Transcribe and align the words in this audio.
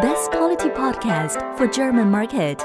Best 0.00 0.30
Quality 0.30 0.70
Podcast 0.70 1.38
for 1.56 1.66
German 1.66 2.10
Market. 2.10 2.62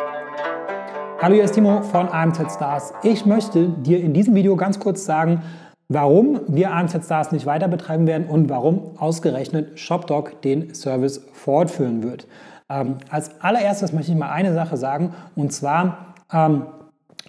Hallo, 1.22 1.34
hier 1.36 1.44
ist 1.44 1.54
Timo 1.54 1.82
von 1.82 2.08
AMZ 2.08 2.54
Stars. 2.54 2.94
Ich 3.04 3.26
möchte 3.26 3.68
dir 3.68 4.00
in 4.00 4.14
diesem 4.14 4.36
Video 4.36 4.56
ganz 4.56 4.80
kurz 4.80 5.04
sagen, 5.04 5.42
warum 5.90 6.40
wir 6.48 6.72
AMZ 6.72 7.04
Stars 7.04 7.34
nicht 7.34 7.46
weiter 7.46 7.68
betreiben 7.68 8.08
werden 8.08 8.28
und 8.28 8.50
warum 8.50 8.98
ausgerechnet 9.00 9.78
ShopDoc 9.78 10.42
den 10.44 10.74
Service 10.74 11.26
fortführen 11.34 12.04
wird. 12.04 12.26
Ähm, 12.70 13.00
als 13.10 13.42
allererstes 13.42 13.92
möchte 13.92 14.14
ich 14.14 14.18
mal 14.18 14.32
eine 14.32 14.54
Sache 14.54 14.78
sagen 14.78 15.14
und 15.36 15.52
zwar 15.52 16.14
ähm, 16.32 16.68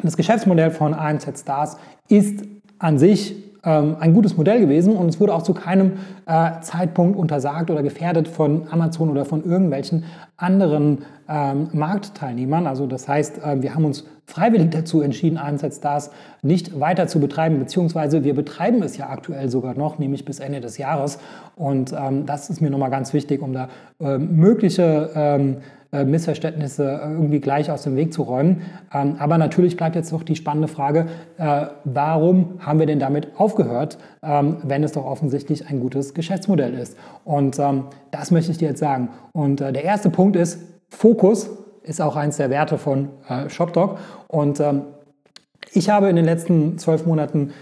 das 0.03 0.17
Geschäftsmodell 0.17 0.71
von 0.71 0.95
AMZ 0.95 1.41
Stars 1.41 1.79
ist 2.09 2.45
an 2.79 2.99
sich 2.99 3.46
ähm, 3.67 3.97
ein 4.01 4.15
gutes 4.15 4.37
Modell 4.37 4.61
gewesen 4.61 4.97
und 4.97 5.09
es 5.09 5.21
wurde 5.21 5.35
auch 5.35 5.43
zu 5.43 5.53
keinem 5.53 5.93
äh, 6.25 6.61
Zeitpunkt 6.63 7.19
untersagt 7.19 7.71
oder 7.71 7.83
gefährdet 7.83 8.29
von 8.29 8.69
Amazon 8.71 9.11
oder 9.11 9.25
von 9.25 9.45
irgendwelchen 9.45 10.05
anderen 10.37 11.05
ähm, 11.29 11.69
Marktteilnehmern. 11.73 12.67
Also 12.67 12.87
das 12.87 13.09
heißt, 13.09 13.39
äh, 13.45 13.61
wir 13.61 13.75
haben 13.75 13.85
uns 13.85 14.05
freiwillig 14.27 14.71
dazu 14.71 15.01
entschieden, 15.01 15.39
Einsatz 15.39 15.81
das 15.81 16.11
nicht 16.43 16.79
weiter 16.79 17.07
zu 17.07 17.21
betreiben, 17.21 17.59
beziehungsweise 17.59 18.25
wir 18.25 18.35
betreiben 18.35 18.83
es 18.83 18.97
ja 18.97 19.09
aktuell 19.09 19.51
sogar 19.51 19.75
noch, 19.75 19.99
nämlich 19.99 20.25
bis 20.25 20.41
Ende 20.41 20.61
des 20.61 20.79
Jahres. 20.79 21.19
Und 21.57 21.93
ähm, 21.93 22.27
das 22.27 22.51
ist 22.51 22.61
mir 22.61 22.71
nochmal 22.71 22.91
ganz 22.91 23.13
wichtig, 23.13 23.43
um 23.43 23.53
da 23.53 23.69
äh, 24.01 24.19
mögliche 24.19 25.11
ähm, 25.15 25.57
äh, 25.93 26.05
Missverständnisse 26.05 27.01
irgendwie 27.03 27.41
gleich 27.41 27.71
aus 27.71 27.83
dem 27.83 27.95
Weg 27.95 28.13
zu 28.13 28.23
räumen. 28.23 28.63
Ähm, 28.93 29.17
aber 29.19 29.39
natürlich 29.39 29.77
bleibt 29.77 29.95
jetzt 29.95 30.13
noch 30.13 30.25
die 30.25 30.35
spannende 30.35 30.69
Frage, 30.69 31.07
äh, 31.39 31.67
warum 31.85 32.55
haben 32.59 32.79
wir 32.81 32.87
denn 32.87 32.99
damit 32.99 33.29
aufgehört, 33.37 33.99
ähm, 34.23 34.57
wenn 34.65 34.83
es 34.83 34.93
doch 34.93 35.05
offensichtlich 35.05 35.69
ein 35.69 35.79
gutes 35.81 36.13
Geschäftsmodell 36.13 36.75
ist? 36.75 36.97
Und 37.25 37.59
ähm, 37.59 37.85
das 38.11 38.31
möchte 38.31 38.51
ich 38.51 38.59
dir 38.59 38.69
jetzt 38.69 38.81
sagen. 38.81 39.11
Und 39.33 39.61
äh, 39.61 39.73
der 39.73 39.85
erste 39.85 40.11
Punkt 40.11 40.35
ist, 40.37 40.61
Fokus 40.89 41.51
ist 41.83 42.01
auch 42.01 42.17
eins 42.17 42.37
der 42.37 42.51
Werte 42.51 42.79
von 42.79 43.11
ShopDoc. 43.49 43.99
Und 44.27 44.61
ich 45.73 45.89
habe 45.89 46.09
in 46.09 46.17
den 46.17 46.25
letzten 46.25 46.79
zwölf 46.79 47.07
Monaten 47.07 47.53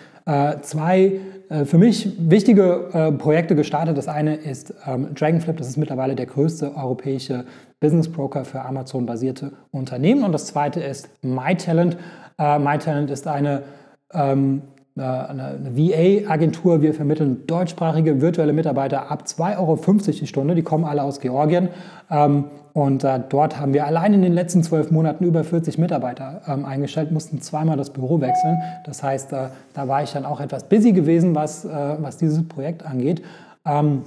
zwei 0.62 1.20
für 1.66 1.76
mich 1.76 2.08
wichtige 2.18 3.16
Projekte 3.18 3.54
gestartet. 3.54 3.98
Das 3.98 4.08
eine 4.08 4.36
ist 4.36 4.72
Dragonflip, 5.14 5.58
das 5.58 5.68
ist 5.68 5.76
mittlerweile 5.76 6.14
der 6.14 6.26
größte 6.26 6.74
europäische 6.74 7.44
Business 7.84 8.10
Broker 8.10 8.46
für 8.46 8.62
Amazon-basierte 8.62 9.52
Unternehmen. 9.70 10.24
Und 10.24 10.32
das 10.32 10.46
zweite 10.46 10.80
ist 10.80 11.10
MyTalent. 11.22 11.98
Äh, 12.38 12.58
MyTalent 12.58 13.10
ist 13.10 13.26
eine, 13.26 13.62
ähm, 14.14 14.62
eine, 15.02 15.44
eine 15.44 15.76
VA-Agentur. 15.76 16.80
Wir 16.80 16.94
vermitteln 16.94 17.46
deutschsprachige 17.46 18.20
virtuelle 18.20 18.52
Mitarbeiter 18.52 19.10
ab 19.10 19.24
2,50 19.26 19.58
Euro 19.58 19.76
die 20.20 20.26
Stunde. 20.26 20.54
Die 20.54 20.62
kommen 20.62 20.84
alle 20.84 21.02
aus 21.02 21.20
Georgien. 21.20 21.68
Ähm, 22.10 22.44
und 22.74 23.04
äh, 23.04 23.20
dort 23.28 23.60
haben 23.60 23.72
wir 23.72 23.86
allein 23.86 24.14
in 24.14 24.22
den 24.22 24.32
letzten 24.32 24.62
zwölf 24.62 24.90
Monaten 24.90 25.24
über 25.24 25.44
40 25.44 25.78
Mitarbeiter 25.78 26.42
ähm, 26.48 26.64
eingestellt, 26.64 27.12
mussten 27.12 27.40
zweimal 27.40 27.76
das 27.76 27.90
Büro 27.90 28.20
wechseln. 28.20 28.58
Das 28.84 29.02
heißt, 29.02 29.32
äh, 29.32 29.48
da 29.74 29.88
war 29.88 30.02
ich 30.02 30.12
dann 30.12 30.24
auch 30.24 30.40
etwas 30.40 30.64
busy 30.68 30.92
gewesen, 30.92 31.34
was, 31.34 31.64
äh, 31.64 31.96
was 32.00 32.16
dieses 32.16 32.46
Projekt 32.48 32.84
angeht. 32.84 33.22
Ähm, 33.64 34.02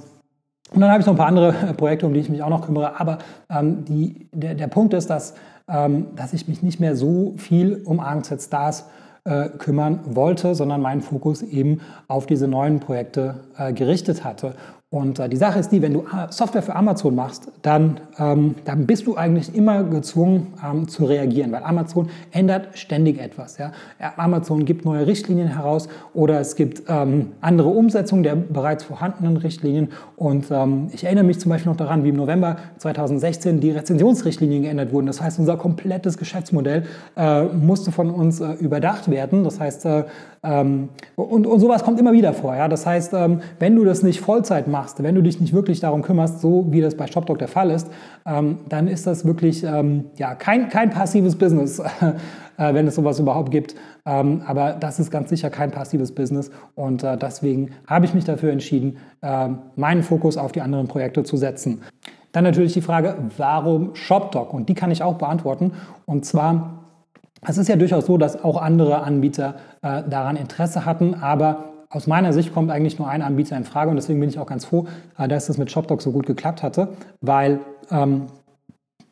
und 0.70 0.80
dann 0.82 0.90
habe 0.90 1.00
ich 1.00 1.06
noch 1.06 1.14
ein 1.14 1.18
paar 1.18 1.28
andere 1.28 1.52
Projekte, 1.76 2.06
um 2.06 2.12
die 2.12 2.20
ich 2.20 2.28
mich 2.28 2.42
auch 2.42 2.50
noch 2.50 2.66
kümmere. 2.66 3.00
Aber 3.00 3.18
ähm, 3.50 3.84
die, 3.86 4.28
der, 4.32 4.54
der 4.54 4.66
Punkt 4.68 4.92
ist, 4.92 5.08
dass, 5.08 5.34
ähm, 5.66 6.08
dass 6.14 6.34
ich 6.34 6.46
mich 6.46 6.62
nicht 6.62 6.78
mehr 6.78 6.94
so 6.94 7.34
viel 7.38 7.82
um 7.84 8.00
ANZ 8.00 8.42
Stars 8.42 8.84
äh, 9.28 9.50
kümmern 9.50 10.00
wollte, 10.04 10.54
sondern 10.54 10.80
meinen 10.80 11.02
Fokus 11.02 11.42
eben 11.42 11.80
auf 12.06 12.24
diese 12.24 12.48
neuen 12.48 12.80
Projekte 12.80 13.40
äh, 13.58 13.72
gerichtet 13.74 14.24
hatte. 14.24 14.54
Und 14.90 15.18
äh, 15.18 15.28
die 15.28 15.36
Sache 15.36 15.58
ist 15.58 15.70
die, 15.70 15.82
wenn 15.82 15.92
du 15.92 16.00
äh, 16.00 16.30
Software 16.30 16.62
für 16.62 16.74
Amazon 16.74 17.14
machst, 17.14 17.52
dann, 17.60 18.00
ähm, 18.18 18.54
dann 18.64 18.86
bist 18.86 19.06
du 19.06 19.16
eigentlich 19.16 19.54
immer 19.54 19.84
gezwungen 19.84 20.54
ähm, 20.64 20.88
zu 20.88 21.04
reagieren, 21.04 21.52
weil 21.52 21.62
Amazon 21.62 22.08
ändert 22.32 22.78
ständig 22.78 23.18
etwas. 23.18 23.58
Ja? 23.58 23.72
Amazon 24.16 24.64
gibt 24.64 24.86
neue 24.86 25.06
Richtlinien 25.06 25.48
heraus 25.48 25.90
oder 26.14 26.40
es 26.40 26.56
gibt 26.56 26.84
ähm, 26.88 27.32
andere 27.42 27.68
Umsetzungen 27.68 28.22
der 28.22 28.34
bereits 28.34 28.84
vorhandenen 28.84 29.36
Richtlinien. 29.36 29.90
Und 30.16 30.50
ähm, 30.50 30.88
ich 30.90 31.04
erinnere 31.04 31.24
mich 31.24 31.38
zum 31.38 31.50
Beispiel 31.50 31.70
noch 31.70 31.76
daran, 31.76 32.02
wie 32.02 32.08
im 32.08 32.16
November 32.16 32.56
2016 32.78 33.60
die 33.60 33.72
Rezensionsrichtlinien 33.72 34.62
geändert 34.62 34.90
wurden. 34.90 35.04
Das 35.04 35.20
heißt, 35.20 35.38
unser 35.38 35.58
komplettes 35.58 36.16
Geschäftsmodell 36.16 36.84
äh, 37.14 37.42
musste 37.44 37.92
von 37.92 38.10
uns 38.10 38.40
äh, 38.40 38.52
überdacht 38.52 39.10
werden. 39.10 39.44
Das 39.44 39.60
heißt, 39.60 39.84
äh, 39.84 40.04
ähm, 40.42 40.88
und, 41.16 41.46
und 41.46 41.60
sowas 41.60 41.82
kommt 41.82 42.00
immer 42.00 42.12
wieder 42.12 42.32
vor. 42.32 42.56
Ja? 42.56 42.68
Das 42.68 42.86
heißt, 42.86 43.12
ähm, 43.12 43.40
wenn 43.58 43.76
du 43.76 43.84
das 43.84 44.02
nicht 44.02 44.20
Vollzeit 44.20 44.66
machst, 44.66 44.77
wenn 44.98 45.14
du 45.14 45.22
dich 45.22 45.40
nicht 45.40 45.52
wirklich 45.52 45.80
darum 45.80 46.02
kümmerst, 46.02 46.40
so 46.40 46.66
wie 46.70 46.80
das 46.80 46.96
bei 46.96 47.06
ShopDoc 47.06 47.38
der 47.38 47.48
Fall 47.48 47.70
ist, 47.70 47.88
ähm, 48.26 48.58
dann 48.68 48.88
ist 48.88 49.06
das 49.06 49.24
wirklich 49.24 49.64
ähm, 49.64 50.06
ja, 50.16 50.34
kein, 50.34 50.68
kein 50.68 50.90
passives 50.90 51.36
Business, 51.36 51.78
äh, 52.58 52.74
wenn 52.74 52.86
es 52.86 52.94
sowas 52.94 53.18
überhaupt 53.18 53.50
gibt. 53.50 53.74
Ähm, 54.06 54.42
aber 54.46 54.72
das 54.72 54.98
ist 54.98 55.10
ganz 55.10 55.28
sicher 55.28 55.50
kein 55.50 55.70
passives 55.70 56.12
Business 56.12 56.50
und 56.74 57.02
äh, 57.02 57.16
deswegen 57.16 57.70
habe 57.86 58.04
ich 58.04 58.14
mich 58.14 58.24
dafür 58.24 58.52
entschieden, 58.52 58.98
äh, 59.22 59.48
meinen 59.76 60.02
Fokus 60.02 60.36
auf 60.36 60.52
die 60.52 60.60
anderen 60.60 60.88
Projekte 60.88 61.22
zu 61.22 61.36
setzen. 61.36 61.82
Dann 62.32 62.44
natürlich 62.44 62.74
die 62.74 62.82
Frage, 62.82 63.16
warum 63.36 63.94
ShopDoc? 63.94 64.52
Und 64.52 64.68
die 64.68 64.74
kann 64.74 64.90
ich 64.90 65.02
auch 65.02 65.14
beantworten. 65.14 65.72
Und 66.04 66.26
zwar 66.26 66.78
es 67.46 67.56
ist 67.56 67.68
ja 67.68 67.76
durchaus 67.76 68.06
so, 68.06 68.18
dass 68.18 68.42
auch 68.42 68.60
andere 68.60 69.02
Anbieter 69.02 69.56
äh, 69.82 70.02
daran 70.08 70.36
Interesse 70.36 70.84
hatten, 70.84 71.14
aber 71.14 71.64
aus 71.90 72.06
meiner 72.06 72.32
Sicht 72.32 72.52
kommt 72.52 72.70
eigentlich 72.70 72.98
nur 72.98 73.08
ein 73.08 73.22
Anbieter 73.22 73.56
in 73.56 73.64
Frage 73.64 73.90
und 73.90 73.96
deswegen 73.96 74.20
bin 74.20 74.28
ich 74.28 74.38
auch 74.38 74.46
ganz 74.46 74.64
froh, 74.64 74.86
äh, 75.16 75.28
dass 75.28 75.48
es 75.48 75.58
mit 75.58 75.70
ShopDoc 75.70 76.02
so 76.02 76.12
gut 76.12 76.26
geklappt 76.26 76.62
hatte, 76.62 76.88
weil 77.20 77.60
ähm, 77.90 78.26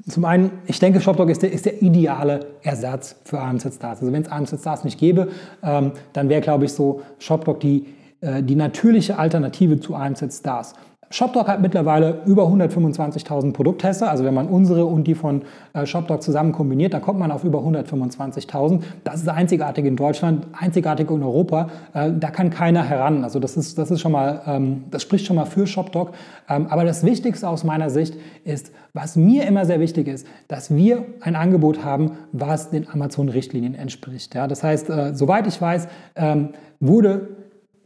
zum 0.09 0.25
einen, 0.25 0.53
ich 0.67 0.79
denke, 0.79 1.01
ShopDoc 1.01 1.29
ist 1.31 1.43
der, 1.43 1.53
ist 1.53 1.67
der 1.67 1.83
ideale 1.83 2.47
Ersatz 2.63 3.17
für 3.25 3.41
AMZ 3.41 3.75
Stars. 3.75 4.01
Also 4.01 4.13
wenn 4.13 4.23
es 4.23 4.31
AMZ 4.31 4.61
Stars 4.61 4.85
nicht 4.85 5.01
gäbe, 5.01 5.29
ähm, 5.63 5.93
dann 6.13 6.29
wäre, 6.29 6.41
glaube 6.41 6.67
ich, 6.67 6.73
so 6.73 7.03
ShopDoc 7.19 7.59
die, 7.61 7.87
äh, 8.21 8.43
die 8.43 8.55
natürliche 8.55 9.19
Alternative 9.19 9.81
zu 9.81 9.97
AMZ 9.97 10.33
Stars. 10.33 10.75
ShopDoc 11.11 11.47
hat 11.47 11.61
mittlerweile 11.61 12.23
über 12.27 12.45
125.000 12.45 13.53
Produkttester. 13.53 14.11
Also 14.11 14.25
wenn 14.25 14.35
man 14.35 14.49
unsere 14.49 14.87
und 14.87 15.05
die 15.05 15.15
von 15.15 15.43
äh, 15.73 15.87
ShopDoc 15.87 16.23
zusammen 16.23 16.53
kombiniert, 16.53 16.95
dann 16.95 17.03
kommt 17.03 17.21
man 17.21 17.31
auf 17.31 17.45
über 17.45 17.61
125.000. 17.61 18.83
Das 19.05 19.23
ist 19.23 19.29
einzigartig 19.29 19.85
in 19.85 19.95
Deutschland, 19.95 20.47
einzigartig 20.53 21.09
in 21.11 21.23
Europa. 21.23 21.69
Äh, 21.95 22.11
da 22.19 22.31
kann 22.31 22.51
keiner 22.51 22.83
heran. 22.83 23.23
Also 23.23 23.39
das 23.39 23.57
ist, 23.57 23.79
das 23.79 23.91
ist 23.93 24.01
schon 24.01 24.13
mal, 24.13 24.43
ähm, 24.47 24.85
das 24.91 25.03
spricht 25.03 25.27
schon 25.27 25.37
mal 25.37 25.47
für 25.47 25.67
ShopDoc. 25.67 26.13
Ähm, 26.49 26.67
aber 26.69 26.85
das 26.85 27.05
Wichtigste 27.05 27.49
aus 27.49 27.63
meiner 27.63 27.89
Sicht 27.89 28.17
ist, 28.45 28.73
was 28.93 29.15
mir 29.15 29.47
immer 29.47 29.65
sehr 29.65 29.79
wichtig 29.79 30.09
ist, 30.09 30.27
dass 30.49 30.75
wir 30.75 31.05
ein 31.21 31.37
Angebot 31.37 31.85
haben, 31.85 32.13
was 32.33 32.71
den 32.71 32.89
Amazon-Richtlinien 32.89 33.75
entspricht. 33.75 34.35
Das 34.35 34.63
heißt, 34.63 34.91
äh, 34.91 35.15
soweit 35.15 35.47
ich 35.47 35.61
weiß, 35.61 35.87
ähm, 36.17 36.49
wurde 36.81 37.29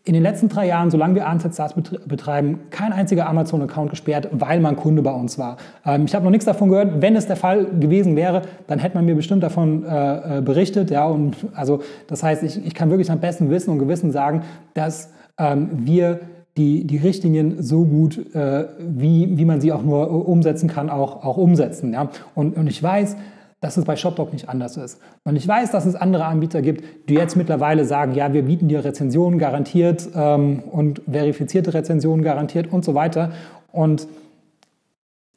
in 0.05 0.15
den 0.15 0.22
letzten 0.22 0.49
drei 0.49 0.66
Jahren, 0.66 0.91
solange 0.91 1.15
wir 1.15 1.28
Ansatz 1.28 1.56
SaaS 1.56 1.75
betreiben, 1.75 2.61
kein 2.71 2.93
einziger 2.93 3.28
Amazon-Account 3.28 3.91
gesperrt, 3.91 4.28
weil 4.33 4.61
man 4.61 4.77
Kunde 4.77 5.03
bei 5.03 5.12
uns 5.12 5.38
war. 5.38 5.59
Ähm, 5.84 6.06
ich 6.06 6.15
habe 6.15 6.25
noch 6.25 6.31
nichts 6.31 6.47
davon 6.47 6.71
gehört. 6.71 7.03
Wenn 7.03 7.16
es 7.16 7.27
der 7.27 7.37
Fall 7.37 7.66
gewesen 7.66 8.16
wäre, 8.16 8.43
dann 8.66 8.78
hätte 8.78 8.97
man 8.97 9.05
mir 9.05 9.15
bestimmt 9.15 9.43
davon 9.43 9.84
äh, 9.84 10.38
äh, 10.38 10.41
berichtet. 10.41 10.91
Ja, 10.91 11.06
und 11.06 11.37
also 11.55 11.81
das 12.06 12.22
heißt, 12.22 12.43
ich, 12.43 12.65
ich 12.65 12.75
kann 12.75 12.88
wirklich 12.91 13.11
am 13.11 13.21
besten 13.21 13.50
Wissen 13.50 13.71
und 13.71 13.78
Gewissen 13.78 14.11
sagen, 14.11 14.43
dass 14.72 15.12
ähm, 15.38 15.69
wir 15.72 16.21
die, 16.56 16.87
die 16.87 16.97
Richtlinien 16.97 17.62
so 17.62 17.84
gut, 17.84 18.34
äh, 18.34 18.67
wie, 18.78 19.37
wie 19.37 19.44
man 19.44 19.61
sie 19.61 19.72
auch 19.72 19.82
nur 19.82 20.28
umsetzen 20.28 20.69
kann, 20.69 20.91
auch, 20.91 21.25
auch 21.25 21.37
umsetzen. 21.37 21.93
Ja? 21.93 22.09
Und, 22.34 22.56
und 22.56 22.67
ich 22.69 22.82
weiß, 22.82 23.17
dass 23.60 23.76
es 23.76 23.84
bei 23.84 23.94
ShopDoc 23.94 24.32
nicht 24.32 24.48
anders 24.48 24.76
ist. 24.76 25.00
Und 25.25 25.37
ich 25.37 25.47
weiß, 25.47 25.71
dass 25.71 25.84
es 25.84 25.94
andere 25.94 26.25
Anbieter 26.25 26.62
gibt, 26.62 27.09
die 27.09 27.15
jetzt 27.15 27.37
mittlerweile 27.37 27.84
sagen, 27.84 28.15
ja, 28.15 28.32
wir 28.32 28.43
bieten 28.43 28.69
dir 28.69 28.84
Rezensionen 28.84 29.38
garantiert 29.38 30.09
ähm, 30.15 30.62
und 30.71 31.03
verifizierte 31.10 31.75
Rezensionen 31.75 32.25
garantiert 32.25 32.72
und 32.72 32.84
so 32.84 32.94
weiter. 32.94 33.32
Und 33.70 34.09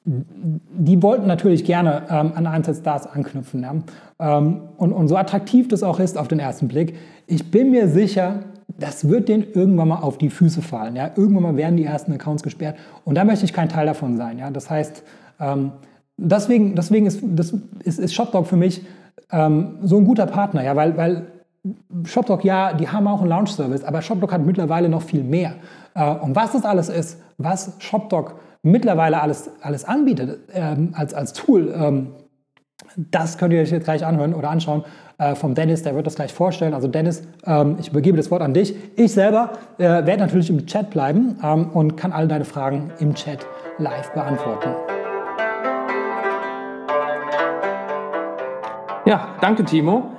die 0.05 1.01
wollten 1.01 1.27
natürlich 1.27 1.63
gerne 1.63 2.03
ähm, 2.09 2.33
an 2.35 2.45
Einsatz 2.45 2.79
Stars 2.79 3.07
anknüpfen. 3.07 3.63
Ja? 3.63 3.75
Ähm, 4.19 4.61
und, 4.77 4.91
und 4.91 5.07
so 5.07 5.15
attraktiv 5.15 5.67
das 5.67 5.83
auch 5.83 5.99
ist 5.99 6.17
auf 6.17 6.27
den 6.27 6.39
ersten 6.39 6.67
Blick, 6.67 6.95
ich 7.25 7.51
bin 7.51 7.71
mir 7.71 7.87
sicher, 7.87 8.39
das 8.67 9.07
wird 9.07 9.29
denen 9.29 9.45
irgendwann 9.53 9.87
mal 9.87 9.99
auf 9.99 10.17
die 10.17 10.29
Füße 10.29 10.61
fallen. 10.61 10.95
Ja? 10.95 11.11
Irgendwann 11.15 11.43
mal 11.43 11.57
werden 11.57 11.77
die 11.77 11.85
ersten 11.85 12.11
Accounts 12.11 12.43
gesperrt 12.43 12.75
und 13.05 13.15
da 13.15 13.23
möchte 13.23 13.45
ich 13.45 13.53
kein 13.53 13.69
Teil 13.69 13.85
davon 13.85 14.17
sein. 14.17 14.39
Ja? 14.39 14.51
Das 14.51 14.69
heißt, 14.69 15.03
ähm, 15.39 15.71
deswegen, 16.29 16.75
deswegen 16.75 17.05
ist, 17.05 17.21
das 17.23 17.53
ist, 17.83 17.99
ist 17.99 18.13
ShopDog 18.13 18.47
für 18.47 18.57
mich 18.57 18.81
ähm, 19.31 19.77
so 19.81 19.97
ein 19.97 20.05
guter 20.05 20.25
Partner, 20.25 20.63
ja, 20.63 20.75
weil, 20.75 20.97
weil 20.97 21.27
ShopDog, 22.05 22.43
ja, 22.43 22.73
die 22.73 22.87
haben 22.87 23.07
auch 23.07 23.21
einen 23.21 23.29
Launch-Service, 23.29 23.83
aber 23.83 24.01
ShopDog 24.01 24.31
hat 24.31 24.45
mittlerweile 24.45 24.89
noch 24.89 25.01
viel 25.01 25.23
mehr. 25.23 25.55
Äh, 25.95 26.15
und 26.15 26.35
was 26.35 26.51
das 26.53 26.65
alles 26.65 26.89
ist, 26.89 27.19
was 27.37 27.75
ShopDog 27.79 28.35
mittlerweile 28.63 29.21
alles, 29.21 29.49
alles 29.61 29.85
anbietet 29.85 30.39
ähm, 30.53 30.93
als, 30.93 31.13
als 31.13 31.33
Tool, 31.33 31.73
ähm, 31.75 32.07
das 32.95 33.37
könnt 33.37 33.53
ihr 33.53 33.61
euch 33.61 33.71
jetzt 33.71 33.85
gleich 33.85 34.05
anhören 34.05 34.33
oder 34.33 34.49
anschauen 34.49 34.83
äh, 35.17 35.35
vom 35.35 35.55
Dennis, 35.55 35.83
der 35.83 35.95
wird 35.95 36.05
das 36.05 36.15
gleich 36.15 36.33
vorstellen. 36.33 36.73
Also 36.73 36.87
Dennis, 36.87 37.23
ähm, 37.45 37.77
ich 37.79 37.89
übergebe 37.89 38.17
das 38.17 38.29
Wort 38.31 38.41
an 38.41 38.53
dich. 38.53 38.75
Ich 38.95 39.13
selber 39.13 39.53
äh, 39.77 39.83
werde 39.83 40.19
natürlich 40.19 40.49
im 40.49 40.65
Chat 40.65 40.89
bleiben 40.89 41.37
ähm, 41.43 41.69
und 41.71 41.95
kann 41.95 42.11
all 42.11 42.27
deine 42.27 42.45
Fragen 42.45 42.91
im 42.99 43.13
Chat 43.13 43.45
live 43.77 44.11
beantworten. 44.11 44.69
Ja, 49.05 49.35
danke 49.41 49.65
Timo. 49.65 50.11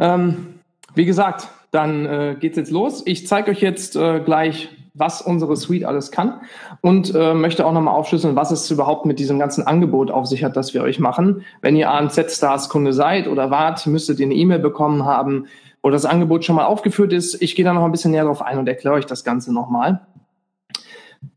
Ähm, 0.00 0.58
wie 0.94 1.04
gesagt, 1.04 1.48
dann 1.70 2.04
äh, 2.04 2.36
geht's 2.38 2.56
jetzt 2.56 2.72
los. 2.72 3.02
Ich 3.06 3.28
zeige 3.28 3.52
euch 3.52 3.60
jetzt 3.60 3.94
äh, 3.94 4.18
gleich, 4.18 4.70
was 4.92 5.22
unsere 5.22 5.56
Suite 5.56 5.84
alles 5.84 6.10
kann 6.10 6.40
und 6.80 7.14
äh, 7.14 7.32
möchte 7.32 7.64
auch 7.64 7.72
nochmal 7.72 7.94
aufschlüsseln, 7.94 8.34
was 8.34 8.50
es 8.50 8.68
überhaupt 8.72 9.06
mit 9.06 9.20
diesem 9.20 9.38
ganzen 9.38 9.64
Angebot 9.64 10.10
auf 10.10 10.26
sich 10.26 10.42
hat, 10.42 10.56
das 10.56 10.74
wir 10.74 10.82
euch 10.82 10.98
machen. 10.98 11.44
Wenn 11.62 11.76
ihr 11.76 11.92
ANZ 11.92 12.36
Stars 12.36 12.68
Kunde 12.68 12.92
seid 12.92 13.28
oder 13.28 13.52
wart, 13.52 13.86
müsstet 13.86 14.18
ihr 14.18 14.26
eine 14.26 14.34
E-Mail 14.34 14.58
bekommen 14.58 15.04
haben, 15.04 15.46
wo 15.80 15.90
das 15.90 16.04
Angebot 16.04 16.44
schon 16.44 16.56
mal 16.56 16.64
aufgeführt 16.64 17.12
ist. 17.12 17.40
Ich 17.40 17.54
gehe 17.54 17.64
da 17.64 17.72
noch 17.72 17.84
ein 17.84 17.92
bisschen 17.92 18.10
näher 18.10 18.24
drauf 18.24 18.42
ein 18.42 18.58
und 18.58 18.66
erkläre 18.66 18.96
euch 18.96 19.06
das 19.06 19.22
Ganze 19.22 19.54
nochmal. 19.54 20.00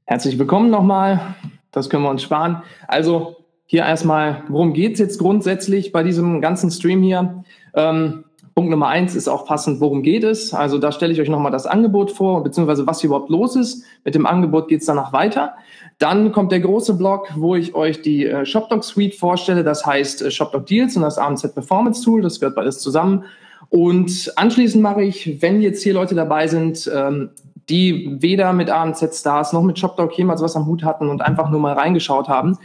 Herzlich 0.06 0.40
willkommen 0.40 0.72
nochmal. 0.72 1.36
Das 1.72 1.92
können 1.92 2.04
wir 2.04 2.10
uns 2.10 2.24
sparen. 2.24 2.64
Also 2.88 3.41
hier 3.72 3.84
erstmal, 3.84 4.44
worum 4.50 4.74
geht's 4.74 5.00
jetzt 5.00 5.18
grundsätzlich 5.18 5.94
bei 5.94 6.04
diesem 6.04 6.42
ganzen 6.42 6.70
Stream 6.72 7.02
hier? 7.04 7.46
Ähm, 7.74 8.26
Punkt 8.54 8.70
Nummer 8.70 8.90
eins 8.90 9.16
ist 9.16 9.30
auch 9.30 9.46
passend, 9.46 9.80
worum 9.80 10.04
geht 10.04 10.26
es. 10.26 10.54
Also 10.54 10.78
da 10.78 10.92
stelle 10.92 11.14
ich 11.14 11.22
euch 11.22 11.30
nochmal 11.30 11.54
das 11.54 11.66
Angebot 11.66 12.12
vor, 12.12 12.44
beziehungsweise 12.44 12.86
was 12.86 13.00
hier 13.00 13.08
überhaupt 13.08 13.30
los 13.30 13.56
ist. 13.56 13.86
Mit 14.04 14.14
dem 14.14 14.26
Angebot 14.26 14.68
geht 14.68 14.82
es 14.82 14.88
danach 14.88 15.14
weiter. 15.14 15.54
Dann 16.00 16.34
kommt 16.34 16.52
der 16.52 16.60
große 16.60 16.96
Block, 16.96 17.30
wo 17.38 17.56
ich 17.56 17.74
euch 17.74 18.02
die 18.02 18.26
äh, 18.26 18.46
ShopDoc 18.46 18.84
Suite 18.84 19.16
vorstelle. 19.16 19.64
Das 19.64 19.86
heißt 19.86 20.22
äh, 20.22 20.32
ShopDoc 20.32 20.66
Deals 20.66 20.98
und 20.98 21.04
das 21.04 21.18
AMZ 21.18 21.54
Performance 21.54 22.04
Tool. 22.04 22.22
Das 22.22 22.42
gehört 22.42 22.58
beides 22.58 22.80
zusammen. 22.80 23.24
Und 23.70 24.34
anschließend 24.36 24.84
mache 24.84 25.04
ich, 25.04 25.42
wenn 25.42 25.62
jetzt 25.62 25.82
hier 25.82 25.94
Leute 25.94 26.14
dabei 26.14 26.48
sind, 26.48 26.92
ähm, 26.94 27.30
die 27.70 28.18
weder 28.20 28.52
mit 28.52 28.70
AMZ 28.70 29.16
Stars 29.18 29.54
noch 29.54 29.64
mit 29.64 29.80
ShopDoc 29.80 30.18
jemals 30.18 30.42
was 30.42 30.58
am 30.58 30.66
Hut 30.66 30.84
hatten 30.84 31.08
und 31.08 31.22
einfach 31.22 31.50
nur 31.50 31.62
mal 31.62 31.72
reingeschaut 31.72 32.28
haben, 32.28 32.58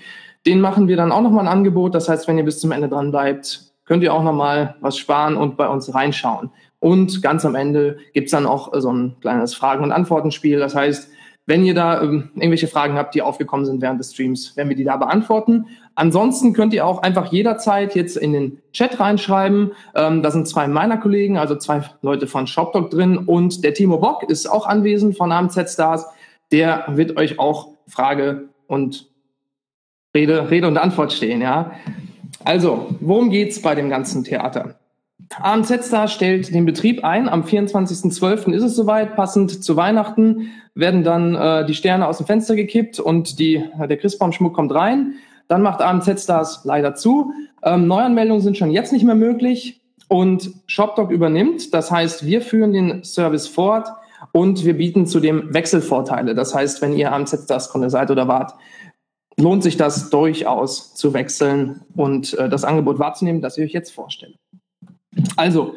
den 0.47 0.61
machen 0.61 0.89
wir 0.89 0.97
dann 0.97 1.13
auch 1.13 1.21
nochmal 1.21 1.47
ein 1.47 1.53
Angebot. 1.53 1.95
Das 1.95 2.09
heißt, 2.09 2.29
wenn 2.29 2.39
ihr 2.39 2.45
bis 2.45 2.61
zum 2.61 2.73
Ende 2.73 2.89
dran 2.89 3.11
bleibt, 3.11 3.73
könnt 3.85 4.03
ihr 4.03 4.15
auch 4.15 4.23
nochmal 4.23 4.77
was 4.81 4.97
sparen 4.97 5.37
und 5.37 5.57
bei 5.57 5.69
uns 5.69 5.93
reinschauen. 5.93 6.51
Und 6.79 7.23
ganz 7.23 7.45
am 7.45 7.55
Ende 7.55 7.99
gibt's 8.15 8.31
dann 8.31 8.47
auch 8.47 8.73
so 8.81 8.93
ein 8.93 9.17
kleines 9.21 9.55
Fragen- 9.55 9.83
und 9.83 9.93
Antwortenspiel. 9.93 10.59
Das 10.59 10.75
heißt, 10.75 11.11
wenn 11.47 11.65
ihr 11.65 11.75
da 11.75 12.03
ähm, 12.03 12.31
irgendwelche 12.35 12.67
Fragen 12.67 12.95
habt, 12.95 13.15
die 13.15 13.23
aufgekommen 13.23 13.65
sind 13.65 13.81
während 13.81 14.01
des 14.01 14.13
Streams, 14.13 14.57
werden 14.57 14.69
wir 14.69 14.77
die 14.77 14.85
da 14.85 14.97
beantworten. 14.97 15.67
Ansonsten 15.95 16.53
könnt 16.53 16.75
ihr 16.75 16.85
auch 16.85 17.03
einfach 17.03 17.33
jederzeit 17.33 17.95
jetzt 17.95 18.17
in 18.17 18.33
den 18.33 18.63
Chat 18.73 18.99
reinschreiben. 18.99 19.73
Ähm, 19.95 20.23
da 20.23 20.31
sind 20.33 20.49
zwei 20.49 20.67
meiner 20.67 20.99
Kollegen, 20.99 21.39
also 21.39 21.55
zwei 21.55 21.83
Leute 22.03 22.27
von 22.27 22.49
ShopDoc 22.49 22.91
drin 22.91 23.17
und 23.17 23.63
der 23.63 23.75
Timo 23.75 23.99
Bock 23.99 24.25
ist 24.25 24.51
auch 24.51 24.67
anwesend 24.67 25.17
von 25.17 25.31
AMZ 25.31 25.73
Stars. 25.73 26.07
Der 26.51 26.85
wird 26.89 27.17
euch 27.17 27.39
auch 27.39 27.69
Frage 27.87 28.49
und 28.67 29.09
Rede, 30.17 30.51
Rede 30.51 30.67
und 30.67 30.79
Antwort 30.79 31.13
stehen, 31.13 31.43
ja. 31.43 31.73
Also, 32.43 32.87
worum 33.01 33.29
geht's 33.29 33.61
bei 33.61 33.75
dem 33.75 33.91
ganzen 33.91 34.25
Theater? 34.25 34.77
AMZ 35.41 35.85
Star 35.85 36.09
stellt 36.09 36.55
den 36.55 36.65
Betrieb 36.65 37.05
ein. 37.05 37.29
Am 37.29 37.43
24.12. 37.43 38.53
ist 38.53 38.63
es 38.63 38.77
soweit. 38.77 39.15
Passend 39.15 39.63
zu 39.63 39.77
Weihnachten 39.77 40.49
werden 40.75 41.05
dann 41.05 41.35
äh, 41.35 41.67
die 41.67 41.75
Sterne 41.75 42.07
aus 42.07 42.19
dem 42.19 42.27
Fenster 42.27 42.57
gekippt 42.57 42.99
und 42.99 43.39
die, 43.39 43.63
der 43.79 43.97
Christbaumschmuck 43.97 44.55
kommt 44.55 44.75
rein. 44.75 45.15
Dann 45.49 45.63
macht 45.63 45.83
AMZ 45.83 46.23
Stars 46.23 46.63
leider 46.65 46.95
zu. 46.95 47.33
Ähm, 47.63 47.87
Neuanmeldungen 47.87 48.43
sind 48.43 48.57
schon 48.57 48.71
jetzt 48.71 48.93
nicht 48.93 49.05
mehr 49.05 49.15
möglich 49.15 49.83
und 50.09 50.51
ShopDoc 50.67 51.11
übernimmt. 51.11 51.75
Das 51.75 51.91
heißt, 51.91 52.25
wir 52.25 52.41
führen 52.41 52.73
den 52.73 53.05
Service 53.05 53.49
fort 53.49 53.89
und 54.33 54.65
wir 54.65 54.77
bieten 54.79 55.07
zudem 55.07 55.53
Wechselvorteile. 55.53 56.35
Das 56.35 56.55
heißt, 56.55 56.81
wenn 56.81 56.95
ihr 56.95 57.13
AMZ 57.13 57.45
Stars 57.45 57.69
Kunde 57.71 57.91
seid 57.91 58.11
oder 58.11 58.29
wart, 58.29 58.55
lohnt 59.39 59.63
sich 59.63 59.77
das 59.77 60.11
durchaus 60.11 60.95
zu 60.95 61.13
wechseln 61.13 61.83
und 61.95 62.35
äh, 62.35 62.49
das 62.49 62.65
Angebot 62.65 62.99
wahrzunehmen, 62.99 63.43
das 63.43 63.59
ich 63.59 63.65
euch 63.65 63.73
jetzt 63.73 63.93
vorstelle. 63.93 64.35
Also, 65.37 65.75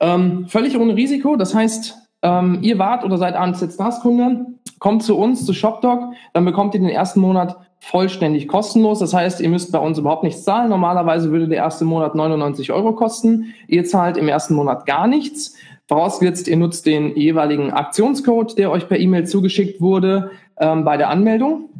ähm, 0.00 0.46
völlig 0.48 0.76
ohne 0.78 0.96
Risiko. 0.96 1.36
Das 1.36 1.54
heißt, 1.54 1.96
ähm, 2.22 2.58
ihr 2.62 2.78
wart 2.78 3.04
oder 3.04 3.18
seid 3.18 3.34
AMZ 3.34 3.74
Stars 3.74 4.00
Kunde, 4.00 4.46
kommt 4.78 5.02
zu 5.02 5.16
uns, 5.16 5.44
zu 5.44 5.52
ShopDoc, 5.52 6.12
dann 6.32 6.44
bekommt 6.44 6.74
ihr 6.74 6.80
den 6.80 6.88
ersten 6.88 7.20
Monat 7.20 7.56
vollständig 7.80 8.48
kostenlos. 8.48 8.98
Das 8.98 9.14
heißt, 9.14 9.40
ihr 9.40 9.48
müsst 9.48 9.70
bei 9.72 9.78
uns 9.78 9.98
überhaupt 9.98 10.24
nichts 10.24 10.44
zahlen. 10.44 10.68
Normalerweise 10.68 11.30
würde 11.30 11.48
der 11.48 11.58
erste 11.58 11.84
Monat 11.84 12.14
99 12.14 12.72
Euro 12.72 12.92
kosten. 12.92 13.54
Ihr 13.68 13.84
zahlt 13.84 14.16
im 14.16 14.28
ersten 14.28 14.54
Monat 14.54 14.86
gar 14.86 15.06
nichts. 15.06 15.54
Vorausgesetzt, 15.86 16.48
ihr 16.48 16.56
nutzt 16.56 16.86
den 16.86 17.16
jeweiligen 17.16 17.72
Aktionscode, 17.72 18.58
der 18.58 18.70
euch 18.70 18.88
per 18.88 18.98
E-Mail 18.98 19.26
zugeschickt 19.26 19.80
wurde 19.80 20.32
ähm, 20.58 20.84
bei 20.84 20.96
der 20.96 21.08
Anmeldung. 21.08 21.70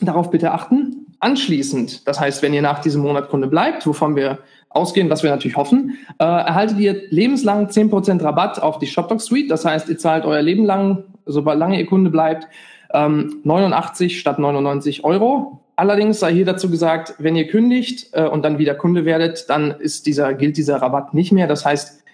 Darauf 0.00 0.30
bitte 0.30 0.52
achten. 0.52 1.06
Anschließend, 1.20 2.06
das 2.06 2.20
heißt, 2.20 2.42
wenn 2.42 2.52
ihr 2.52 2.62
nach 2.62 2.80
diesem 2.80 3.02
Monat 3.02 3.28
Kunde 3.28 3.46
bleibt, 3.46 3.86
wovon 3.86 4.16
wir 4.16 4.40
ausgehen, 4.68 5.08
was 5.08 5.22
wir 5.22 5.30
natürlich 5.30 5.56
hoffen, 5.56 5.96
äh, 6.18 6.24
erhaltet 6.24 6.78
ihr 6.78 7.02
lebenslang 7.10 7.68
10% 7.68 8.22
Rabatt 8.22 8.60
auf 8.60 8.78
die 8.78 8.86
ShopDoc 8.86 9.20
Suite. 9.20 9.50
Das 9.50 9.64
heißt, 9.64 9.88
ihr 9.88 9.98
zahlt 9.98 10.24
euer 10.24 10.42
Leben 10.42 10.64
lang, 10.64 11.04
solange 11.24 11.78
ihr 11.78 11.86
Kunde 11.86 12.10
bleibt, 12.10 12.48
ähm, 12.92 13.40
89 13.44 14.18
statt 14.18 14.38
99 14.38 15.04
Euro. 15.04 15.60
Allerdings 15.76 16.20
sei 16.20 16.32
hier 16.32 16.44
dazu 16.44 16.70
gesagt, 16.70 17.14
wenn 17.18 17.36
ihr 17.36 17.48
kündigt 17.48 18.10
äh, 18.12 18.24
und 18.26 18.44
dann 18.44 18.58
wieder 18.58 18.74
Kunde 18.74 19.04
werdet, 19.04 19.48
dann 19.48 19.70
ist 19.70 20.06
dieser, 20.06 20.34
gilt 20.34 20.56
dieser 20.56 20.82
Rabatt 20.82 21.14
nicht 21.14 21.32
mehr. 21.32 21.46
Das 21.46 21.64
heißt, 21.64 22.04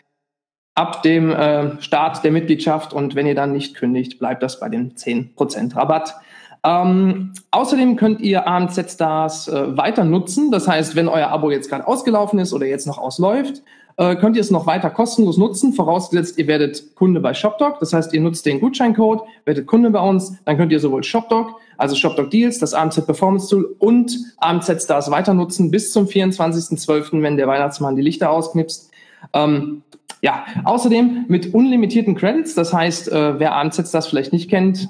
ab 0.75 1.03
dem 1.03 1.31
äh, 1.31 1.81
Start 1.83 2.25
der 2.25 2.31
Mitgliedschaft 2.31 2.93
und 2.93 3.15
wenn 3.15 3.27
ihr 3.27 3.35
dann 3.35 3.53
nicht 3.53 3.75
kündigt, 3.75 4.19
bleibt 4.19 4.43
das 4.43 4.61
bei 4.61 4.69
dem 4.69 4.95
10% 4.95 5.77
Rabatt. 5.77 6.15
Ähm, 6.63 7.33
außerdem 7.51 7.97
könnt 7.97 8.21
ihr 8.21 8.47
AMZ 8.47 8.93
Stars 8.93 9.49
äh, 9.49 9.77
weiter 9.77 10.05
nutzen. 10.05 10.51
Das 10.51 10.69
heißt, 10.69 10.95
wenn 10.95 11.09
euer 11.09 11.29
Abo 11.29 11.51
jetzt 11.51 11.71
gerade 11.71 11.87
ausgelaufen 11.87 12.39
ist 12.39 12.53
oder 12.53 12.67
jetzt 12.67 12.87
noch 12.87 12.99
ausläuft, 12.99 13.63
äh, 13.97 14.17
könnt 14.17 14.37
ihr 14.37 14.41
es 14.41 14.51
noch 14.51 14.67
weiter 14.67 14.91
kostenlos 14.91 15.37
nutzen, 15.37 15.73
vorausgesetzt 15.73 16.39
ihr 16.39 16.47
werdet 16.47 16.95
Kunde 16.95 17.21
bei 17.21 17.35
ShopDoc. 17.35 17.81
Das 17.81 17.93
heißt, 17.93 18.13
ihr 18.13 18.21
nutzt 18.21 18.47
den 18.47 18.61
Gutscheincode, 18.61 19.23
werdet 19.45 19.67
Kunde 19.67 19.91
bei 19.91 20.01
uns, 20.01 20.35
dann 20.45 20.57
könnt 20.57 20.73
ihr 20.73 20.81
sowohl 20.81 21.05
ShopDoc, 21.05 21.61
also 21.79 21.97
ShopDoc 21.97 22.31
Deals, 22.31 22.59
das 22.59 22.75
AMZ 22.75 23.05
Performance 23.07 23.49
Tool 23.49 23.77
und 23.79 24.17
AMZ 24.39 24.83
Stars 24.83 25.11
weiter 25.11 25.35
nutzen 25.35 25.71
bis 25.71 25.93
zum 25.93 26.07
24.12., 26.07 27.23
wenn 27.23 27.37
der 27.37 27.47
Weihnachtsmann 27.47 27.97
die 27.97 28.03
Lichter 28.03 28.31
ausknipst. 28.31 28.91
Ähm, 29.33 29.83
ja, 30.23 30.45
außerdem 30.65 31.27
mit 31.29 31.55
unlimitierten 31.55 32.15
Credits. 32.15 32.55
Das 32.55 32.73
heißt, 32.73 33.11
äh, 33.11 33.39
wer 33.39 33.57
AMZ 33.57 33.89
Stars 33.89 34.07
vielleicht 34.07 34.33
nicht 34.33 34.51
kennt, 34.51 34.89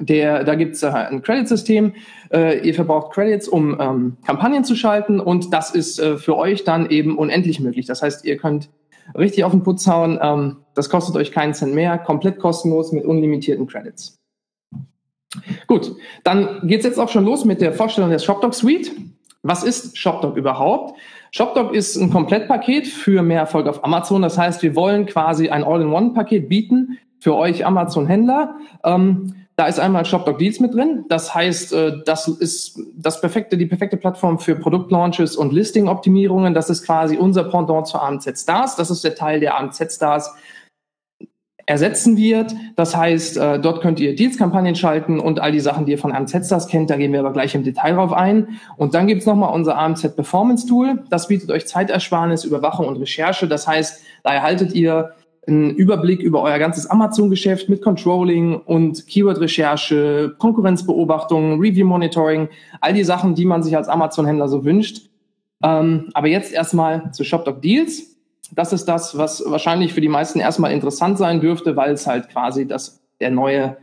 der, 0.00 0.44
da 0.44 0.54
gibt 0.54 0.74
es 0.76 0.82
äh, 0.82 0.88
ein 0.88 1.22
Credit-System. 1.22 1.94
Äh, 2.32 2.66
ihr 2.66 2.74
verbraucht 2.74 3.12
Credits, 3.12 3.48
um 3.48 3.78
ähm, 3.80 4.16
Kampagnen 4.26 4.64
zu 4.64 4.74
schalten 4.74 5.20
und 5.20 5.52
das 5.52 5.70
ist 5.70 5.98
äh, 5.98 6.16
für 6.18 6.36
euch 6.36 6.64
dann 6.64 6.90
eben 6.90 7.16
unendlich 7.16 7.60
möglich. 7.60 7.86
Das 7.86 8.02
heißt, 8.02 8.24
ihr 8.24 8.36
könnt 8.36 8.70
richtig 9.16 9.44
auf 9.44 9.52
den 9.52 9.62
Putz 9.62 9.86
hauen. 9.86 10.18
Ähm, 10.20 10.58
das 10.74 10.90
kostet 10.90 11.16
euch 11.16 11.32
keinen 11.32 11.54
Cent 11.54 11.74
mehr, 11.74 11.98
komplett 11.98 12.38
kostenlos 12.38 12.92
mit 12.92 13.04
unlimitierten 13.04 13.66
Credits. 13.66 14.16
Gut, 15.66 15.94
dann 16.24 16.60
geht's 16.66 16.84
jetzt 16.84 16.98
auch 16.98 17.08
schon 17.08 17.24
los 17.24 17.44
mit 17.44 17.60
der 17.60 17.72
Vorstellung 17.72 18.10
der 18.10 18.18
ShopDoc 18.18 18.54
Suite. 18.54 18.90
Was 19.42 19.62
ist 19.62 19.96
ShopDoc 19.96 20.36
überhaupt? 20.36 20.98
ShopDoc 21.30 21.74
ist 21.74 21.96
ein 21.96 22.10
Komplettpaket 22.10 22.86
für 22.86 23.22
mehr 23.22 23.40
Erfolg 23.40 23.66
auf 23.66 23.84
Amazon. 23.84 24.22
Das 24.22 24.38
heißt, 24.38 24.62
wir 24.62 24.74
wollen 24.74 25.06
quasi 25.06 25.50
ein 25.50 25.64
All-in-One-Paket 25.64 26.48
bieten 26.48 26.98
für 27.18 27.34
euch 27.34 27.66
Amazon-Händler. 27.66 28.56
Ähm, 28.84 29.34
da 29.58 29.66
ist 29.66 29.80
einmal 29.80 30.04
ShopDoc 30.04 30.38
Deals 30.38 30.60
mit 30.60 30.72
drin. 30.72 31.04
Das 31.08 31.34
heißt, 31.34 31.72
äh, 31.72 31.92
das 32.04 32.28
ist 32.28 32.78
das 32.94 33.20
perfekte, 33.20 33.56
die 33.58 33.66
perfekte 33.66 33.96
Plattform 33.96 34.38
für 34.38 34.54
Produktlaunches 34.54 35.34
und 35.34 35.52
Listing-Optimierungen. 35.52 36.54
Das 36.54 36.70
ist 36.70 36.86
quasi 36.86 37.16
unser 37.16 37.42
Pendant 37.42 37.88
zu 37.88 37.98
AMZ 37.98 38.38
Stars. 38.38 38.76
Das 38.76 38.88
ist 38.88 39.02
der 39.02 39.16
Teil, 39.16 39.40
der 39.40 39.58
AMZ 39.58 39.92
Stars 39.92 40.32
ersetzen 41.66 42.16
wird. 42.16 42.54
Das 42.76 42.96
heißt, 42.96 43.36
äh, 43.36 43.58
dort 43.58 43.80
könnt 43.80 43.98
ihr 43.98 44.14
Deals-Kampagnen 44.14 44.76
schalten 44.76 45.18
und 45.18 45.40
all 45.40 45.50
die 45.50 45.58
Sachen, 45.58 45.86
die 45.86 45.92
ihr 45.92 45.98
von 45.98 46.12
AMZ 46.12 46.46
Stars 46.46 46.68
kennt. 46.68 46.88
Da 46.88 46.96
gehen 46.96 47.12
wir 47.12 47.18
aber 47.18 47.32
gleich 47.32 47.56
im 47.56 47.64
Detail 47.64 47.94
drauf 47.94 48.12
ein. 48.12 48.60
Und 48.76 48.94
dann 48.94 49.08
gibt's 49.08 49.26
nochmal 49.26 49.52
unser 49.52 49.76
AMZ 49.76 50.14
Performance 50.14 50.68
Tool. 50.68 51.02
Das 51.10 51.26
bietet 51.26 51.50
euch 51.50 51.66
Zeitersparnis, 51.66 52.44
Überwachung 52.44 52.86
und 52.86 52.98
Recherche. 52.98 53.48
Das 53.48 53.66
heißt, 53.66 54.04
da 54.22 54.32
erhaltet 54.32 54.72
ihr 54.72 55.14
einen 55.46 55.70
Überblick 55.70 56.20
über 56.20 56.42
euer 56.42 56.58
ganzes 56.58 56.86
Amazon-Geschäft 56.86 57.68
mit 57.68 57.82
Controlling 57.82 58.56
und 58.56 59.06
Keyword-Recherche, 59.06 60.34
Konkurrenzbeobachtung, 60.38 61.60
Review-Monitoring, 61.60 62.48
all 62.80 62.92
die 62.92 63.04
Sachen, 63.04 63.34
die 63.34 63.46
man 63.46 63.62
sich 63.62 63.76
als 63.76 63.88
Amazon-Händler 63.88 64.48
so 64.48 64.64
wünscht. 64.64 65.08
Ähm, 65.62 66.10
aber 66.14 66.28
jetzt 66.28 66.52
erstmal 66.52 67.10
zu 67.12 67.24
ShopDoc 67.24 67.62
Deals. 67.62 68.16
Das 68.52 68.72
ist 68.72 68.86
das, 68.86 69.16
was 69.18 69.42
wahrscheinlich 69.46 69.92
für 69.92 70.00
die 70.00 70.08
meisten 70.08 70.40
erstmal 70.40 70.72
interessant 70.72 71.18
sein 71.18 71.40
dürfte, 71.40 71.76
weil 71.76 71.92
es 71.92 72.06
halt 72.06 72.28
quasi 72.30 72.66
das, 72.66 73.02
der 73.20 73.30
neue, 73.30 73.76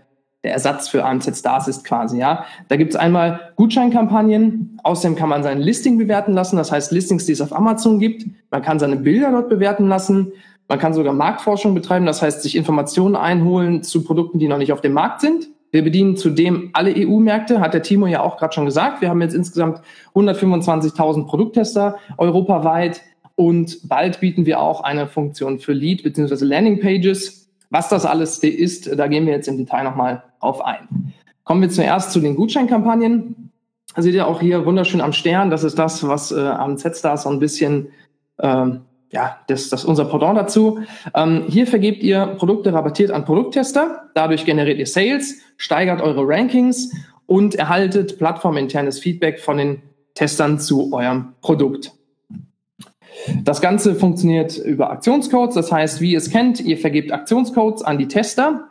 der 0.44 0.54
Ersatz 0.54 0.88
für 0.88 1.04
AMZ 1.04 1.38
Stars 1.38 1.68
ist 1.68 1.84
quasi, 1.84 2.18
ja. 2.18 2.46
Da 2.68 2.76
gibt 2.76 2.92
es 2.92 2.96
einmal 2.96 3.52
Gutscheinkampagnen, 3.58 4.80
außerdem 4.84 5.16
kann 5.16 5.30
man 5.30 5.44
sein 5.44 5.60
Listing 5.60 5.98
bewerten 5.98 6.34
lassen, 6.34 6.58
das 6.58 6.72
heißt 6.72 6.92
Listings, 6.92 7.26
die 7.26 7.34
es 7.34 7.42
auf 7.42 7.56
Amazon 7.56 8.00
gibt. 8.00 8.26
Man 8.50 8.62
kann 8.62 8.80
seine 8.80 8.96
Bilder 8.96 9.32
dort 9.32 9.50
bewerten 9.50 9.88
lassen. 9.88 10.32
Man 10.68 10.80
kann 10.80 10.94
sogar 10.94 11.14
Marktforschung 11.14 11.76
betreiben, 11.76 12.06
das 12.06 12.22
heißt 12.22 12.42
sich 12.42 12.56
Informationen 12.56 13.16
einholen 13.16 13.84
zu 13.84 14.04
Produkten, 14.04 14.40
die 14.40 14.48
noch 14.48 14.58
nicht 14.58 14.74
auf 14.74 14.82
dem 14.82 14.94
Markt 14.94 15.22
sind. 15.22 15.48
Wir 15.72 15.84
bedienen 15.84 16.16
zudem 16.16 16.70
alle 16.74 16.94
EU-Märkte, 16.96 17.60
hat 17.60 17.74
der 17.74 17.84
Timo 17.84 18.08
ja 18.08 18.22
auch 18.22 18.38
gerade 18.38 18.54
schon 18.54 18.66
gesagt. 18.66 19.02
Wir 19.02 19.10
haben 19.10 19.22
jetzt 19.22 19.36
insgesamt 19.36 19.82
125.000 20.16 21.28
Produkttester 21.28 21.98
europaweit 22.18 23.02
und 23.36 23.88
bald 23.90 24.22
bieten 24.22 24.46
wir 24.46 24.60
auch 24.62 24.82
eine 24.82 25.08
Funktion 25.08 25.60
für 25.60 25.74
Lead 25.74 26.04
bzw. 26.04 26.46
Landing 26.46 26.80
Pages. 26.80 27.50
Was 27.70 27.90
das 27.90 28.06
alles 28.06 28.40
ist, 28.40 28.98
da 28.98 29.08
gehen 29.08 29.26
wir 29.26 29.34
jetzt 29.34 29.48
im 29.48 29.58
Detail 29.58 29.84
nochmal 29.84 30.24
drauf 30.40 30.64
ein. 30.64 31.14
Kommen 31.44 31.62
wir 31.62 31.70
zuerst 31.70 32.12
zu 32.12 32.22
den 32.22 32.36
Gutscheinkampagnen. 32.36 33.52
Seht 33.98 34.14
ihr 34.14 34.28
auch 34.28 34.42
hier 34.42 34.66
wunderschön 34.66 35.02
am 35.02 35.14
Stern. 35.14 35.50
Das 35.50 35.64
ist 35.64 35.78
das, 35.78 36.08
was 36.08 36.32
äh, 36.32 36.40
am 36.40 36.78
Z-Star 36.78 37.18
so 37.18 37.30
ein 37.30 37.40
bisschen, 37.40 37.90
ähm, 38.40 38.82
ja, 39.16 39.40
das, 39.48 39.70
das 39.70 39.82
ist 39.82 39.86
unser 39.86 40.06
Pendant 40.06 40.38
dazu. 40.38 40.80
Ähm, 41.16 41.46
hier 41.48 41.66
vergebt 41.66 42.04
ihr 42.04 42.36
Produkte 42.38 42.74
rabattiert 42.74 43.12
an 43.12 43.24
Produkttester. 43.24 44.10
Dadurch 44.14 44.46
generiert 44.46 44.78
ihr 44.78 44.86
Sales, 44.86 45.40
steigert 45.56 46.02
eure 46.02 46.28
Rankings 46.28 46.92
und 47.26 47.56
erhaltet 47.56 48.18
plattforminternes 48.18 49.00
Feedback 49.00 49.40
von 49.40 49.58
den 49.58 49.82
Testern 50.16 50.60
zu 50.60 50.94
eurem 50.94 51.34
Produkt. 51.42 51.94
Das 53.44 53.62
Ganze 53.62 53.96
funktioniert 53.96 54.58
über 54.58 54.92
Aktionscodes. 54.92 55.56
Das 55.56 55.72
heißt, 55.72 56.02
wie 56.02 56.12
ihr 56.12 56.18
es 56.18 56.30
kennt, 56.30 56.60
ihr 56.60 56.78
vergebt 56.78 57.14
Aktionscodes 57.14 57.84
an 57.84 57.98
die 57.98 58.10
Tester, 58.10 58.70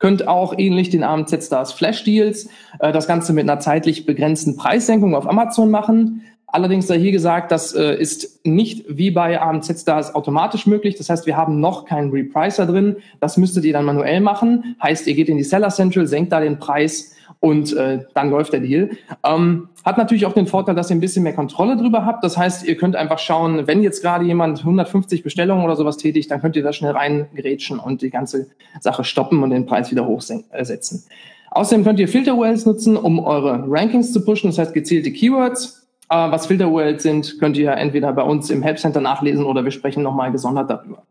könnt 0.00 0.26
auch 0.26 0.58
ähnlich 0.58 0.90
den 0.90 1.04
AMZ 1.04 1.46
Stars 1.46 1.72
Flash 1.72 2.02
Deals 2.02 2.48
äh, 2.80 2.92
das 2.92 3.06
Ganze 3.06 3.32
mit 3.32 3.48
einer 3.48 3.60
zeitlich 3.60 4.06
begrenzten 4.06 4.56
Preissenkung 4.56 5.14
auf 5.14 5.28
Amazon 5.28 5.70
machen. 5.70 6.22
Allerdings 6.46 6.86
sei 6.86 6.98
hier 6.98 7.12
gesagt, 7.12 7.50
das 7.50 7.74
äh, 7.74 7.96
ist 7.96 8.46
nicht 8.46 8.84
wie 8.88 9.10
bei 9.10 9.40
AMZ 9.40 9.80
Stars 9.80 10.14
automatisch 10.14 10.66
möglich. 10.66 10.94
Das 10.96 11.10
heißt, 11.10 11.26
wir 11.26 11.36
haben 11.36 11.58
noch 11.58 11.84
keinen 11.84 12.10
Repricer 12.10 12.66
drin. 12.66 12.96
Das 13.20 13.36
müsstet 13.36 13.64
ihr 13.64 13.72
dann 13.72 13.84
manuell 13.84 14.20
machen. 14.20 14.76
Heißt, 14.82 15.06
ihr 15.06 15.14
geht 15.14 15.28
in 15.28 15.36
die 15.36 15.42
Seller 15.42 15.70
Central, 15.70 16.06
senkt 16.06 16.32
da 16.32 16.40
den 16.40 16.58
Preis 16.58 17.14
und 17.40 17.74
äh, 17.74 18.04
dann 18.14 18.30
läuft 18.30 18.52
der 18.52 18.60
Deal. 18.60 18.90
Ähm, 19.24 19.68
hat 19.84 19.98
natürlich 19.98 20.24
auch 20.24 20.32
den 20.32 20.46
Vorteil, 20.46 20.74
dass 20.74 20.90
ihr 20.90 20.96
ein 20.96 21.00
bisschen 21.00 21.24
mehr 21.24 21.34
Kontrolle 21.34 21.76
drüber 21.76 22.06
habt. 22.06 22.24
Das 22.24 22.38
heißt, 22.38 22.64
ihr 22.64 22.76
könnt 22.76 22.96
einfach 22.96 23.18
schauen, 23.18 23.66
wenn 23.66 23.82
jetzt 23.82 24.00
gerade 24.00 24.24
jemand 24.24 24.60
150 24.60 25.22
Bestellungen 25.22 25.64
oder 25.64 25.76
sowas 25.76 25.98
tätigt, 25.98 26.30
dann 26.30 26.40
könnt 26.40 26.56
ihr 26.56 26.62
da 26.62 26.72
schnell 26.72 26.92
reingrätschen 26.92 27.78
und 27.78 28.00
die 28.00 28.10
ganze 28.10 28.46
Sache 28.80 29.04
stoppen 29.04 29.42
und 29.42 29.50
den 29.50 29.66
Preis 29.66 29.90
wieder 29.90 30.06
hochsetzen. 30.06 31.04
Außerdem 31.50 31.84
könnt 31.84 32.00
ihr 32.00 32.08
Filter-URLs 32.08 32.64
nutzen, 32.64 32.96
um 32.96 33.18
eure 33.18 33.64
Rankings 33.68 34.12
zu 34.12 34.24
pushen, 34.24 34.50
das 34.50 34.58
heißt 34.58 34.72
gezielte 34.72 35.12
Keywords. 35.12 35.83
Äh, 36.08 36.30
was 36.30 36.46
Filter-URLs 36.46 37.02
sind, 37.02 37.38
könnt 37.38 37.56
ihr 37.56 37.72
entweder 37.72 38.12
bei 38.12 38.22
uns 38.22 38.50
im 38.50 38.62
Help 38.62 38.78
Center 38.78 39.00
nachlesen 39.00 39.44
oder 39.44 39.64
wir 39.64 39.70
sprechen 39.70 40.02
nochmal 40.02 40.32
gesondert 40.32 40.70
darüber. 40.70 41.02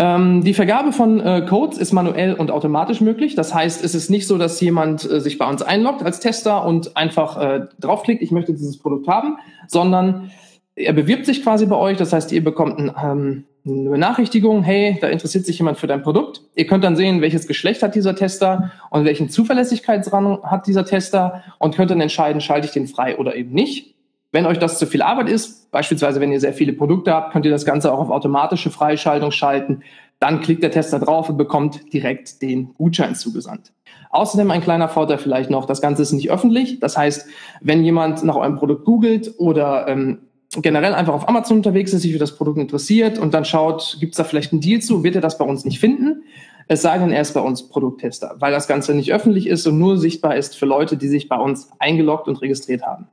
Ähm, 0.00 0.44
die 0.44 0.54
Vergabe 0.54 0.92
von 0.92 1.18
äh, 1.18 1.44
Codes 1.48 1.76
ist 1.76 1.92
manuell 1.92 2.34
und 2.34 2.52
automatisch 2.52 3.00
möglich. 3.00 3.34
Das 3.34 3.52
heißt, 3.52 3.84
es 3.84 3.96
ist 3.96 4.10
nicht 4.10 4.28
so, 4.28 4.38
dass 4.38 4.60
jemand 4.60 5.10
äh, 5.10 5.20
sich 5.20 5.38
bei 5.38 5.48
uns 5.48 5.60
einloggt 5.60 6.04
als 6.04 6.20
Tester 6.20 6.64
und 6.64 6.96
einfach 6.96 7.36
äh, 7.36 7.66
draufklickt, 7.80 8.22
ich 8.22 8.30
möchte 8.30 8.52
dieses 8.52 8.78
Produkt 8.78 9.08
haben, 9.08 9.38
sondern 9.66 10.30
er 10.76 10.92
bewirbt 10.92 11.26
sich 11.26 11.42
quasi 11.42 11.66
bei 11.66 11.74
euch. 11.74 11.96
Das 11.96 12.12
heißt, 12.12 12.30
ihr 12.30 12.44
bekommt 12.44 12.78
ein, 12.78 12.92
ähm, 13.02 13.44
eine 13.68 13.90
Benachrichtigung, 13.90 14.62
hey, 14.62 14.98
da 15.00 15.08
interessiert 15.08 15.46
sich 15.46 15.58
jemand 15.58 15.78
für 15.78 15.86
dein 15.86 16.02
Produkt. 16.02 16.42
Ihr 16.54 16.66
könnt 16.66 16.84
dann 16.84 16.96
sehen, 16.96 17.20
welches 17.20 17.46
Geschlecht 17.46 17.82
hat 17.82 17.94
dieser 17.94 18.16
Tester 18.16 18.72
und 18.90 19.04
welchen 19.04 19.28
Zuverlässigkeitsrang 19.28 20.42
hat 20.42 20.66
dieser 20.66 20.84
Tester 20.84 21.42
und 21.58 21.74
könnt 21.74 21.90
dann 21.90 22.00
entscheiden, 22.00 22.40
schalte 22.40 22.66
ich 22.66 22.72
den 22.72 22.86
frei 22.86 23.16
oder 23.18 23.36
eben 23.36 23.52
nicht. 23.52 23.94
Wenn 24.30 24.44
euch 24.44 24.58
das 24.58 24.78
zu 24.78 24.86
viel 24.86 25.00
Arbeit 25.00 25.28
ist, 25.28 25.70
beispielsweise 25.70 26.20
wenn 26.20 26.30
ihr 26.30 26.40
sehr 26.40 26.52
viele 26.52 26.74
Produkte 26.74 27.14
habt, 27.14 27.32
könnt 27.32 27.46
ihr 27.46 27.50
das 27.50 27.64
Ganze 27.64 27.92
auch 27.92 27.98
auf 27.98 28.10
automatische 28.10 28.70
Freischaltung 28.70 29.30
schalten. 29.30 29.82
Dann 30.20 30.40
klickt 30.40 30.62
der 30.62 30.70
Tester 30.70 30.98
drauf 30.98 31.30
und 31.30 31.38
bekommt 31.38 31.92
direkt 31.92 32.42
den 32.42 32.74
Gutschein 32.74 33.14
zugesandt. 33.14 33.72
Außerdem 34.10 34.50
ein 34.50 34.60
kleiner 34.60 34.88
Vorteil 34.88 35.18
vielleicht 35.18 35.48
noch, 35.48 35.64
das 35.64 35.80
Ganze 35.80 36.02
ist 36.02 36.12
nicht 36.12 36.30
öffentlich. 36.30 36.80
Das 36.80 36.98
heißt, 36.98 37.26
wenn 37.60 37.84
jemand 37.84 38.22
nach 38.22 38.36
eurem 38.36 38.56
Produkt 38.56 38.84
googelt 38.84 39.34
oder 39.38 39.88
ähm, 39.88 40.18
generell 40.56 40.94
einfach 40.94 41.14
auf 41.14 41.28
Amazon 41.28 41.58
unterwegs 41.58 41.92
ist, 41.92 42.02
sich 42.02 42.12
für 42.12 42.18
das 42.18 42.36
Produkt 42.36 42.58
interessiert 42.58 43.18
und 43.18 43.34
dann 43.34 43.44
schaut, 43.44 43.98
gibt 44.00 44.12
es 44.12 44.16
da 44.16 44.24
vielleicht 44.24 44.52
einen 44.52 44.60
Deal 44.60 44.80
zu, 44.80 45.04
wird 45.04 45.14
er 45.14 45.20
das 45.20 45.38
bei 45.38 45.44
uns 45.44 45.64
nicht 45.64 45.78
finden. 45.78 46.24
Es 46.68 46.82
sei 46.82 46.98
denn, 46.98 47.12
er 47.12 47.22
ist 47.22 47.32
bei 47.32 47.40
uns 47.40 47.68
Produkttester, 47.68 48.36
weil 48.38 48.52
das 48.52 48.68
Ganze 48.68 48.94
nicht 48.94 49.12
öffentlich 49.12 49.46
ist 49.46 49.66
und 49.66 49.78
nur 49.78 49.98
sichtbar 49.98 50.36
ist 50.36 50.56
für 50.56 50.66
Leute, 50.66 50.96
die 50.96 51.08
sich 51.08 51.28
bei 51.28 51.36
uns 51.36 51.70
eingeloggt 51.78 52.28
und 52.28 52.40
registriert 52.42 52.82
haben. 52.82 53.08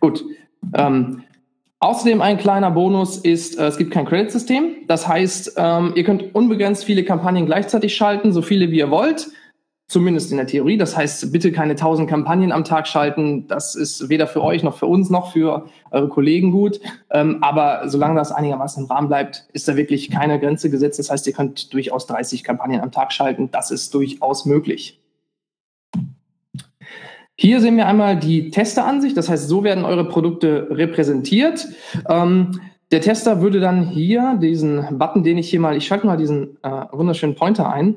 Gut. 0.00 0.24
Ähm, 0.74 1.22
außerdem 1.80 2.20
ein 2.20 2.38
kleiner 2.38 2.70
Bonus 2.70 3.18
ist, 3.18 3.58
äh, 3.58 3.66
es 3.66 3.76
gibt 3.78 3.90
kein 3.90 4.06
Credit-System. 4.06 4.86
Das 4.86 5.08
heißt, 5.08 5.54
ähm, 5.56 5.92
ihr 5.96 6.04
könnt 6.04 6.34
unbegrenzt 6.34 6.84
viele 6.84 7.04
Kampagnen 7.04 7.46
gleichzeitig 7.46 7.94
schalten, 7.94 8.32
so 8.32 8.42
viele 8.42 8.70
wie 8.70 8.78
ihr 8.78 8.90
wollt. 8.90 9.28
Zumindest 9.86 10.30
in 10.30 10.38
der 10.38 10.46
Theorie. 10.46 10.78
Das 10.78 10.96
heißt, 10.96 11.30
bitte 11.30 11.52
keine 11.52 11.72
1000 11.72 12.08
Kampagnen 12.08 12.52
am 12.52 12.64
Tag 12.64 12.88
schalten. 12.88 13.46
Das 13.48 13.74
ist 13.74 14.08
weder 14.08 14.26
für 14.26 14.42
euch 14.42 14.62
noch 14.62 14.78
für 14.78 14.86
uns 14.86 15.10
noch 15.10 15.32
für 15.32 15.66
eure 15.90 16.08
Kollegen 16.08 16.52
gut. 16.52 16.80
Ähm, 17.10 17.38
aber 17.42 17.82
solange 17.88 18.14
das 18.14 18.32
einigermaßen 18.32 18.84
im 18.84 18.90
Rahmen 18.90 19.08
bleibt, 19.08 19.46
ist 19.52 19.68
da 19.68 19.76
wirklich 19.76 20.10
keine 20.10 20.40
Grenze 20.40 20.70
gesetzt. 20.70 20.98
Das 20.98 21.10
heißt, 21.10 21.26
ihr 21.26 21.34
könnt 21.34 21.74
durchaus 21.74 22.06
30 22.06 22.44
Kampagnen 22.44 22.80
am 22.80 22.92
Tag 22.92 23.12
schalten. 23.12 23.50
Das 23.50 23.70
ist 23.70 23.92
durchaus 23.92 24.46
möglich. 24.46 25.00
Hier 27.36 27.60
sehen 27.60 27.76
wir 27.76 27.86
einmal 27.86 28.16
die 28.18 28.50
Testeransicht, 28.50 29.16
das 29.16 29.28
heißt, 29.28 29.48
so 29.48 29.64
werden 29.64 29.84
eure 29.84 30.08
Produkte 30.08 30.68
repräsentiert. 30.70 31.66
Ähm, 32.08 32.60
der 32.92 33.00
Tester 33.00 33.42
würde 33.42 33.58
dann 33.58 33.88
hier 33.88 34.38
diesen 34.40 34.98
Button, 34.98 35.24
den 35.24 35.38
ich 35.38 35.50
hier 35.50 35.58
mal, 35.58 35.76
ich 35.76 35.86
schalte 35.86 36.06
mal 36.06 36.16
diesen 36.16 36.58
äh, 36.62 36.84
wunderschönen 36.92 37.34
Pointer 37.34 37.72
ein. 37.72 37.96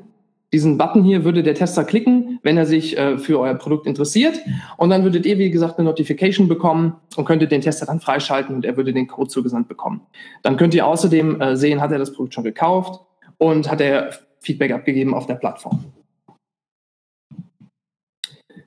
Diesen 0.52 0.78
Button 0.78 1.04
hier 1.04 1.24
würde 1.24 1.42
der 1.42 1.54
Tester 1.54 1.84
klicken, 1.84 2.38
wenn 2.42 2.56
er 2.56 2.64
sich 2.64 2.96
äh, 2.96 3.18
für 3.18 3.38
euer 3.38 3.54
Produkt 3.54 3.86
interessiert. 3.86 4.40
Und 4.78 4.88
dann 4.88 5.04
würdet 5.04 5.26
ihr, 5.26 5.36
wie 5.38 5.50
gesagt, 5.50 5.78
eine 5.78 5.86
Notification 5.86 6.48
bekommen 6.48 6.94
und 7.16 7.26
könntet 7.26 7.52
den 7.52 7.60
Tester 7.60 7.84
dann 7.84 8.00
freischalten 8.00 8.54
und 8.54 8.64
er 8.64 8.76
würde 8.76 8.94
den 8.94 9.06
Code 9.06 9.28
zugesandt 9.28 9.68
bekommen. 9.68 10.00
Dann 10.42 10.56
könnt 10.56 10.72
ihr 10.74 10.86
außerdem 10.86 11.40
äh, 11.40 11.56
sehen, 11.56 11.82
hat 11.82 11.92
er 11.92 11.98
das 11.98 12.14
Produkt 12.14 12.34
schon 12.34 12.44
gekauft 12.44 13.00
und 13.36 13.70
hat 13.70 13.82
er 13.82 14.10
Feedback 14.40 14.72
abgegeben 14.72 15.14
auf 15.14 15.26
der 15.26 15.34
Plattform. 15.34 15.84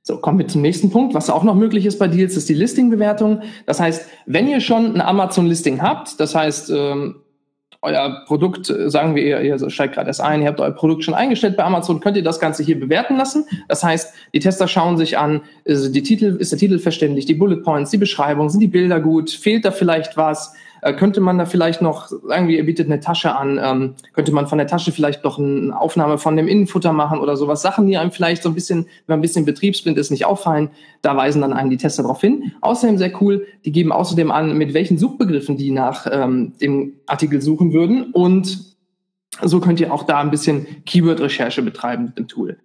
So, 0.04 0.18
kommen 0.18 0.40
wir 0.40 0.48
zum 0.48 0.62
nächsten 0.62 0.92
Punkt. 0.92 1.14
Was 1.14 1.30
auch 1.30 1.44
noch 1.44 1.56
möglich 1.56 1.86
ist 1.86 1.98
bei 2.00 2.08
Deals, 2.08 2.36
ist 2.36 2.50
die 2.50 2.54
Listing-Bewertung. 2.54 3.42
Das 3.66 3.80
heißt, 3.80 4.08
wenn 4.26 4.48
ihr 4.48 4.60
schon 4.60 4.96
ein 4.96 5.02
Amazon-Listing 5.02 5.82
habt, 5.82 6.20
das 6.20 6.36
heißt, 6.36 6.72
ähm, 6.76 7.22
euer 7.82 8.24
Produkt, 8.28 8.70
äh, 8.70 8.90
sagen 8.90 9.16
wir, 9.16 9.24
ihr, 9.24 9.42
ihr 9.42 9.70
steigt 9.70 9.96
gerade 9.96 10.08
erst 10.08 10.22
ein, 10.22 10.42
ihr 10.42 10.48
habt 10.48 10.60
euer 10.60 10.72
Produkt 10.72 11.04
schon 11.04 11.14
eingestellt 11.14 11.58
bei 11.58 11.64
Amazon, 11.64 12.00
könnt 12.00 12.18
ihr 12.18 12.24
das 12.24 12.40
Ganze 12.40 12.64
hier 12.64 12.80
bewerten 12.80 13.18
lassen. 13.18 13.46
Das 13.68 13.84
heißt, 13.84 14.14
die 14.34 14.40
Tester 14.40 14.68
schauen 14.68 14.98
sich 14.98 15.18
an, 15.18 15.42
ist, 15.64 15.94
die 15.94 16.04
Titel, 16.04 16.38
ist 16.40 16.52
der 16.52 16.60
Titel 16.60 16.80
verständlich, 16.80 17.26
die 17.26 17.34
Bullet 17.34 17.58
Points, 17.58 17.92
die 17.92 17.98
Beschreibung, 17.98 18.50
sind 18.50 18.60
die 18.60 18.68
Bilder 18.68 19.00
gut, 19.00 19.32
fehlt 19.32 19.66
da 19.66 19.72
vielleicht 19.72 20.18
was? 20.18 20.54
Äh, 20.82 20.94
könnte 20.94 21.22
man 21.22 21.38
da 21.38 21.46
vielleicht 21.46 21.82
noch, 21.82 22.08
sagen 22.08 22.48
wir, 22.48 22.58
ihr 22.58 22.66
bietet 22.66 22.88
eine 22.88 23.00
Tasche 23.00 23.36
an, 23.36 23.60
ähm, 23.64 23.96
könnte 24.14 24.32
man 24.32 24.48
von 24.48 24.58
der 24.58 24.68
Tasche 24.68 24.92
vielleicht 24.92 25.24
noch 25.24 25.38
eine 25.38 25.80
Aufnahme 25.80 26.18
von 26.18 26.36
dem 26.36 26.48
Innenfutter 26.48 26.92
machen 26.92 27.20
oder 27.20 27.38
sowas. 27.38 27.62
Sachen, 27.62 27.86
die 27.88 27.98
einem 27.98 28.12
vielleicht 28.12 28.44
so 28.44 28.50
ein 28.50 28.56
bisschen, 28.56 28.86
wenn 28.86 29.14
man 29.14 29.20
ein 29.20 29.22
bisschen 29.22 29.46
betriebsblind 29.46 29.98
ist, 29.98 30.10
nicht 30.10 30.26
auffallen. 30.26 30.70
Da 31.02 31.16
weisen 31.16 31.42
dann 31.42 31.54
einen 31.54 31.70
die 31.70 31.78
Tester 31.78 32.04
darauf 32.04 32.22
hin. 32.22 32.52
Außerdem 32.62 32.98
sehr 32.98 33.22
cool, 33.22 33.46
die 33.64 33.72
geben 33.72 33.92
außerdem 33.92 34.32
an, 34.32 34.58
mit 34.58 34.74
welchen 34.74 34.98
Suchbegriffen 34.98 35.56
die 35.58 35.72
nach 35.72 36.08
ähm, 36.12 36.54
dem 36.60 36.94
Artikel 37.06 37.42
suchen 37.42 37.74
würden. 37.74 38.12
Und 38.12 38.76
so 39.42 39.60
könnt 39.60 39.80
ihr 39.80 39.94
auch 39.94 40.04
da 40.04 40.20
ein 40.20 40.32
bisschen 40.32 40.66
Keyword-Recherche 40.86 41.62
betreiben 41.62 42.06
mit 42.06 42.18
dem 42.18 42.28
Tool. 42.28 42.58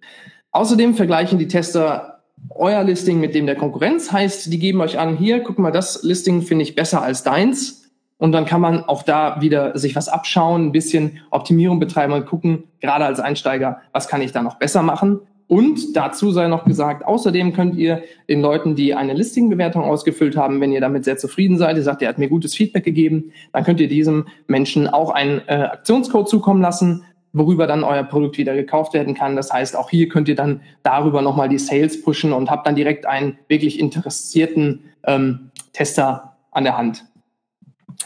Außerdem 0.51 0.95
vergleichen 0.95 1.37
die 1.37 1.47
Tester 1.47 2.23
euer 2.49 2.83
Listing 2.83 3.19
mit 3.19 3.35
dem 3.35 3.45
der 3.45 3.55
Konkurrenz. 3.55 4.11
Heißt, 4.11 4.51
die 4.51 4.59
geben 4.59 4.81
euch 4.81 4.99
an, 4.99 5.17
hier, 5.17 5.39
guck 5.41 5.59
mal, 5.59 5.71
das 5.71 6.03
Listing 6.03 6.41
finde 6.41 6.63
ich 6.63 6.75
besser 6.75 7.01
als 7.01 7.23
deins. 7.23 7.86
Und 8.19 8.31
dann 8.31 8.45
kann 8.45 8.61
man 8.61 8.83
auch 8.83 9.03
da 9.03 9.41
wieder 9.41 9.77
sich 9.77 9.95
was 9.95 10.09
abschauen, 10.09 10.67
ein 10.67 10.71
bisschen 10.71 11.19
Optimierung 11.29 11.79
betreiben 11.79 12.13
und 12.13 12.25
gucken, 12.25 12.63
gerade 12.79 13.05
als 13.05 13.19
Einsteiger, 13.19 13.81
was 13.91 14.07
kann 14.07 14.21
ich 14.21 14.31
da 14.31 14.41
noch 14.41 14.55
besser 14.55 14.81
machen. 14.81 15.19
Und 15.47 15.95
dazu 15.95 16.31
sei 16.31 16.47
noch 16.47 16.65
gesagt, 16.65 17.05
außerdem 17.05 17.53
könnt 17.53 17.75
ihr 17.75 18.03
den 18.27 18.41
Leuten, 18.41 18.75
die 18.75 18.95
eine 18.95 19.13
Listing-Bewertung 19.13 19.83
ausgefüllt 19.83 20.35
haben, 20.35 20.59
wenn 20.59 20.73
ihr 20.73 20.81
damit 20.81 21.05
sehr 21.05 21.17
zufrieden 21.17 21.57
seid, 21.57 21.77
ihr 21.77 21.83
sagt, 21.83 22.01
ihr 22.01 22.09
hat 22.09 22.17
mir 22.17 22.27
gutes 22.27 22.53
Feedback 22.53 22.83
gegeben, 22.83 23.31
dann 23.53 23.63
könnt 23.63 23.79
ihr 23.79 23.87
diesem 23.87 24.27
Menschen 24.47 24.87
auch 24.87 25.09
einen 25.09 25.41
äh, 25.47 25.69
Aktionscode 25.71 26.27
zukommen 26.27 26.61
lassen, 26.61 27.05
worüber 27.31 27.65
dann 27.65 27.85
euer 27.85 28.03
Produkt 28.03 28.37
wieder 28.37 28.55
gekauft 28.55 28.93
werden 28.93 29.13
kann. 29.13 29.37
Das 29.37 29.53
heißt, 29.53 29.77
auch 29.77 29.89
hier 29.89 30.09
könnt 30.09 30.27
ihr 30.27 30.35
dann 30.35 30.61
darüber 30.83 31.21
nochmal 31.21 31.47
die 31.47 31.59
Sales 31.59 32.01
pushen 32.01 32.33
und 32.33 32.51
habt 32.51 32.67
dann 32.67 32.75
direkt 32.75 33.05
einen 33.05 33.37
wirklich 33.47 33.79
interessierten 33.79 34.83
ähm, 35.05 35.51
Tester 35.71 36.35
an 36.51 36.65
der 36.65 36.77
Hand. 36.77 37.05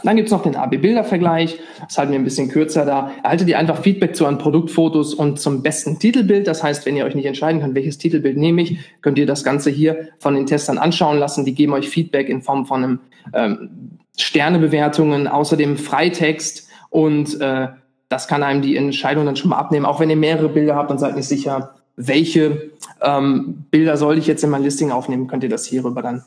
Dann 0.04 0.16
gibt's 0.16 0.32
noch 0.32 0.44
den 0.44 0.56
AB-Bilder-Vergleich. 0.56 1.60
Das 1.82 1.98
halten 1.98 2.12
wir 2.12 2.20
ein 2.20 2.24
bisschen 2.24 2.50
kürzer 2.50 2.86
da. 2.86 3.12
Erhaltet 3.24 3.48
ihr 3.50 3.60
einfach 3.60 3.82
Feedback 3.82 4.16
zu 4.16 4.26
euren 4.26 4.38
Produktfotos 4.38 5.14
und 5.14 5.40
zum 5.40 5.62
besten 5.62 6.00
Titelbild. 6.00 6.48
Das 6.48 6.64
heißt, 6.64 6.86
wenn 6.86 6.96
ihr 6.96 7.06
euch 7.06 7.16
nicht 7.16 7.26
entscheiden 7.26 7.62
könnt, 7.62 7.76
welches 7.76 7.98
Titelbild 7.98 8.38
nehme 8.38 8.62
ich, 8.62 8.80
könnt 9.02 9.18
ihr 9.18 9.26
das 9.26 9.44
Ganze 9.44 9.70
hier 9.70 10.10
von 10.20 10.34
den 10.34 10.46
Testern 10.46 10.78
anschauen 10.78 11.20
lassen. 11.20 11.46
Die 11.46 11.54
geben 11.54 11.74
euch 11.74 11.90
Feedback 11.90 12.30
in 12.30 12.42
Form 12.42 12.66
von 12.66 12.84
einem 12.84 13.00
ähm, 13.34 13.70
Sternebewertungen, 14.18 15.28
außerdem 15.28 15.78
Freitext 15.78 16.70
und 16.90 17.40
äh, 17.40 17.68
das 18.10 18.28
kann 18.28 18.44
einem 18.44 18.62
die 18.62 18.76
Entscheidung 18.76 19.26
dann 19.26 19.38
schon 19.38 19.50
mal 19.52 19.58
abnehmen. 19.58 19.86
Auch 19.86 20.00
wenn 20.00 20.10
ihr 20.10 20.18
mehrere 20.18 20.50
Bilder 20.50 20.76
habt 20.76 20.92
und 20.92 21.00
seid 21.00 21.16
nicht 21.16 21.28
sicher, 21.28 21.76
welche 21.96 22.72
ähm, 23.02 23.66
Bilder 23.72 23.96
soll 23.96 24.18
ich 24.18 24.28
jetzt 24.28 24.44
in 24.44 24.50
mein 24.50 24.64
Listing 24.64 24.92
aufnehmen, 24.92 25.28
könnt 25.28 25.44
ihr 25.44 25.50
das 25.50 25.66
hierüber 25.66 26.02
dann 26.02 26.24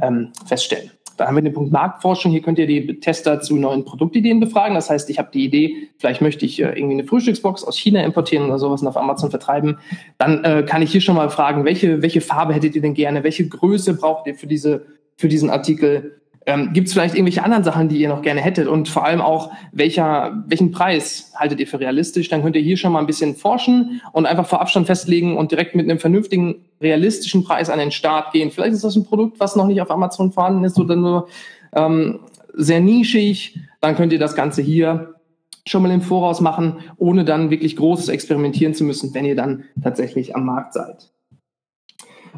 ähm, 0.00 0.32
feststellen. 0.46 0.90
Dann 1.16 1.28
haben 1.28 1.36
wir 1.36 1.42
den 1.42 1.52
Punkt 1.52 1.72
Marktforschung. 1.72 2.32
Hier 2.32 2.42
könnt 2.42 2.58
ihr 2.58 2.66
die 2.66 3.00
Tester 3.00 3.40
zu 3.40 3.56
neuen 3.56 3.84
Produktideen 3.84 4.40
befragen. 4.40 4.74
Das 4.74 4.90
heißt, 4.90 5.10
ich 5.10 5.18
habe 5.18 5.30
die 5.32 5.44
Idee, 5.44 5.88
vielleicht 5.98 6.20
möchte 6.20 6.44
ich 6.44 6.60
äh, 6.60 6.72
irgendwie 6.76 6.94
eine 6.94 7.04
Frühstücksbox 7.04 7.64
aus 7.64 7.78
China 7.78 8.02
importieren 8.02 8.46
oder 8.46 8.58
sowas 8.58 8.82
und 8.82 8.88
auf 8.88 8.96
Amazon 8.96 9.30
vertreiben. 9.30 9.78
Dann 10.18 10.44
äh, 10.44 10.64
kann 10.68 10.82
ich 10.82 10.92
hier 10.92 11.00
schon 11.00 11.16
mal 11.16 11.30
fragen, 11.30 11.64
welche, 11.64 12.02
welche 12.02 12.20
Farbe 12.20 12.54
hättet 12.54 12.74
ihr 12.74 12.82
denn 12.82 12.94
gerne? 12.94 13.24
Welche 13.24 13.48
Größe 13.48 13.94
braucht 13.94 14.26
ihr 14.26 14.34
für 14.34 14.46
diese, 14.46 14.86
für 15.16 15.28
diesen 15.28 15.50
Artikel? 15.50 16.20
Ähm, 16.46 16.72
Gibt 16.72 16.88
es 16.88 16.92
vielleicht 16.92 17.14
irgendwelche 17.14 17.42
anderen 17.42 17.64
Sachen, 17.64 17.88
die 17.88 17.98
ihr 17.98 18.08
noch 18.08 18.22
gerne 18.22 18.40
hättet? 18.40 18.68
Und 18.68 18.88
vor 18.88 19.04
allem 19.04 19.20
auch, 19.20 19.50
welcher, 19.72 20.44
welchen 20.46 20.72
Preis 20.72 21.32
haltet 21.34 21.60
ihr 21.60 21.66
für 21.66 21.80
realistisch? 21.80 22.28
Dann 22.28 22.42
könnt 22.42 22.56
ihr 22.56 22.62
hier 22.62 22.76
schon 22.76 22.92
mal 22.92 22.98
ein 22.98 23.06
bisschen 23.06 23.34
forschen 23.34 24.02
und 24.12 24.26
einfach 24.26 24.46
vor 24.46 24.60
Abstand 24.60 24.86
festlegen 24.86 25.36
und 25.36 25.52
direkt 25.52 25.74
mit 25.74 25.88
einem 25.88 25.98
vernünftigen, 25.98 26.56
realistischen 26.80 27.44
Preis 27.44 27.70
an 27.70 27.78
den 27.78 27.90
Start 27.90 28.32
gehen. 28.32 28.50
Vielleicht 28.50 28.74
ist 28.74 28.84
das 28.84 28.96
ein 28.96 29.04
Produkt, 29.04 29.40
was 29.40 29.56
noch 29.56 29.66
nicht 29.66 29.80
auf 29.80 29.90
Amazon 29.90 30.32
vorhanden 30.32 30.64
ist 30.64 30.78
oder 30.78 30.96
nur 30.96 31.28
ähm, 31.74 32.20
sehr 32.52 32.80
nischig. 32.80 33.58
Dann 33.80 33.96
könnt 33.96 34.12
ihr 34.12 34.18
das 34.18 34.34
Ganze 34.34 34.60
hier 34.60 35.14
schon 35.66 35.82
mal 35.82 35.90
im 35.90 36.02
Voraus 36.02 36.42
machen, 36.42 36.80
ohne 36.98 37.24
dann 37.24 37.48
wirklich 37.48 37.76
großes 37.76 38.08
experimentieren 38.08 38.74
zu 38.74 38.84
müssen, 38.84 39.14
wenn 39.14 39.24
ihr 39.24 39.36
dann 39.36 39.64
tatsächlich 39.82 40.36
am 40.36 40.44
Markt 40.44 40.74
seid. 40.74 41.13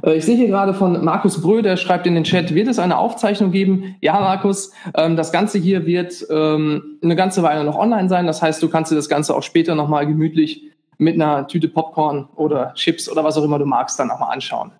Äh, 0.03 0.17
ich 0.17 0.25
sehe 0.25 0.37
hier 0.37 0.49
gerade 0.49 0.75
von 0.75 1.05
Markus 1.05 1.41
Brö, 1.41 1.63
der 1.63 1.77
schreibt 1.77 2.07
in 2.07 2.15
den 2.15 2.25
Chat, 2.25 2.55
wird 2.55 2.69
es 2.69 2.79
eine 2.79 2.99
Aufzeichnung 2.99 3.51
geben? 3.51 3.97
Ja, 4.01 4.15
Markus, 4.15 4.73
ähm, 4.97 5.17
das 5.17 5.33
Ganze 5.33 5.59
hier 5.59 5.87
wird 5.87 6.27
ähm, 6.31 6.99
eine 7.03 7.17
ganze 7.17 7.43
Weile 7.43 7.65
noch 7.65 7.77
online 7.77 8.09
sein. 8.09 8.27
Das 8.27 8.43
heißt, 8.43 8.63
du 8.63 8.69
kannst 8.69 8.91
dir 8.91 8.97
das 8.97 9.09
Ganze 9.09 9.35
auch 9.35 9.43
später 9.43 9.75
nochmal 9.75 10.07
gemütlich 10.07 10.63
mit 10.99 11.15
einer 11.15 11.47
Tüte 11.47 11.69
Popcorn 11.69 12.29
oder 12.37 12.73
Chips 12.75 13.11
oder 13.11 13.23
was 13.23 13.37
auch 13.37 13.45
immer 13.45 13.59
du 13.59 13.67
magst, 13.67 13.99
dann 13.99 14.09
nochmal 14.09 14.33
anschauen. 14.33 14.73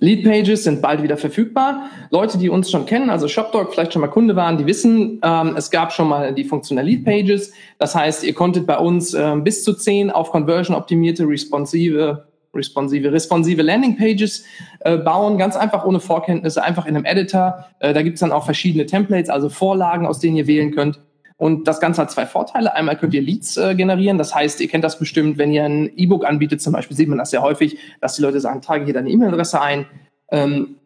Lead 0.00 0.24
Pages 0.24 0.64
sind 0.64 0.82
bald 0.82 1.02
wieder 1.02 1.16
verfügbar. 1.16 1.84
Leute, 2.10 2.36
die 2.36 2.50
uns 2.50 2.70
schon 2.70 2.84
kennen, 2.84 3.08
also 3.08 3.26
ShopDog, 3.28 3.72
vielleicht 3.72 3.92
schon 3.92 4.02
mal 4.02 4.08
Kunde 4.08 4.36
waren, 4.36 4.58
die 4.58 4.66
wissen, 4.66 5.20
ähm, 5.22 5.54
es 5.56 5.70
gab 5.70 5.92
schon 5.92 6.08
mal 6.08 6.34
die 6.34 6.44
Funktion 6.44 6.76
der 6.76 6.84
Lead 6.84 7.04
Pages. 7.04 7.52
Das 7.78 7.94
heißt, 7.94 8.24
ihr 8.24 8.34
konntet 8.34 8.66
bei 8.66 8.76
uns 8.76 9.14
ähm, 9.14 9.44
bis 9.44 9.64
zu 9.64 9.72
zehn 9.72 10.10
auf 10.10 10.30
Conversion 10.30 10.76
optimierte, 10.76 11.26
responsive 11.26 12.24
responsive, 12.54 13.12
responsive 13.12 13.62
Landingpages 13.62 14.44
äh, 14.80 14.96
bauen, 14.96 15.38
ganz 15.38 15.56
einfach 15.56 15.84
ohne 15.84 16.00
Vorkenntnisse, 16.00 16.62
einfach 16.62 16.86
in 16.86 16.96
einem 16.96 17.04
Editor. 17.04 17.66
Äh, 17.80 17.92
da 17.92 18.02
gibt 18.02 18.14
es 18.14 18.20
dann 18.20 18.32
auch 18.32 18.44
verschiedene 18.44 18.86
Templates, 18.86 19.30
also 19.30 19.48
Vorlagen, 19.48 20.06
aus 20.06 20.20
denen 20.20 20.36
ihr 20.36 20.46
wählen 20.46 20.74
könnt. 20.74 21.00
Und 21.36 21.66
das 21.66 21.80
Ganze 21.80 22.02
hat 22.02 22.10
zwei 22.10 22.26
Vorteile. 22.26 22.74
Einmal 22.74 22.96
könnt 22.96 23.12
ihr 23.12 23.22
Leads 23.22 23.56
äh, 23.56 23.74
generieren. 23.74 24.18
Das 24.18 24.34
heißt, 24.34 24.60
ihr 24.60 24.68
kennt 24.68 24.84
das 24.84 24.98
bestimmt, 24.98 25.36
wenn 25.36 25.52
ihr 25.52 25.64
ein 25.64 25.90
E-Book 25.96 26.24
anbietet, 26.24 26.62
zum 26.62 26.72
Beispiel 26.72 26.96
sieht 26.96 27.08
man 27.08 27.18
das 27.18 27.30
sehr 27.30 27.42
häufig, 27.42 27.76
dass 28.00 28.16
die 28.16 28.22
Leute 28.22 28.40
sagen, 28.40 28.62
trage 28.62 28.84
hier 28.84 28.94
deine 28.94 29.10
E-Mail-Adresse 29.10 29.60
ein. 29.60 29.86
Ähm, 30.30 30.76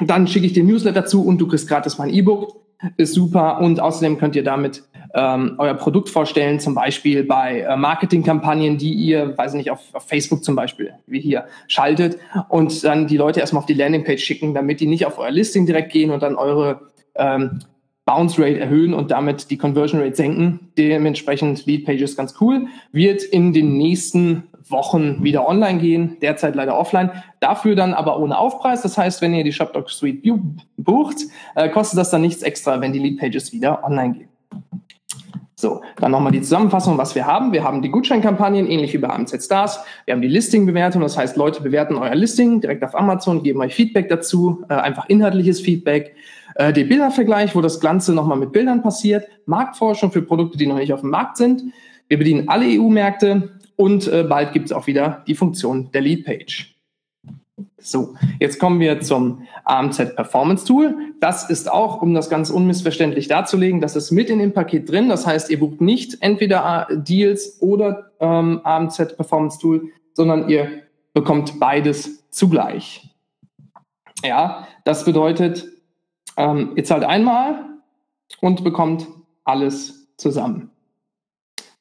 dann 0.00 0.28
schicke 0.28 0.46
ich 0.46 0.52
dir 0.52 0.64
Newsletter 0.64 1.04
zu 1.04 1.24
und 1.24 1.38
du 1.38 1.48
kriegst 1.48 1.68
gratis 1.68 1.98
mein 1.98 2.10
E-Book. 2.10 2.63
Ist 2.96 3.14
super. 3.14 3.60
Und 3.60 3.80
außerdem 3.80 4.18
könnt 4.18 4.36
ihr 4.36 4.44
damit 4.44 4.82
ähm, 5.14 5.54
euer 5.58 5.74
Produkt 5.74 6.10
vorstellen, 6.10 6.58
zum 6.58 6.74
Beispiel 6.74 7.24
bei 7.24 7.60
äh, 7.60 7.76
Marketingkampagnen, 7.76 8.78
die 8.78 8.92
ihr, 8.92 9.36
weiß 9.38 9.54
nicht, 9.54 9.70
auf, 9.70 9.80
auf 9.92 10.06
Facebook 10.06 10.42
zum 10.42 10.56
Beispiel, 10.56 10.92
wie 11.06 11.20
hier, 11.20 11.46
schaltet 11.68 12.18
und 12.48 12.82
dann 12.84 13.06
die 13.06 13.16
Leute 13.16 13.40
erstmal 13.40 13.60
auf 13.60 13.66
die 13.66 13.74
Landingpage 13.74 14.22
schicken, 14.22 14.54
damit 14.54 14.80
die 14.80 14.86
nicht 14.86 15.06
auf 15.06 15.18
euer 15.18 15.30
Listing 15.30 15.66
direkt 15.66 15.92
gehen 15.92 16.10
und 16.10 16.22
dann 16.22 16.34
eure 16.34 16.90
ähm, 17.14 17.60
Bounce 18.04 18.42
Rate 18.42 18.58
erhöhen 18.58 18.92
und 18.92 19.10
damit 19.10 19.50
die 19.50 19.56
Conversion 19.56 20.00
Rate 20.00 20.16
senken. 20.16 20.72
Dementsprechend 20.76 21.64
Lead 21.64 21.86
Pages 21.86 22.16
ganz 22.16 22.34
cool. 22.40 22.66
Wird 22.92 23.22
in 23.22 23.52
den 23.52 23.78
nächsten 23.78 24.44
Wochen 24.68 25.22
wieder 25.22 25.46
online 25.46 25.78
gehen, 25.78 26.16
derzeit 26.22 26.54
leider 26.54 26.78
offline. 26.78 27.10
Dafür 27.40 27.74
dann 27.74 27.94
aber 27.94 28.18
ohne 28.18 28.38
Aufpreis. 28.38 28.82
Das 28.82 28.96
heißt, 28.96 29.20
wenn 29.22 29.34
ihr 29.34 29.44
die 29.44 29.52
ShopDoc 29.52 29.90
Suite 29.90 30.22
bucht, 30.76 31.16
äh, 31.54 31.68
kostet 31.68 31.98
das 31.98 32.10
dann 32.10 32.22
nichts 32.22 32.42
extra, 32.42 32.80
wenn 32.80 32.92
die 32.92 32.98
Lead 32.98 33.18
Pages 33.18 33.52
wieder 33.52 33.84
online 33.84 34.14
gehen. 34.14 34.28
So, 35.56 35.80
dann 35.96 36.10
nochmal 36.10 36.32
die 36.32 36.42
Zusammenfassung, 36.42 36.98
was 36.98 37.14
wir 37.14 37.26
haben. 37.26 37.52
Wir 37.52 37.64
haben 37.64 37.80
die 37.80 37.88
Gutscheinkampagnen, 37.88 38.66
ähnlich 38.66 38.92
wie 38.92 38.98
bei 38.98 39.08
AMZ 39.08 39.42
Stars. 39.42 39.80
Wir 40.04 40.12
haben 40.12 40.20
die 40.20 40.28
Listing-Bewertung, 40.28 41.00
das 41.00 41.16
heißt, 41.16 41.36
Leute 41.36 41.62
bewerten 41.62 41.94
euer 41.94 42.14
Listing 42.14 42.60
direkt 42.60 42.84
auf 42.84 42.94
Amazon, 42.94 43.42
geben 43.42 43.60
euch 43.60 43.74
Feedback 43.74 44.08
dazu, 44.08 44.64
äh, 44.68 44.74
einfach 44.74 45.08
inhaltliches 45.08 45.60
Feedback. 45.60 46.16
Äh, 46.56 46.72
der 46.72 46.84
Bildervergleich, 46.84 47.54
wo 47.54 47.60
das 47.60 47.80
Ganze 47.80 48.12
nochmal 48.12 48.36
mit 48.36 48.52
Bildern 48.52 48.82
passiert. 48.82 49.26
Marktforschung 49.46 50.12
für 50.12 50.22
Produkte, 50.22 50.58
die 50.58 50.66
noch 50.66 50.76
nicht 50.76 50.92
auf 50.92 51.00
dem 51.00 51.10
Markt 51.10 51.36
sind. 51.36 51.62
Wir 52.08 52.18
bedienen 52.18 52.48
alle 52.48 52.66
EU-Märkte 52.66 53.50
und 53.76 54.06
äh, 54.08 54.24
bald 54.28 54.52
gibt 54.52 54.66
es 54.66 54.72
auch 54.72 54.86
wieder 54.86 55.22
die 55.26 55.34
Funktion 55.34 55.90
der 55.92 56.00
Lead-Page. 56.00 56.74
So, 57.78 58.14
jetzt 58.40 58.58
kommen 58.58 58.80
wir 58.80 59.00
zum 59.00 59.46
AMZ 59.64 60.16
Performance 60.16 60.64
Tool. 60.64 60.96
Das 61.20 61.50
ist 61.50 61.70
auch, 61.70 62.02
um 62.02 62.14
das 62.14 62.30
ganz 62.30 62.50
unmissverständlich 62.50 63.28
darzulegen, 63.28 63.80
das 63.80 63.94
ist 63.94 64.10
mit 64.10 64.30
in 64.30 64.38
dem 64.38 64.52
Paket 64.52 64.90
drin. 64.90 65.08
Das 65.08 65.26
heißt, 65.26 65.50
ihr 65.50 65.60
bucht 65.60 65.80
nicht 65.80 66.16
entweder 66.20 66.88
Deals 66.90 67.60
oder 67.60 68.10
ähm, 68.20 68.60
AMZ 68.64 69.16
Performance 69.16 69.58
Tool, 69.58 69.90
sondern 70.14 70.48
ihr 70.48 70.82
bekommt 71.12 71.60
beides 71.60 72.28
zugleich. 72.30 73.08
Ja, 74.24 74.66
das 74.84 75.04
bedeutet, 75.04 75.68
ähm, 76.36 76.72
ihr 76.76 76.84
zahlt 76.84 77.04
einmal 77.04 77.66
und 78.40 78.64
bekommt 78.64 79.06
alles 79.44 80.08
zusammen. 80.16 80.70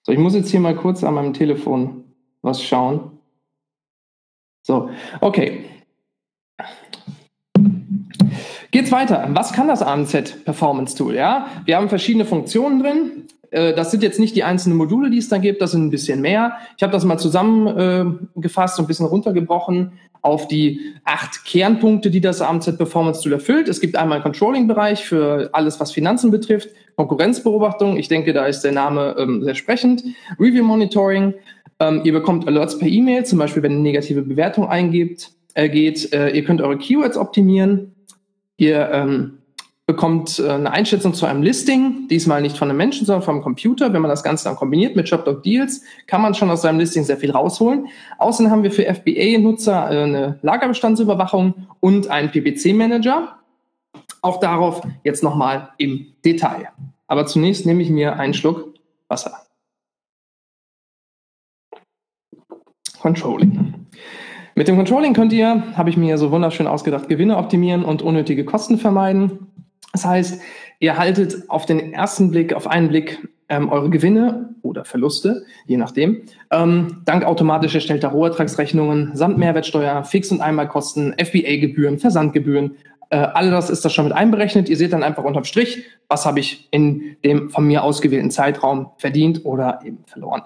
So, 0.03 0.11
ich 0.11 0.19
muss 0.19 0.35
jetzt 0.35 0.51
hier 0.51 0.59
mal 0.59 0.75
kurz 0.75 1.03
an 1.03 1.13
meinem 1.13 1.33
Telefon 1.33 2.03
was 2.41 2.61
schauen. 2.61 3.11
So, 4.61 4.89
okay. 5.21 5.65
Geht's 8.71 8.91
weiter. 8.91 9.29
Was 9.31 9.53
kann 9.53 9.67
das 9.67 9.81
AMZ 9.81 10.43
Performance 10.43 10.95
Tool? 10.95 11.15
Ja, 11.15 11.47
wir 11.65 11.77
haben 11.77 11.89
verschiedene 11.89 12.25
Funktionen 12.25 12.81
drin. 12.81 13.27
Äh, 13.53 13.73
das 13.73 13.91
sind 13.91 14.03
jetzt 14.03 14.19
nicht 14.19 14.35
die 14.35 14.43
einzelnen 14.43 14.77
Module, 14.77 15.09
die 15.09 15.17
es 15.17 15.29
da 15.29 15.37
gibt, 15.37 15.61
das 15.61 15.71
sind 15.71 15.85
ein 15.85 15.89
bisschen 15.89 16.21
mehr. 16.21 16.53
Ich 16.77 16.83
habe 16.83 16.91
das 16.91 17.05
mal 17.05 17.17
zusammengefasst 17.17 18.79
und 18.79 18.85
ein 18.85 18.87
bisschen 18.87 19.05
runtergebrochen 19.05 19.93
auf 20.21 20.47
die 20.47 20.79
acht 21.03 21.45
Kernpunkte, 21.45 22.09
die 22.09 22.21
das 22.21 22.41
AMZ 22.41 22.77
Performance 22.77 23.21
Tool 23.21 23.33
erfüllt. 23.33 23.67
Es 23.67 23.81
gibt 23.81 23.95
einmal 23.95 24.17
einen 24.17 24.23
Controlling-Bereich 24.23 25.05
für 25.05 25.49
alles, 25.53 25.79
was 25.79 25.91
Finanzen 25.91 26.31
betrifft, 26.31 26.69
Konkurrenzbeobachtung, 26.95 27.97
ich 27.97 28.07
denke, 28.07 28.33
da 28.33 28.45
ist 28.45 28.61
der 28.61 28.71
Name 28.71 29.15
ähm, 29.17 29.43
sehr 29.43 29.55
sprechend, 29.55 30.03
Review 30.39 30.63
Monitoring, 30.63 31.33
ähm, 31.79 32.01
ihr 32.03 32.13
bekommt 32.13 32.47
Alerts 32.47 32.77
per 32.77 32.87
E-Mail, 32.87 33.25
zum 33.25 33.39
Beispiel, 33.39 33.63
wenn 33.63 33.73
eine 33.73 33.81
negative 33.81 34.21
Bewertung 34.21 34.69
eingibt, 34.69 35.31
äh, 35.53 35.69
geht. 35.69 36.13
Äh, 36.13 36.29
ihr 36.29 36.43
könnt 36.43 36.61
eure 36.61 36.77
Keywords 36.77 37.17
optimieren. 37.17 37.93
Ihr 38.57 38.89
ähm, 38.91 39.39
bekommt 39.93 40.39
äh, 40.39 40.49
eine 40.49 40.71
Einschätzung 40.71 41.13
zu 41.13 41.25
einem 41.27 41.43
Listing, 41.43 42.07
diesmal 42.07 42.41
nicht 42.41 42.57
von 42.57 42.69
einem 42.69 42.77
Menschen, 42.77 43.05
sondern 43.05 43.23
vom 43.23 43.41
Computer. 43.41 43.93
Wenn 43.93 44.01
man 44.01 44.09
das 44.09 44.23
Ganze 44.23 44.45
dann 44.45 44.55
kombiniert 44.55 44.95
mit 44.95 45.07
ShopDoc 45.07 45.43
Deals, 45.43 45.83
kann 46.07 46.21
man 46.21 46.33
schon 46.33 46.49
aus 46.49 46.63
seinem 46.63 46.79
Listing 46.79 47.03
sehr 47.03 47.17
viel 47.17 47.31
rausholen. 47.31 47.87
Außerdem 48.17 48.51
haben 48.51 48.63
wir 48.63 48.71
für 48.71 48.85
FBA-Nutzer 48.85 49.91
äh, 49.91 50.03
eine 50.03 50.39
Lagerbestandsüberwachung 50.41 51.67
und 51.79 52.09
einen 52.09 52.31
PPC-Manager. 52.31 53.37
Auch 54.21 54.39
darauf 54.39 54.81
jetzt 55.03 55.23
nochmal 55.23 55.69
im 55.77 56.07
Detail. 56.25 56.69
Aber 57.07 57.27
zunächst 57.27 57.65
nehme 57.65 57.83
ich 57.83 57.89
mir 57.89 58.17
einen 58.17 58.33
Schluck 58.33 58.73
Wasser. 59.07 59.37
Controlling. 62.99 63.73
Mit 64.55 64.67
dem 64.67 64.75
Controlling 64.75 65.13
könnt 65.13 65.33
ihr, 65.33 65.75
habe 65.75 65.89
ich 65.89 65.97
mir 65.97 66.17
so 66.17 66.31
wunderschön 66.31 66.67
ausgedacht, 66.67 67.09
Gewinne 67.09 67.37
optimieren 67.37 67.83
und 67.83 68.01
unnötige 68.01 68.45
Kosten 68.45 68.77
vermeiden. 68.77 69.52
Das 69.93 70.05
heißt, 70.05 70.41
ihr 70.79 70.97
haltet 70.97 71.49
auf 71.49 71.65
den 71.65 71.93
ersten 71.93 72.31
Blick, 72.31 72.53
auf 72.53 72.67
einen 72.67 72.89
Blick 72.89 73.25
ähm, 73.47 73.69
eure 73.69 73.89
Gewinne 73.89 74.55
oder 74.61 74.85
Verluste, 74.85 75.45
je 75.65 75.77
nachdem, 75.77 76.23
ähm, 76.51 77.01
dank 77.05 77.23
automatisch 77.23 77.75
erstellter 77.75 78.09
Rohertragsrechnungen 78.09 79.15
samt 79.15 79.37
Mehrwertsteuer, 79.37 80.03
Fix- 80.03 80.31
und 80.31 80.41
Einmalkosten, 80.41 81.13
FBA-Gebühren, 81.17 81.99
Versandgebühren, 81.99 82.77
äh, 83.13 83.17
all 83.17 83.51
das 83.51 83.69
ist 83.69 83.85
das 83.85 83.93
schon 83.93 84.05
mit 84.05 84.13
einberechnet. 84.13 84.69
Ihr 84.69 84.77
seht 84.77 84.91
dann 84.91 85.03
einfach 85.03 85.23
unterm 85.23 85.43
Strich, 85.43 85.83
was 86.07 86.25
habe 86.25 86.39
ich 86.39 86.67
in 86.71 87.15
dem 87.23 87.51
von 87.51 87.65
mir 87.65 87.83
ausgewählten 87.83 88.31
Zeitraum 88.31 88.89
verdient 88.97 89.45
oder 89.45 89.81
eben 89.85 89.99
verloren. 90.07 90.41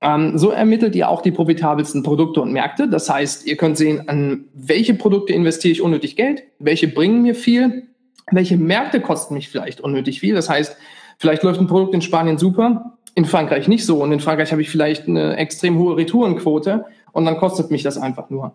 Ähm, 0.00 0.38
so 0.38 0.50
ermittelt 0.50 0.94
ihr 0.94 1.08
auch 1.08 1.20
die 1.20 1.32
profitabelsten 1.32 2.04
Produkte 2.04 2.40
und 2.42 2.52
Märkte. 2.52 2.88
Das 2.88 3.10
heißt, 3.10 3.44
ihr 3.46 3.56
könnt 3.56 3.76
sehen, 3.76 4.08
an 4.08 4.44
welche 4.54 4.94
Produkte 4.94 5.32
investiere 5.32 5.72
ich 5.72 5.82
unnötig 5.82 6.14
Geld, 6.14 6.44
welche 6.60 6.86
bringen 6.86 7.22
mir 7.22 7.34
viel, 7.34 7.88
welche 8.30 8.56
Märkte 8.56 9.00
kosten 9.00 9.34
mich 9.34 9.48
vielleicht 9.48 9.80
unnötig 9.80 10.20
viel. 10.20 10.34
Das 10.34 10.48
heißt, 10.48 10.76
vielleicht 11.18 11.42
läuft 11.42 11.60
ein 11.60 11.66
Produkt 11.66 11.94
in 11.94 12.02
Spanien 12.02 12.38
super, 12.38 12.98
in 13.14 13.24
Frankreich 13.24 13.68
nicht 13.68 13.86
so 13.86 14.02
und 14.02 14.12
in 14.12 14.20
Frankreich 14.20 14.52
habe 14.52 14.62
ich 14.62 14.70
vielleicht 14.70 15.08
eine 15.08 15.36
extrem 15.36 15.78
hohe 15.78 15.96
Retourenquote 15.96 16.84
und 17.12 17.24
dann 17.24 17.38
kostet 17.38 17.70
mich 17.70 17.82
das 17.82 17.98
einfach 17.98 18.30
nur. 18.30 18.54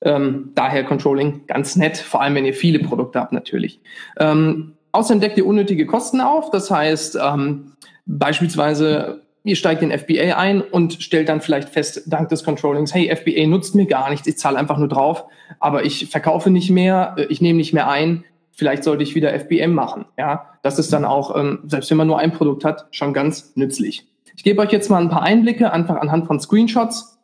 Ähm, 0.00 0.50
daher 0.54 0.84
Controlling 0.84 1.46
ganz 1.46 1.76
nett, 1.76 1.96
vor 1.96 2.20
allem 2.20 2.34
wenn 2.34 2.44
ihr 2.44 2.54
viele 2.54 2.80
Produkte 2.80 3.20
habt 3.20 3.32
natürlich. 3.32 3.80
Ähm, 4.18 4.74
außerdem 4.90 5.20
deckt 5.20 5.38
ihr 5.38 5.46
unnötige 5.46 5.86
Kosten 5.86 6.20
auf, 6.20 6.50
das 6.50 6.70
heißt 6.70 7.18
ähm, 7.22 7.72
beispielsweise 8.06 9.22
ihr 9.44 9.56
steigt 9.56 9.82
in 9.82 9.96
FBA 9.96 10.36
ein 10.36 10.60
und 10.60 11.02
stellt 11.02 11.28
dann 11.28 11.40
vielleicht 11.40 11.68
fest, 11.68 12.02
dank 12.06 12.28
des 12.28 12.44
Controllings, 12.44 12.94
hey, 12.94 13.14
FBA 13.14 13.46
nutzt 13.46 13.74
mir 13.74 13.86
gar 13.86 14.10
nichts, 14.10 14.26
ich 14.26 14.38
zahle 14.38 14.58
einfach 14.58 14.78
nur 14.78 14.88
drauf, 14.88 15.24
aber 15.58 15.84
ich 15.84 16.08
verkaufe 16.10 16.50
nicht 16.50 16.70
mehr, 16.70 17.14
äh, 17.18 17.24
ich 17.24 17.40
nehme 17.40 17.58
nicht 17.58 17.72
mehr 17.72 17.88
ein. 17.88 18.24
Vielleicht 18.52 18.84
sollte 18.84 19.02
ich 19.02 19.14
wieder 19.14 19.32
FBM 19.32 19.72
machen. 19.72 20.04
Ja, 20.18 20.50
das 20.62 20.78
ist 20.78 20.92
dann 20.92 21.04
auch, 21.04 21.36
ähm, 21.36 21.60
selbst 21.66 21.90
wenn 21.90 21.96
man 21.98 22.06
nur 22.06 22.18
ein 22.18 22.32
Produkt 22.32 22.64
hat, 22.64 22.86
schon 22.90 23.12
ganz 23.12 23.52
nützlich. 23.56 24.06
Ich 24.36 24.44
gebe 24.44 24.60
euch 24.62 24.72
jetzt 24.72 24.90
mal 24.90 25.02
ein 25.02 25.10
paar 25.10 25.22
Einblicke, 25.22 25.72
einfach 25.72 25.96
anhand 25.96 26.26
von 26.26 26.40
Screenshots, 26.40 27.18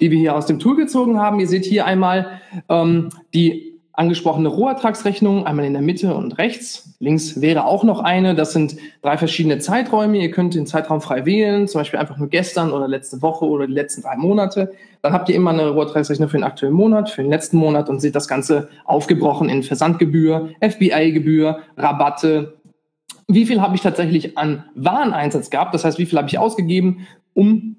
die 0.00 0.10
wir 0.10 0.18
hier 0.18 0.36
aus 0.36 0.46
dem 0.46 0.58
Tool 0.58 0.76
gezogen 0.76 1.18
haben. 1.18 1.40
Ihr 1.40 1.48
seht 1.48 1.64
hier 1.64 1.86
einmal 1.86 2.40
ähm, 2.68 3.10
die 3.34 3.75
angesprochene 3.96 4.48
Rohertragsrechnung, 4.48 5.46
einmal 5.46 5.64
in 5.64 5.72
der 5.72 5.82
Mitte 5.82 6.14
und 6.14 6.36
rechts. 6.36 6.94
Links 6.98 7.40
wäre 7.40 7.64
auch 7.64 7.82
noch 7.82 8.00
eine. 8.00 8.34
Das 8.34 8.52
sind 8.52 8.76
drei 9.02 9.16
verschiedene 9.16 9.58
Zeiträume. 9.58 10.18
Ihr 10.18 10.30
könnt 10.30 10.54
den 10.54 10.66
Zeitraum 10.66 11.00
frei 11.00 11.24
wählen, 11.24 11.66
zum 11.66 11.80
Beispiel 11.80 11.98
einfach 11.98 12.18
nur 12.18 12.28
gestern 12.28 12.72
oder 12.72 12.88
letzte 12.88 13.22
Woche 13.22 13.46
oder 13.46 13.66
die 13.66 13.72
letzten 13.72 14.02
drei 14.02 14.16
Monate. 14.16 14.72
Dann 15.00 15.14
habt 15.14 15.30
ihr 15.30 15.34
immer 15.34 15.50
eine 15.50 15.70
Rohertragsrechnung 15.70 16.28
für 16.28 16.36
den 16.36 16.44
aktuellen 16.44 16.74
Monat, 16.74 17.08
für 17.08 17.22
den 17.22 17.30
letzten 17.30 17.56
Monat 17.56 17.88
und 17.88 18.00
seht 18.00 18.14
das 18.14 18.28
Ganze 18.28 18.68
aufgebrochen 18.84 19.48
in 19.48 19.62
Versandgebühr, 19.62 20.50
FBI-Gebühr, 20.60 21.60
Rabatte. 21.78 22.60
Wie 23.28 23.46
viel 23.46 23.62
habe 23.62 23.76
ich 23.76 23.80
tatsächlich 23.80 24.36
an 24.36 24.64
Wareneinsatz 24.74 25.48
gehabt? 25.48 25.74
Das 25.74 25.84
heißt, 25.84 25.98
wie 25.98 26.06
viel 26.06 26.18
habe 26.18 26.28
ich 26.28 26.38
ausgegeben, 26.38 27.06
um 27.32 27.76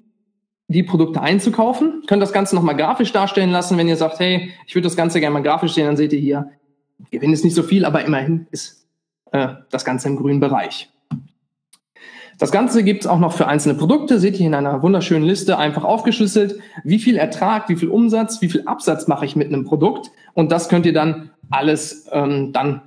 die 0.68 0.82
Produkte 0.82 1.20
einzukaufen. 1.20 2.02
Könnt 2.06 2.22
das 2.22 2.32
Ganze 2.32 2.54
nochmal 2.54 2.76
grafisch 2.76 3.12
darstellen 3.12 3.50
lassen. 3.50 3.76
Wenn 3.78 3.88
ihr 3.88 3.96
sagt, 3.96 4.20
hey, 4.20 4.52
ich 4.66 4.74
würde 4.74 4.86
das 4.86 4.96
Ganze 4.96 5.18
gerne 5.18 5.34
mal 5.34 5.42
grafisch 5.42 5.72
sehen, 5.72 5.86
dann 5.86 5.96
seht 5.96 6.12
ihr 6.12 6.20
hier, 6.20 6.50
Gewinn 7.10 7.32
ist 7.32 7.44
nicht 7.44 7.54
so 7.54 7.62
viel, 7.62 7.84
aber 7.84 8.04
immerhin 8.04 8.46
ist 8.50 8.86
äh, 9.32 9.48
das 9.70 9.84
Ganze 9.84 10.08
im 10.08 10.16
grünen 10.16 10.40
Bereich. 10.40 10.90
Das 12.38 12.52
Ganze 12.52 12.84
gibt 12.84 13.02
es 13.02 13.06
auch 13.08 13.18
noch 13.18 13.32
für 13.32 13.48
einzelne 13.48 13.74
Produkte, 13.74 14.20
seht 14.20 14.38
ihr 14.38 14.46
in 14.46 14.54
einer 14.54 14.82
wunderschönen 14.82 15.24
Liste 15.24 15.58
einfach 15.58 15.82
aufgeschlüsselt, 15.82 16.60
wie 16.84 17.00
viel 17.00 17.16
Ertrag, 17.16 17.68
wie 17.68 17.74
viel 17.74 17.88
Umsatz, 17.88 18.40
wie 18.42 18.48
viel 18.48 18.62
Absatz 18.66 19.08
mache 19.08 19.24
ich 19.24 19.34
mit 19.34 19.48
einem 19.48 19.64
Produkt 19.64 20.12
und 20.34 20.52
das 20.52 20.68
könnt 20.68 20.86
ihr 20.86 20.92
dann 20.92 21.30
alles 21.50 22.08
ähm, 22.12 22.52
dann 22.52 22.82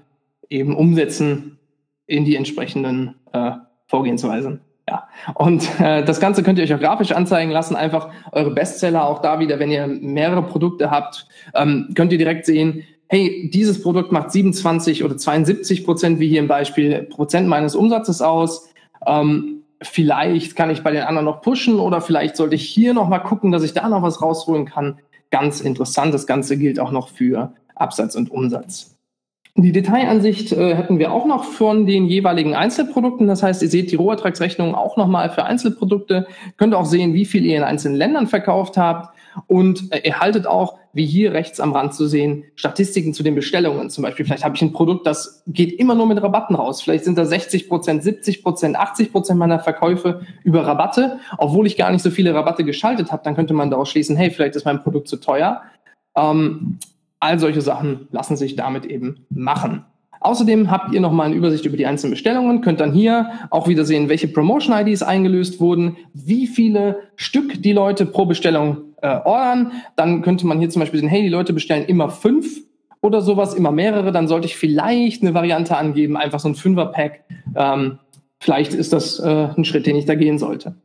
eben 0.49 0.75
umsetzen 0.75 1.59
in 2.05 2.23
die 2.23 2.37
entsprechenden 2.37 3.15
äh, 3.33 3.51
Vorgehensweisen. 3.87 4.61
Ja, 4.91 5.07
und 5.35 5.79
äh, 5.79 6.03
das 6.03 6.19
Ganze 6.19 6.43
könnt 6.43 6.59
ihr 6.59 6.65
euch 6.65 6.73
auch 6.73 6.79
grafisch 6.79 7.13
anzeigen 7.13 7.49
lassen. 7.49 7.77
Einfach 7.77 8.09
eure 8.33 8.51
Bestseller 8.51 9.07
auch 9.07 9.21
da 9.21 9.39
wieder, 9.39 9.57
wenn 9.57 9.71
ihr 9.71 9.87
mehrere 9.87 10.43
Produkte 10.43 10.91
habt, 10.91 11.27
ähm, 11.55 11.93
könnt 11.95 12.11
ihr 12.11 12.17
direkt 12.17 12.45
sehen, 12.45 12.83
hey, 13.07 13.49
dieses 13.53 13.81
Produkt 13.81 14.11
macht 14.11 14.33
27 14.33 15.05
oder 15.05 15.15
72 15.15 15.85
Prozent, 15.85 16.19
wie 16.19 16.27
hier 16.27 16.41
im 16.41 16.49
Beispiel, 16.49 17.03
Prozent 17.03 17.47
meines 17.47 17.73
Umsatzes 17.73 18.21
aus. 18.21 18.69
Ähm, 19.07 19.63
vielleicht 19.81 20.57
kann 20.57 20.69
ich 20.69 20.83
bei 20.83 20.91
den 20.91 21.03
anderen 21.03 21.25
noch 21.25 21.41
pushen 21.41 21.79
oder 21.79 22.01
vielleicht 22.01 22.35
sollte 22.35 22.55
ich 22.55 22.67
hier 22.67 22.93
noch 22.93 23.07
mal 23.07 23.19
gucken, 23.19 23.53
dass 23.53 23.63
ich 23.63 23.73
da 23.73 23.87
noch 23.87 24.01
was 24.01 24.21
rausholen 24.21 24.65
kann. 24.65 24.99
Ganz 25.29 25.61
interessant. 25.61 26.13
Das 26.13 26.27
Ganze 26.27 26.57
gilt 26.57 26.81
auch 26.81 26.91
noch 26.91 27.07
für 27.07 27.53
Absatz 27.75 28.15
und 28.15 28.29
Umsatz. 28.29 28.97
Die 29.55 29.73
Detailansicht 29.73 30.53
äh, 30.53 30.75
hätten 30.75 30.97
wir 30.97 31.11
auch 31.11 31.25
noch 31.25 31.43
von 31.43 31.85
den 31.85 32.05
jeweiligen 32.05 32.55
Einzelprodukten. 32.55 33.27
Das 33.27 33.43
heißt, 33.43 33.61
ihr 33.61 33.69
seht 33.69 33.91
die 33.91 33.97
Rohertragsrechnung 33.97 34.75
auch 34.75 34.95
nochmal 34.95 35.29
für 35.29 35.43
Einzelprodukte. 35.43 36.25
Könnt 36.55 36.73
auch 36.73 36.85
sehen, 36.85 37.13
wie 37.13 37.25
viel 37.25 37.45
ihr 37.45 37.57
in 37.57 37.63
einzelnen 37.63 37.97
Ländern 37.97 38.27
verkauft 38.27 38.77
habt. 38.77 39.15
Und 39.47 39.91
äh, 39.93 40.07
erhaltet 40.07 40.47
auch, 40.47 40.77
wie 40.93 41.05
hier 41.05 41.33
rechts 41.33 41.59
am 41.59 41.73
Rand 41.73 41.93
zu 41.93 42.07
sehen, 42.07 42.43
Statistiken 42.55 43.13
zu 43.13 43.23
den 43.23 43.35
Bestellungen. 43.35 43.89
Zum 43.89 44.03
Beispiel, 44.03 44.25
vielleicht 44.25 44.43
habe 44.43 44.55
ich 44.55 44.61
ein 44.61 44.73
Produkt, 44.73 45.07
das 45.07 45.43
geht 45.47 45.73
immer 45.79 45.95
nur 45.95 46.05
mit 46.05 46.21
Rabatten 46.21 46.55
raus. 46.55 46.81
Vielleicht 46.81 47.05
sind 47.05 47.17
da 47.17 47.25
60 47.25 47.69
Prozent, 47.69 48.03
70 48.03 48.43
Prozent, 48.43 48.75
80 48.77 49.11
Prozent 49.11 49.39
meiner 49.39 49.59
Verkäufe 49.59 50.21
über 50.43 50.65
Rabatte, 50.65 51.19
obwohl 51.37 51.67
ich 51.67 51.77
gar 51.77 51.91
nicht 51.91 52.01
so 52.01 52.09
viele 52.09 52.33
Rabatte 52.33 52.63
geschaltet 52.63 53.11
habe. 53.11 53.23
Dann 53.23 53.35
könnte 53.35 53.53
man 53.53 53.69
daraus 53.69 53.89
schließen, 53.89 54.15
hey, 54.15 54.31
vielleicht 54.31 54.55
ist 54.55 54.65
mein 54.65 54.81
Produkt 54.81 55.07
zu 55.07 55.17
teuer. 55.17 55.61
Ähm, 56.15 56.79
All 57.21 57.39
solche 57.39 57.61
Sachen 57.61 58.07
lassen 58.11 58.35
sich 58.35 58.57
damit 58.57 58.85
eben 58.85 59.25
machen. 59.29 59.85
Außerdem 60.19 60.69
habt 60.69 60.93
ihr 60.93 61.01
nochmal 61.01 61.27
eine 61.27 61.35
Übersicht 61.35 61.65
über 61.65 61.77
die 61.77 61.85
einzelnen 61.85 62.11
Bestellungen, 62.11 62.61
könnt 62.61 62.79
dann 62.79 62.93
hier 62.93 63.31
auch 63.49 63.67
wieder 63.67 63.85
sehen, 63.85 64.09
welche 64.09 64.27
Promotion-IDs 64.27 65.01
eingelöst 65.01 65.59
wurden, 65.59 65.97
wie 66.13 66.45
viele 66.45 66.99
Stück 67.15 67.61
die 67.61 67.73
Leute 67.73 68.05
pro 68.05 68.25
Bestellung 68.25 68.77
äh, 69.01 69.07
ordern. 69.07 69.71
Dann 69.95 70.21
könnte 70.21 70.45
man 70.45 70.59
hier 70.59 70.69
zum 70.69 70.81
Beispiel 70.81 70.99
sehen, 70.99 71.09
hey, 71.09 71.23
die 71.23 71.29
Leute 71.29 71.53
bestellen 71.53 71.85
immer 71.85 72.09
fünf 72.09 72.61
oder 73.01 73.21
sowas, 73.21 73.55
immer 73.55 73.71
mehrere. 73.71 74.11
Dann 74.11 74.27
sollte 74.27 74.45
ich 74.45 74.55
vielleicht 74.55 75.23
eine 75.23 75.33
Variante 75.33 75.75
angeben, 75.77 76.17
einfach 76.17 76.39
so 76.39 76.49
ein 76.49 76.55
Fünfer-Pack. 76.55 77.23
Ähm, 77.55 77.97
vielleicht 78.39 78.75
ist 78.75 78.93
das 78.93 79.19
äh, 79.19 79.47
ein 79.57 79.65
Schritt, 79.65 79.87
den 79.87 79.95
ich 79.95 80.05
da 80.05 80.13
gehen 80.13 80.37
sollte. 80.37 80.75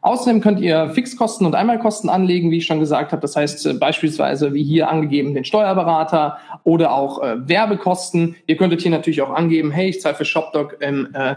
Außerdem 0.00 0.40
könnt 0.40 0.60
ihr 0.60 0.90
Fixkosten 0.90 1.46
und 1.46 1.54
Einmalkosten 1.54 2.10
anlegen, 2.10 2.50
wie 2.50 2.58
ich 2.58 2.66
schon 2.66 2.80
gesagt 2.80 3.12
habe. 3.12 3.22
Das 3.22 3.36
heißt 3.36 3.66
äh, 3.66 3.74
beispielsweise 3.74 4.54
wie 4.54 4.62
hier 4.62 4.88
angegeben 4.88 5.34
den 5.34 5.44
Steuerberater 5.44 6.38
oder 6.64 6.92
auch 6.94 7.22
äh, 7.22 7.48
Werbekosten. 7.48 8.36
Ihr 8.46 8.56
könntet 8.56 8.82
hier 8.82 8.90
natürlich 8.90 9.22
auch 9.22 9.30
angeben, 9.30 9.70
hey, 9.70 9.88
ich 9.88 10.00
zahle 10.00 10.14
für 10.14 10.24
ShopDoc 10.24 10.76
im, 10.80 11.08
äh, 11.14 11.36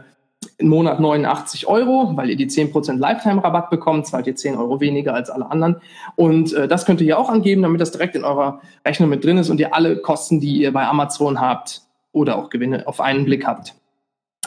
Monat 0.60 1.00
89 1.00 1.67
Euro, 1.67 2.15
weil 2.15 2.30
ihr 2.30 2.36
die 2.36 2.47
10% 2.47 2.97
Lifetime-Rabatt 2.97 3.69
bekommt, 3.69 4.08
zahlt 4.08 4.28
ihr 4.28 4.36
10 4.36 4.56
Euro 4.58 4.80
weniger 4.80 5.13
als 5.13 5.30
alle 5.30 5.50
anderen. 5.50 5.78
Und 6.15 6.54
äh, 6.54 6.67
das 6.67 6.86
könnt 6.86 7.02
ihr 7.02 7.06
hier 7.06 7.19
auch 7.19 7.30
angeben, 7.30 7.62
damit 7.62 7.82
das 7.82 7.91
direkt 7.91 8.15
in 8.15 8.24
eurer 8.24 8.62
Rechnung 8.86 9.10
mit 9.10 9.24
drin 9.24 9.38
ist 9.38 9.50
und 9.50 9.60
ihr 9.60 9.76
alle 9.76 9.97
Kosten, 9.97 10.39
die 10.39 10.62
ihr 10.62 10.74
bei 10.74 10.86
Amazon 10.86 11.39
habt 11.39 11.82
oder 12.12 12.38
auch 12.38 12.50
Gewinne 12.50 12.88
auf 12.88 13.02
einen 13.02 13.26
Blick 13.26 13.45
habt. 13.45 13.76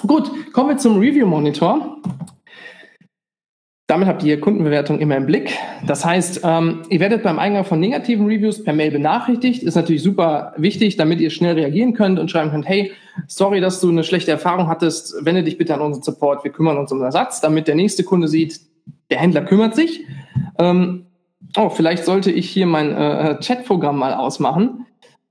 Gut, 0.06 0.30
kommen 0.52 0.70
wir 0.70 0.76
zum 0.76 0.98
Review 0.98 1.26
Monitor. 1.26 1.96
Damit 3.86 4.08
habt 4.08 4.22
ihr 4.22 4.40
Kundenbewertung 4.40 4.98
immer 4.98 5.16
im 5.16 5.26
Blick. 5.26 5.58
Das 5.86 6.06
heißt, 6.06 6.40
ähm, 6.42 6.82
ihr 6.88 7.00
werdet 7.00 7.22
beim 7.22 7.38
Eingang 7.38 7.66
von 7.66 7.78
negativen 7.78 8.24
Reviews 8.26 8.64
per 8.64 8.72
Mail 8.72 8.90
benachrichtigt. 8.90 9.62
Ist 9.62 9.74
natürlich 9.74 10.02
super 10.02 10.54
wichtig, 10.56 10.96
damit 10.96 11.20
ihr 11.20 11.28
schnell 11.28 11.54
reagieren 11.54 11.92
könnt 11.92 12.18
und 12.18 12.30
schreiben 12.30 12.50
könnt, 12.50 12.66
hey, 12.66 12.92
sorry, 13.26 13.60
dass 13.60 13.80
du 13.80 13.90
eine 13.90 14.02
schlechte 14.02 14.30
Erfahrung 14.30 14.68
hattest. 14.68 15.14
Wende 15.26 15.42
dich 15.42 15.58
bitte 15.58 15.74
an 15.74 15.82
unseren 15.82 16.02
Support. 16.02 16.44
Wir 16.44 16.50
kümmern 16.50 16.78
uns 16.78 16.92
um 16.92 16.98
den 16.98 17.04
Ersatz, 17.04 17.42
damit 17.42 17.68
der 17.68 17.74
nächste 17.74 18.04
Kunde 18.04 18.26
sieht, 18.26 18.58
der 19.10 19.18
Händler 19.18 19.42
kümmert 19.42 19.74
sich. 19.74 20.06
Ähm, 20.58 21.04
oh, 21.54 21.68
vielleicht 21.68 22.06
sollte 22.06 22.30
ich 22.30 22.48
hier 22.48 22.64
mein 22.64 22.90
äh, 22.90 23.36
Chatprogramm 23.42 23.98
mal 23.98 24.14
ausmachen. 24.14 24.83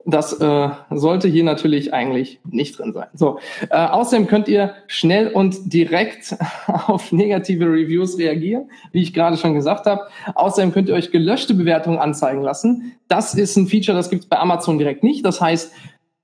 Das 0.06 0.34
äh, 0.34 0.68
sollte 0.90 1.28
hier 1.28 1.44
natürlich 1.44 1.94
eigentlich 1.94 2.40
nicht 2.50 2.78
drin 2.78 2.92
sein. 2.92 3.06
So, 3.14 3.38
äh, 3.70 3.76
außerdem 3.76 4.26
könnt 4.26 4.48
ihr 4.48 4.74
schnell 4.86 5.28
und 5.28 5.72
direkt 5.72 6.36
auf 6.66 7.10
negative 7.10 7.64
Reviews 7.64 8.18
reagieren, 8.18 8.70
wie 8.92 9.02
ich 9.02 9.14
gerade 9.14 9.38
schon 9.38 9.54
gesagt 9.54 9.86
habe. 9.86 10.02
Außerdem 10.34 10.72
könnt 10.72 10.88
ihr 10.88 10.94
euch 10.94 11.10
gelöschte 11.10 11.54
Bewertungen 11.54 11.98
anzeigen 11.98 12.42
lassen. 12.42 12.92
Das 13.08 13.34
ist 13.34 13.56
ein 13.56 13.66
Feature, 13.66 13.96
das 13.96 14.10
gibt 14.10 14.24
es 14.24 14.28
bei 14.28 14.38
Amazon 14.38 14.78
direkt 14.78 15.02
nicht. 15.02 15.24
Das 15.24 15.40
heißt, 15.40 15.72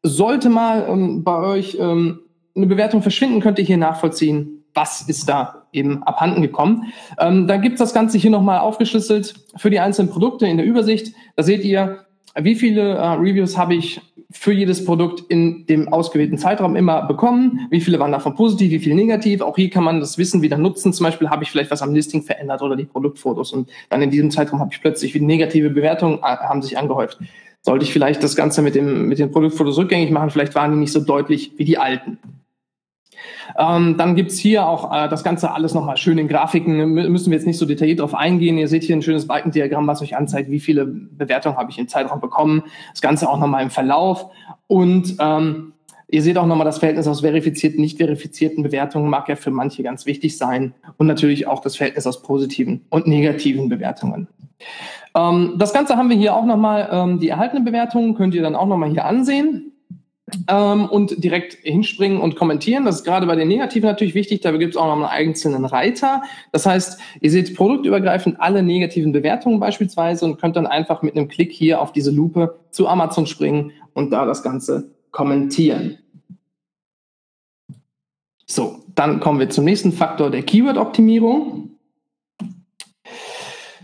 sollte 0.03 0.51
mal 0.51 0.87
ähm, 0.89 1.25
bei 1.25 1.39
euch 1.39 1.79
ähm, 1.81 2.21
eine 2.55 2.67
Bewertung 2.67 3.01
verschwinden, 3.03 3.41
könnt 3.41 3.59
ihr 3.59 3.65
hier 3.65 3.77
nachvollziehen, 3.77 4.65
was 4.75 5.03
ist 5.09 5.29
da 5.29 5.67
eben 5.73 6.03
abhanden 6.03 6.43
gekommen. 6.43 6.93
Ähm, 7.19 7.47
da 7.47 7.57
gibt 7.57 7.75
es 7.75 7.79
das 7.79 7.95
Ganze 7.95 8.19
hier 8.19 8.31
nochmal 8.31 8.61
aufgeschlüsselt 8.61 9.35
für 9.57 9.71
die 9.71 9.81
einzelnen 9.81 10.11
Produkte 10.11 10.47
in 10.47 10.57
der 10.57 10.67
Übersicht. 10.67 11.15
Da 11.37 11.43
seht 11.43 11.65
ihr, 11.65 12.05
wie 12.39 12.55
viele 12.55 12.95
äh, 12.95 13.07
Reviews 13.15 13.57
habe 13.59 13.75
ich 13.75 14.01
für 14.31 14.53
jedes 14.53 14.85
Produkt 14.85 15.25
in 15.29 15.67
dem 15.67 15.93
ausgewählten 15.93 16.39
Zeitraum 16.39 16.77
immer 16.77 17.03
bekommen? 17.07 17.67
Wie 17.71 17.81
viele 17.81 17.99
waren 17.99 18.13
davon 18.13 18.35
positiv, 18.35 18.71
wie 18.71 18.79
viele 18.79 18.95
negativ? 18.95 19.41
Auch 19.41 19.57
hier 19.57 19.71
kann 19.71 19.83
man 19.83 19.99
das 19.99 20.19
Wissen 20.19 20.41
wieder 20.41 20.57
nutzen. 20.57 20.93
Zum 20.93 21.05
Beispiel 21.05 21.31
habe 21.31 21.43
ich 21.43 21.51
vielleicht 21.51 21.71
was 21.71 21.83
am 21.83 21.93
Listing 21.93 22.23
verändert 22.23 22.63
oder 22.63 22.77
die 22.77 22.85
Produktfotos 22.85 23.53
und 23.53 23.69
dann 23.89 24.03
in 24.03 24.11
diesem 24.11 24.31
Zeitraum 24.31 24.61
habe 24.61 24.71
ich 24.73 24.81
plötzlich 24.81 25.15
wie 25.15 25.21
negative 25.21 25.71
Bewertungen 25.71 26.19
äh, 26.19 26.37
haben 26.37 26.63
sich 26.63 26.79
angehäuft. 26.79 27.19
Sollte 27.63 27.85
ich 27.85 27.93
vielleicht 27.93 28.23
das 28.23 28.37
Ganze 28.37 28.63
mit 28.63 28.75
dem 28.75 29.09
mit 29.09 29.19
den 29.19 29.33
Produktfotos 29.33 29.77
rückgängig 29.77 30.11
machen? 30.11 30.31
Vielleicht 30.31 30.55
waren 30.55 30.73
die 30.73 30.79
nicht 30.79 30.93
so 30.93 31.01
deutlich 31.01 31.53
wie 31.57 31.65
die 31.65 31.79
alten. 31.79 32.19
Ähm, 33.59 33.97
dann 33.97 34.15
gibt's 34.15 34.39
hier 34.39 34.67
auch 34.67 34.93
äh, 34.93 35.09
das 35.09 35.25
Ganze 35.25 35.53
alles 35.53 35.75
nochmal 35.75 35.97
schön 35.97 36.19
in 36.19 36.29
Grafiken. 36.29 36.93
Müssen 36.93 37.31
wir 37.31 37.39
jetzt 37.39 37.47
nicht 37.47 37.59
so 37.59 37.67
detailliert 37.67 38.01
drauf 38.01 38.15
eingehen. 38.15 38.59
Ihr 38.59 38.69
seht 38.69 38.85
hier 38.85 38.97
ein 38.97 39.03
schönes 39.03 39.27
Balkendiagramm, 39.27 39.87
was 39.87 40.03
euch 40.03 40.17
anzeigt, 40.17 40.51
wie 40.51 40.61
viele 40.61 40.87
Bewertungen 40.87 41.57
habe 41.57 41.71
ich 41.71 41.79
im 41.79 41.89
Zeitraum 41.89 42.21
bekommen. 42.21 42.63
Das 42.93 43.01
Ganze 43.01 43.29
auch 43.29 43.39
nochmal 43.39 43.63
im 43.63 43.71
Verlauf. 43.71 44.27
Und 44.67 45.17
ähm, 45.19 45.73
Ihr 46.13 46.23
seht 46.23 46.39
auch 46.39 46.47
nochmal 46.47 46.65
das 46.65 46.79
Verhältnis 46.79 47.07
aus 47.07 47.21
verifizierten, 47.21 47.81
nicht 47.81 47.99
verifizierten 47.99 48.65
Bewertungen 48.65 49.09
mag 49.09 49.29
ja 49.29 49.37
für 49.37 49.53
manche 49.53 49.85
ganz 49.85 50.07
wichtig 50.07 50.37
sein 50.37 50.75
und 50.97 51.07
natürlich 51.07 51.47
auch 51.47 51.61
das 51.61 51.77
Verhältnis 51.77 52.07
aus 52.07 52.23
positiven 52.23 52.85
und 52.91 53.07
negativen 53.07 53.69
Bewertungen. 53.69 54.27
Ähm, 55.15 55.55
das 55.57 55.73
Ganze 55.73 55.97
haben 55.97 56.11
wir 56.11 56.17
hier 56.17 56.35
auch 56.35 56.45
nochmal, 56.45 56.89
ähm, 56.91 57.21
die 57.21 57.29
erhaltenen 57.29 57.65
Bewertungen 57.65 58.15
könnt 58.15 58.35
ihr 58.35 58.43
dann 58.43 58.57
auch 58.57 58.67
nochmal 58.67 58.91
hier 58.91 59.05
ansehen 59.05 59.70
ähm, 60.49 60.87
und 60.87 61.23
direkt 61.23 61.55
hinspringen 61.63 62.21
und 62.21 62.37
kommentieren. 62.37 62.85
Das 62.85 62.97
ist 62.97 63.05
gerade 63.05 63.27
bei 63.27 63.37
den 63.37 63.49
Negativen 63.49 63.89
natürlich 63.89 64.15
wichtig. 64.15 64.41
Da 64.41 64.51
gibt 64.53 64.75
es 64.75 64.81
auch 64.81 64.87
noch 64.87 64.95
einen 64.95 65.29
einzelnen 65.29 65.65
Reiter. 65.65 66.23
Das 66.53 66.67
heißt, 66.67 67.01
ihr 67.21 67.31
seht 67.31 67.55
produktübergreifend 67.55 68.41
alle 68.41 68.63
negativen 68.63 69.13
Bewertungen 69.13 69.61
beispielsweise 69.61 70.25
und 70.25 70.41
könnt 70.41 70.57
dann 70.57 70.67
einfach 70.67 71.03
mit 71.03 71.17
einem 71.17 71.29
Klick 71.29 71.53
hier 71.53 71.81
auf 71.81 71.93
diese 71.93 72.11
Lupe 72.11 72.59
zu 72.71 72.89
Amazon 72.89 73.27
springen 73.27 73.73
und 73.95 74.11
da 74.11 74.25
das 74.25 74.43
Ganze 74.43 74.91
kommentieren. 75.11 75.99
So, 78.47 78.81
dann 78.95 79.21
kommen 79.21 79.39
wir 79.39 79.49
zum 79.49 79.65
nächsten 79.65 79.93
Faktor 79.93 80.31
der 80.31 80.43
Keyword-Optimierung. 80.43 81.70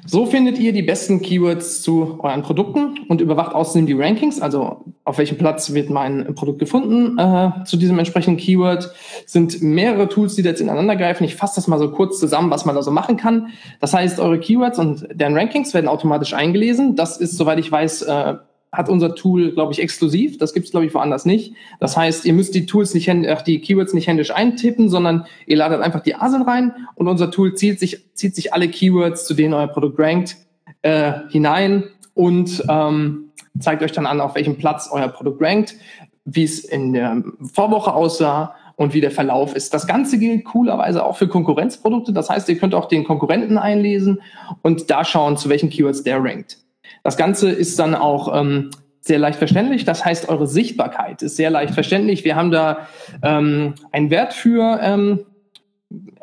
So 0.06 0.26
findet 0.26 0.58
ihr 0.58 0.72
die 0.72 0.82
besten 0.82 1.20
Keywords 1.20 1.82
zu 1.82 2.18
euren 2.22 2.42
Produkten 2.42 2.98
und 3.08 3.20
überwacht 3.20 3.54
außerdem 3.54 3.86
die 3.86 3.92
Rankings, 3.92 4.40
also 4.40 4.84
auf 5.04 5.18
welchem 5.18 5.36
Platz 5.36 5.74
wird 5.74 5.90
mein 5.90 6.34
Produkt 6.34 6.58
gefunden 6.58 7.18
äh, 7.18 7.64
zu 7.64 7.76
diesem 7.76 7.98
entsprechenden 7.98 8.38
Keyword. 8.38 8.92
Sind 9.26 9.62
mehrere 9.62 10.08
Tools, 10.08 10.34
die 10.34 10.42
da 10.42 10.50
jetzt 10.50 10.60
ineinander 10.60 10.96
greifen. 10.96 11.24
Ich 11.24 11.36
fasse 11.36 11.56
das 11.56 11.66
mal 11.66 11.78
so 11.78 11.90
kurz 11.90 12.18
zusammen, 12.18 12.50
was 12.50 12.64
man 12.64 12.74
da 12.74 12.82
so 12.82 12.90
machen 12.90 13.16
kann. 13.16 13.48
Das 13.80 13.94
heißt, 13.94 14.20
eure 14.20 14.38
Keywords 14.38 14.78
und 14.78 15.08
deren 15.12 15.36
Rankings 15.36 15.74
werden 15.74 15.88
automatisch 15.88 16.34
eingelesen. 16.34 16.96
Das 16.96 17.16
ist, 17.16 17.36
soweit 17.36 17.58
ich 17.58 17.70
weiß, 17.70 18.02
äh, 18.02 18.34
hat 18.76 18.88
unser 18.88 19.14
Tool, 19.14 19.52
glaube 19.52 19.72
ich, 19.72 19.80
exklusiv. 19.80 20.38
Das 20.38 20.52
gibt 20.52 20.66
es, 20.66 20.70
glaube 20.70 20.86
ich, 20.86 20.94
woanders 20.94 21.24
nicht. 21.24 21.54
Das 21.80 21.96
heißt, 21.96 22.24
ihr 22.26 22.32
müsst 22.34 22.54
die 22.54 22.66
Tools 22.66 22.92
nicht, 22.94 23.08
ach, 23.08 23.42
die 23.42 23.60
Keywords 23.60 23.94
nicht 23.94 24.06
händisch 24.06 24.30
eintippen, 24.30 24.88
sondern 24.88 25.26
ihr 25.46 25.56
ladet 25.56 25.80
einfach 25.80 26.00
die 26.00 26.14
ASIN 26.14 26.42
rein 26.42 26.72
und 26.94 27.08
unser 27.08 27.30
Tool 27.30 27.54
zieht 27.54 27.80
sich, 27.80 28.04
zieht 28.14 28.34
sich 28.34 28.52
alle 28.52 28.68
Keywords, 28.68 29.26
zu 29.26 29.34
denen 29.34 29.54
euer 29.54 29.68
Produkt 29.68 29.98
rankt, 29.98 30.36
äh, 30.82 31.12
hinein 31.30 31.84
und 32.14 32.62
ähm, 32.68 33.30
zeigt 33.58 33.82
euch 33.82 33.92
dann 33.92 34.06
an, 34.06 34.20
auf 34.20 34.34
welchem 34.34 34.56
Platz 34.56 34.88
euer 34.92 35.08
Produkt 35.08 35.40
rankt, 35.42 35.76
wie 36.24 36.44
es 36.44 36.64
in 36.64 36.92
der 36.92 37.22
Vorwoche 37.54 37.94
aussah 37.94 38.54
und 38.76 38.92
wie 38.92 39.00
der 39.00 39.10
Verlauf 39.10 39.56
ist. 39.56 39.72
Das 39.72 39.86
Ganze 39.86 40.18
gilt 40.18 40.44
coolerweise 40.44 41.04
auch 41.04 41.16
für 41.16 41.28
Konkurrenzprodukte. 41.28 42.12
Das 42.12 42.28
heißt, 42.28 42.48
ihr 42.50 42.58
könnt 42.58 42.74
auch 42.74 42.86
den 42.86 43.04
Konkurrenten 43.04 43.56
einlesen 43.56 44.20
und 44.62 44.90
da 44.90 45.04
schauen, 45.04 45.38
zu 45.38 45.48
welchen 45.48 45.70
Keywords 45.70 46.02
der 46.02 46.22
rankt. 46.22 46.58
Das 47.06 47.16
Ganze 47.16 47.50
ist 47.50 47.78
dann 47.78 47.94
auch 47.94 48.36
ähm, 48.36 48.72
sehr 48.98 49.20
leicht 49.20 49.38
verständlich. 49.38 49.84
Das 49.84 50.04
heißt, 50.04 50.28
eure 50.28 50.48
Sichtbarkeit 50.48 51.22
ist 51.22 51.36
sehr 51.36 51.50
leicht 51.50 51.72
verständlich. 51.72 52.24
Wir 52.24 52.34
haben 52.34 52.50
da 52.50 52.88
ähm, 53.22 53.74
einen 53.92 54.10
Wert 54.10 54.34
für 54.34 54.80
ähm, 54.82 55.20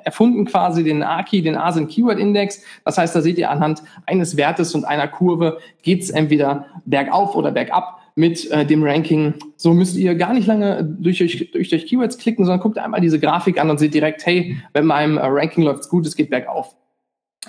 erfunden 0.04 0.44
quasi 0.44 0.84
den 0.84 1.02
AKI, 1.02 1.42
den 1.42 1.56
ASIN 1.56 1.88
Keyword 1.88 2.20
Index. 2.20 2.64
Das 2.84 2.98
heißt, 2.98 3.16
da 3.16 3.22
seht 3.22 3.38
ihr 3.38 3.50
anhand 3.50 3.82
eines 4.08 4.36
Wertes 4.36 4.76
und 4.76 4.84
einer 4.84 5.08
Kurve 5.08 5.58
geht's 5.84 6.10
entweder 6.10 6.66
bergauf 6.84 7.34
oder 7.38 7.52
bergab 7.52 8.02
mit 8.16 8.52
äh, 8.52 8.66
dem 8.66 8.84
Ranking. 8.84 9.36
So 9.56 9.74
müsst 9.74 9.96
ihr 9.96 10.16
gar 10.16 10.34
nicht 10.34 10.48
lange 10.48 10.84
durch 10.84 11.24
euch, 11.24 11.50
durch 11.54 11.74
euch 11.74 11.88
Keywords 11.88 12.18
klicken, 12.18 12.44
sondern 12.44 12.60
guckt 12.60 12.78
einmal 12.78 13.00
diese 13.00 13.22
Grafik 13.22 13.58
an 13.58 13.70
und 13.70 13.78
seht 13.78 13.94
direkt, 13.94 14.26
hey, 14.26 14.58
bei 14.74 14.82
meinem 14.82 15.18
äh, 15.18 15.22
Ranking 15.24 15.64
läuft's 15.64 15.88
gut, 15.88 16.06
es 16.06 16.18
geht 16.18 16.30
bergauf. 16.30 16.76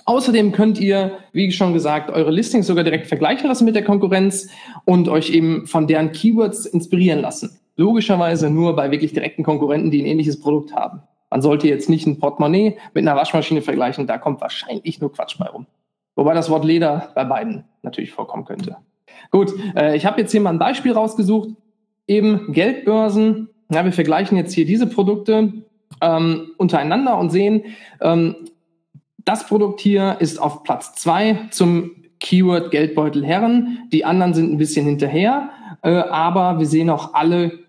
Außerdem 0.07 0.53
könnt 0.53 0.81
ihr, 0.81 1.19
wie 1.33 1.51
schon 1.53 1.73
gesagt, 1.73 2.11
eure 2.11 2.31
Listings 2.31 2.67
sogar 2.67 2.85
direkt 2.85 3.07
vergleichen 3.07 3.49
lassen 3.49 3.65
mit 3.65 3.75
der 3.75 3.85
Konkurrenz 3.85 4.49
und 4.85 5.09
euch 5.09 5.31
eben 5.31 5.67
von 5.67 5.87
deren 5.87 6.13
Keywords 6.13 6.67
inspirieren 6.67 7.21
lassen. 7.21 7.59
Logischerweise 7.77 8.51
nur 8.51 8.77
bei 8.77 8.91
wirklich 8.91 9.13
direkten 9.13 9.43
Konkurrenten, 9.43 9.91
die 9.91 10.03
ein 10.03 10.07
ähnliches 10.07 10.41
Produkt 10.41 10.75
haben. 10.75 11.03
Man 11.31 11.43
sollte 11.43 11.69
jetzt 11.69 11.89
nicht 11.89 12.07
ein 12.07 12.19
Portemonnaie 12.19 12.77
mit 12.93 13.07
einer 13.07 13.17
Waschmaschine 13.17 13.63
vergleichen, 13.63 14.07
da 14.07 14.19
kommt 14.19 14.41
wahrscheinlich 14.41 15.01
nur 15.01 15.13
Quatsch 15.13 15.39
bei 15.39 15.47
rum. 15.47 15.67
Wobei 16.17 16.35
das 16.35 16.51
Wort 16.51 16.65
Leder 16.65 17.11
bei 17.15 17.25
beiden 17.25 17.65
natürlich 17.83 18.13
vorkommen 18.13 18.45
könnte. 18.45 18.77
Gut, 19.31 19.53
äh, 19.75 19.97
ich 19.97 20.07
habe 20.07 20.21
jetzt 20.21 20.31
hier 20.31 20.41
mal 20.41 20.51
ein 20.51 20.59
Beispiel 20.59 20.93
rausgesucht. 20.93 21.51
Eben 22.07 22.53
Geldbörsen. 22.53 23.49
Ja, 23.73 23.85
wir 23.85 23.93
vergleichen 23.93 24.37
jetzt 24.37 24.53
hier 24.53 24.67
diese 24.67 24.87
Produkte 24.87 25.53
ähm, 26.01 26.51
untereinander 26.59 27.19
und 27.19 27.31
sehen, 27.31 27.65
ähm, 28.01 28.37
das 29.25 29.47
Produkt 29.47 29.81
hier 29.81 30.17
ist 30.21 30.41
auf 30.41 30.63
Platz 30.63 30.95
zwei 30.95 31.49
zum 31.51 31.93
Keyword 32.21 32.71
Geldbeutel 32.71 33.25
Herren. 33.25 33.89
Die 33.93 34.05
anderen 34.05 34.35
sind 34.35 34.53
ein 34.53 34.59
bisschen 34.59 34.87
hinterher, 34.87 35.51
äh, 35.83 35.91
aber 35.91 36.59
wir 36.59 36.67
sehen 36.67 36.91
auch 36.91 37.15
alle 37.15 37.65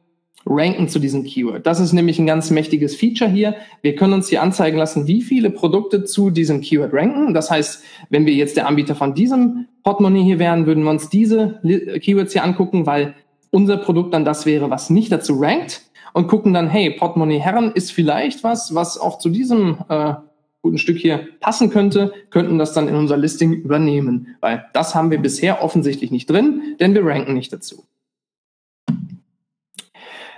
ranken 0.45 0.87
zu 0.87 0.99
diesem 0.99 1.23
Keyword. 1.23 1.65
Das 1.65 1.79
ist 1.79 1.93
nämlich 1.93 2.19
ein 2.19 2.27
ganz 2.27 2.51
mächtiges 2.51 2.95
Feature 2.95 3.29
hier. 3.29 3.55
Wir 3.81 3.95
können 3.95 4.13
uns 4.13 4.29
hier 4.29 4.43
anzeigen 4.43 4.77
lassen, 4.77 5.07
wie 5.07 5.21
viele 5.23 5.49
Produkte 5.49 6.03
zu 6.03 6.29
diesem 6.29 6.61
Keyword 6.61 6.93
ranken. 6.93 7.33
Das 7.33 7.49
heißt, 7.49 7.83
wenn 8.09 8.25
wir 8.25 8.33
jetzt 8.33 8.55
der 8.55 8.67
Anbieter 8.67 8.95
von 8.95 9.15
diesem 9.15 9.67
Portemonnaie 9.83 10.23
hier 10.23 10.39
wären, 10.39 10.67
würden 10.67 10.83
wir 10.83 10.91
uns 10.91 11.09
diese 11.09 11.59
Keywords 12.01 12.33
hier 12.33 12.43
angucken, 12.43 12.85
weil 12.85 13.15
unser 13.49 13.77
Produkt 13.77 14.13
dann 14.13 14.25
das 14.25 14.45
wäre, 14.45 14.69
was 14.69 14.89
nicht 14.89 15.11
dazu 15.11 15.39
rankt 15.39 15.81
und 16.13 16.27
gucken 16.27 16.53
dann, 16.53 16.67
hey, 16.67 16.91
Portemonnaie 16.91 17.39
Herren 17.39 17.71
ist 17.73 17.91
vielleicht 17.91 18.43
was, 18.43 18.75
was 18.75 18.99
auch 18.99 19.17
zu 19.17 19.29
diesem 19.29 19.79
äh, 19.89 20.13
guten 20.65 20.79
Stück 20.79 20.97
hier 20.97 21.27
passen 21.41 21.69
könnte, 21.69 22.11
könnten 22.31 22.57
das 22.57 22.73
dann 22.73 22.87
in 22.87 22.95
unser 22.95 23.17
Listing 23.17 23.53
übernehmen, 23.53 24.35
weil 24.41 24.65
das 24.73 24.95
haben 24.95 25.11
wir 25.11 25.19
bisher 25.19 25.63
offensichtlich 25.63 26.09
nicht 26.09 26.27
drin, 26.27 26.75
denn 26.79 26.95
wir 26.95 27.05
ranken 27.05 27.35
nicht 27.35 27.53
dazu. 27.53 27.85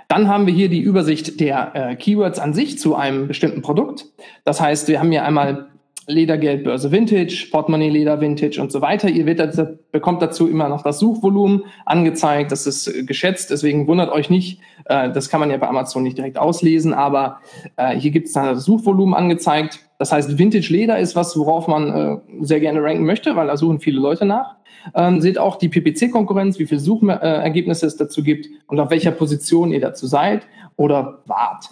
Dann 0.06 0.28
haben 0.28 0.46
wir 0.46 0.52
hier 0.52 0.68
die 0.68 0.82
Übersicht 0.82 1.40
der 1.40 1.72
äh, 1.74 1.96
Keywords 1.96 2.38
an 2.38 2.52
sich 2.52 2.78
zu 2.78 2.94
einem 2.94 3.26
bestimmten 3.26 3.62
Produkt. 3.62 4.04
Das 4.44 4.60
heißt, 4.60 4.88
wir 4.88 5.00
haben 5.00 5.10
hier 5.10 5.24
einmal 5.24 5.68
Ledergeld, 6.08 6.64
Börse 6.64 6.90
Vintage, 6.90 7.48
Portemonnaie 7.50 7.90
Leder 7.90 8.20
Vintage 8.20 8.60
und 8.60 8.72
so 8.72 8.80
weiter. 8.80 9.08
Ihr 9.10 9.26
wird, 9.26 9.92
bekommt 9.92 10.22
dazu 10.22 10.48
immer 10.48 10.68
noch 10.68 10.82
das 10.82 10.98
Suchvolumen 10.98 11.64
angezeigt. 11.84 12.50
Das 12.50 12.66
ist 12.66 12.88
äh, 12.88 13.04
geschätzt, 13.04 13.50
deswegen 13.50 13.86
wundert 13.86 14.10
euch 14.10 14.30
nicht. 14.30 14.60
Äh, 14.86 15.12
das 15.12 15.28
kann 15.28 15.38
man 15.38 15.50
ja 15.50 15.58
bei 15.58 15.68
Amazon 15.68 16.02
nicht 16.02 16.16
direkt 16.16 16.38
auslesen, 16.38 16.94
aber 16.94 17.40
äh, 17.76 17.94
hier 17.94 18.10
gibt 18.10 18.28
es 18.28 18.32
dann 18.32 18.46
das 18.46 18.64
Suchvolumen 18.64 19.14
angezeigt. 19.14 19.80
Das 19.98 20.10
heißt, 20.10 20.38
Vintage 20.38 20.72
Leder 20.72 20.98
ist 20.98 21.14
was, 21.14 21.36
worauf 21.36 21.66
man 21.66 22.20
sehr 22.40 22.60
gerne 22.60 22.80
ranken 22.80 23.04
möchte, 23.04 23.34
weil 23.34 23.48
da 23.48 23.56
suchen 23.56 23.80
viele 23.80 23.98
Leute 24.00 24.24
nach. 24.24 24.54
Ähm, 24.94 25.20
seht 25.20 25.38
auch 25.38 25.56
die 25.56 25.68
PPC-Konkurrenz, 25.68 26.58
wie 26.60 26.66
viele 26.66 26.80
Suchergebnisse 26.80 27.86
es 27.86 27.96
dazu 27.96 28.22
gibt 28.22 28.46
und 28.68 28.78
auf 28.78 28.90
welcher 28.90 29.10
Position 29.10 29.72
ihr 29.72 29.80
dazu 29.80 30.06
seid 30.06 30.46
oder 30.76 31.22
wart. 31.26 31.68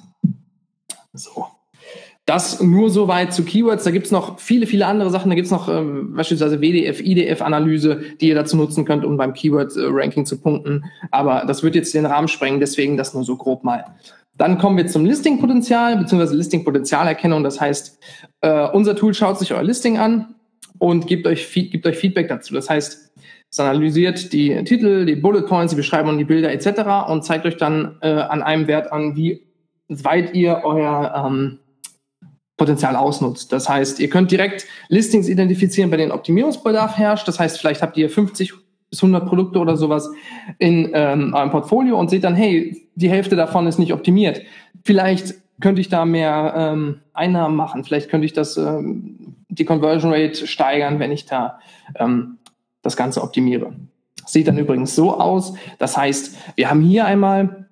So. 1.13 1.47
Das 2.27 2.61
nur 2.61 2.91
soweit 2.91 3.33
zu 3.33 3.45
Keywords. 3.45 3.85
Da 3.85 3.93
gibt's 3.93 4.11
noch 4.11 4.41
viele, 4.41 4.67
viele 4.67 4.87
andere 4.87 5.11
Sachen. 5.11 5.31
Da 5.31 5.37
gibt's 5.37 5.53
noch 5.53 5.69
ähm, 5.69 6.13
beispielsweise 6.15 6.61
WDF, 6.61 7.01
IDF-Analyse, 7.01 8.01
die 8.21 8.29
ihr 8.29 8.35
dazu 8.35 8.57
nutzen 8.57 8.85
könnt, 8.85 9.05
um 9.05 9.17
beim 9.17 9.33
Keyword-Ranking 9.33 10.27
zu 10.27 10.41
punkten. 10.41 10.85
Aber 11.13 11.45
das 11.47 11.63
wird 11.63 11.77
jetzt 11.77 11.95
den 11.95 12.05
Rahmen 12.05 12.27
sprengen, 12.27 12.59
deswegen 12.59 12.97
das 12.97 13.15
nur 13.15 13.23
so 13.23 13.37
grob 13.37 13.63
mal. 13.63 13.85
Dann 14.37 14.59
kommen 14.59 14.77
wir 14.77 14.89
zum 14.89 15.07
Listing-Potenzial 15.07 15.99
bzw. 15.99 16.35
Listing-Potenzialerkennung. 16.35 17.45
Das 17.45 17.61
heißt, 17.61 17.99
äh, 18.41 18.69
unser 18.71 18.97
Tool 18.97 19.15
schaut 19.15 19.39
sich 19.39 19.55
euer 19.55 19.63
Listing 19.63 19.97
an 19.97 20.35
und 20.79 21.07
gibt 21.07 21.29
euch, 21.29 21.49
gibt 21.53 21.87
euch 21.87 21.97
Feedback 21.97 22.27
dazu. 22.27 22.55
Das 22.55 22.69
heißt, 22.69 23.13
es 23.49 23.61
analysiert 23.61 24.33
die 24.33 24.65
Titel, 24.65 25.07
die 25.07 25.15
Bullet 25.15 25.43
Points, 25.43 25.71
die 25.71 25.77
Beschreibung, 25.77 26.19
die 26.19 26.25
Bilder 26.25 26.51
etc. 26.51 27.09
und 27.09 27.25
zeigt 27.25 27.47
euch 27.47 27.57
dann 27.57 27.99
äh, 28.01 28.09
an 28.09 28.43
einem 28.43 28.67
Wert 28.67 28.91
an, 28.91 29.15
wie 29.15 29.47
weit 29.89 30.35
ihr 30.35 30.63
euer 30.65 31.25
ähm, 31.25 31.61
Potenzial 32.57 32.97
ausnutzt. 32.97 33.53
Das 33.53 33.69
heißt, 33.69 34.01
ihr 34.01 34.09
könnt 34.09 34.31
direkt 34.31 34.67
Listings 34.89 35.29
identifizieren, 35.29 35.91
bei 35.91 35.99
denen 35.99 36.13
Optimierungsbedarf 36.13 36.97
herrscht. 36.97 37.29
Das 37.29 37.39
heißt, 37.39 37.59
vielleicht 37.59 37.83
habt 37.83 37.97
ihr 37.97 38.09
50 38.09 38.55
bis 38.91 39.03
100 39.03 39.27
Produkte 39.29 39.59
oder 39.59 39.77
sowas 39.77 40.11
in 40.59 40.91
ähm, 40.95 41.35
eurem 41.35 41.51
Portfolio 41.51 41.99
und 41.99 42.09
seht 42.09 42.25
dann, 42.25 42.35
hey, 42.35 42.89
die 42.95 43.11
Hälfte 43.11 43.37
davon 43.37 43.67
ist 43.67 43.79
nicht 43.79 43.93
optimiert. 43.93 44.43
Vielleicht 44.85 45.35
könnte 45.61 45.81
ich 45.81 45.89
da 45.89 46.05
mehr 46.05 46.55
ähm, 46.57 47.01
Einnahmen 47.13 47.57
machen. 47.57 47.85
Vielleicht 47.85 48.11
könnte 48.11 48.27
ich 48.27 48.33
das 48.33 48.57
ähm, 48.57 49.37
die 49.49 49.65
Conversion 49.65 50.13
Rate 50.13 50.47
steigern, 50.47 50.99
wenn 50.99 51.13
ich 51.13 51.27
da 51.27 51.59
ähm, 51.97 52.39
das 52.83 52.97
Ganze 52.97 53.23
optimiere. 53.23 53.73
Sieht 54.27 54.49
dann 54.49 54.59
übrigens 54.59 54.95
so 54.95 55.19
aus. 55.19 55.55
Das 55.79 55.97
heißt, 55.97 56.37
wir 56.57 56.71
haben 56.71 56.81
hier 56.81 57.07
einmal 57.07 57.66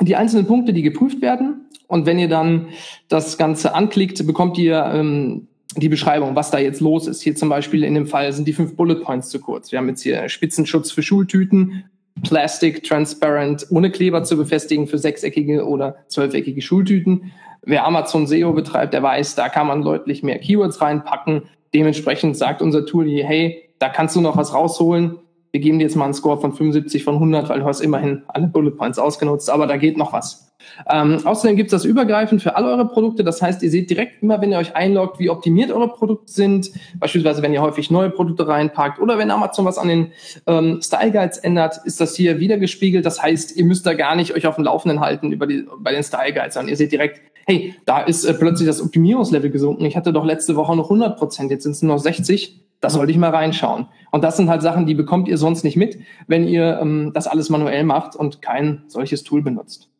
die 0.00 0.16
einzelnen 0.16 0.46
Punkte, 0.46 0.72
die 0.72 0.82
geprüft 0.82 1.20
werden. 1.20 1.66
Und 1.86 2.06
wenn 2.06 2.18
ihr 2.18 2.28
dann 2.28 2.68
das 3.08 3.38
Ganze 3.38 3.74
anklickt, 3.74 4.26
bekommt 4.26 4.58
ihr 4.58 4.84
ähm, 4.92 5.48
die 5.76 5.88
Beschreibung, 5.88 6.34
was 6.36 6.50
da 6.50 6.58
jetzt 6.58 6.80
los 6.80 7.06
ist. 7.06 7.22
Hier 7.22 7.34
zum 7.34 7.48
Beispiel 7.48 7.84
in 7.84 7.94
dem 7.94 8.06
Fall 8.06 8.32
sind 8.32 8.46
die 8.46 8.52
fünf 8.52 8.76
Bullet 8.76 8.96
Points 8.96 9.28
zu 9.28 9.40
kurz. 9.40 9.72
Wir 9.72 9.78
haben 9.78 9.88
jetzt 9.88 10.02
hier 10.02 10.28
Spitzenschutz 10.28 10.90
für 10.90 11.02
Schultüten, 11.02 11.84
Plastic 12.22 12.84
Transparent 12.84 13.66
ohne 13.70 13.90
Kleber 13.90 14.24
zu 14.24 14.36
befestigen 14.36 14.86
für 14.86 14.98
sechseckige 14.98 15.66
oder 15.66 15.96
zwölfeckige 16.08 16.62
Schultüten. 16.62 17.32
Wer 17.62 17.86
Amazon 17.86 18.26
SEO 18.26 18.52
betreibt, 18.52 18.94
der 18.94 19.02
weiß, 19.02 19.34
da 19.34 19.48
kann 19.48 19.66
man 19.66 19.82
deutlich 19.82 20.22
mehr 20.22 20.38
Keywords 20.38 20.80
reinpacken. 20.80 21.42
Dementsprechend 21.74 22.36
sagt 22.36 22.62
unser 22.62 22.86
Tool 22.86 23.06
hier, 23.06 23.26
hey, 23.26 23.70
da 23.78 23.88
kannst 23.88 24.16
du 24.16 24.20
noch 24.20 24.36
was 24.36 24.54
rausholen. 24.54 25.16
Wir 25.58 25.64
geben 25.64 25.80
dir 25.80 25.86
jetzt 25.86 25.96
mal 25.96 26.04
einen 26.04 26.14
Score 26.14 26.40
von 26.40 26.52
75 26.52 27.02
von 27.02 27.14
100, 27.14 27.48
weil 27.48 27.58
du 27.58 27.66
hast 27.66 27.80
immerhin 27.80 28.22
alle 28.28 28.46
Bullet 28.46 28.70
Points 28.70 28.96
ausgenutzt, 28.96 29.50
aber 29.50 29.66
da 29.66 29.76
geht 29.76 29.96
noch 29.96 30.12
was. 30.12 30.52
Ähm, 30.88 31.18
außerdem 31.24 31.56
gibt 31.56 31.72
es 31.72 31.82
das 31.82 31.84
übergreifend 31.84 32.40
für 32.40 32.54
alle 32.54 32.68
eure 32.68 32.86
Produkte. 32.86 33.24
Das 33.24 33.42
heißt, 33.42 33.60
ihr 33.64 33.70
seht 33.72 33.90
direkt 33.90 34.22
immer, 34.22 34.40
wenn 34.40 34.52
ihr 34.52 34.58
euch 34.58 34.76
einloggt, 34.76 35.18
wie 35.18 35.30
optimiert 35.30 35.72
eure 35.72 35.88
Produkte 35.88 36.30
sind. 36.30 36.70
Beispielsweise, 37.00 37.42
wenn 37.42 37.52
ihr 37.52 37.60
häufig 37.60 37.90
neue 37.90 38.08
Produkte 38.08 38.46
reinpackt 38.46 39.00
oder 39.00 39.18
wenn 39.18 39.32
Amazon 39.32 39.64
was 39.64 39.78
an 39.78 39.88
den 39.88 40.12
ähm, 40.46 40.80
Style 40.80 41.10
Guides 41.10 41.38
ändert, 41.38 41.80
ist 41.84 42.00
das 42.00 42.14
hier 42.14 42.38
wieder 42.38 42.58
gespiegelt. 42.58 43.04
Das 43.04 43.20
heißt, 43.20 43.56
ihr 43.56 43.64
müsst 43.64 43.84
da 43.84 43.94
gar 43.94 44.14
nicht 44.14 44.36
euch 44.36 44.46
auf 44.46 44.54
dem 44.54 44.64
Laufenden 44.64 45.00
halten 45.00 45.32
über 45.32 45.48
die, 45.48 45.66
bei 45.80 45.90
den 45.90 46.04
Style 46.04 46.32
Guides, 46.32 46.54
sondern 46.54 46.68
ihr 46.68 46.76
seht 46.76 46.92
direkt, 46.92 47.20
hey, 47.48 47.74
da 47.84 48.02
ist 48.02 48.24
äh, 48.24 48.34
plötzlich 48.34 48.68
das 48.68 48.80
Optimierungslevel 48.80 49.50
gesunken. 49.50 49.84
Ich 49.86 49.96
hatte 49.96 50.12
doch 50.12 50.24
letzte 50.24 50.54
Woche 50.54 50.76
noch 50.76 50.84
100 50.84 51.18
Prozent, 51.18 51.50
jetzt 51.50 51.64
sind 51.64 51.72
es 51.72 51.82
nur 51.82 51.96
noch 51.96 52.00
60. 52.00 52.67
Da 52.80 52.90
sollte 52.90 53.10
ich 53.10 53.18
mal 53.18 53.30
reinschauen. 53.30 53.86
Und 54.10 54.22
das 54.22 54.36
sind 54.36 54.48
halt 54.48 54.62
Sachen, 54.62 54.86
die 54.86 54.94
bekommt 54.94 55.28
ihr 55.28 55.36
sonst 55.36 55.64
nicht 55.64 55.76
mit, 55.76 55.98
wenn 56.26 56.46
ihr 56.46 56.78
ähm, 56.80 57.12
das 57.12 57.26
alles 57.26 57.50
manuell 57.50 57.84
macht 57.84 58.14
und 58.14 58.40
kein 58.40 58.84
solches 58.86 59.24
Tool 59.24 59.42
benutzt. 59.42 59.90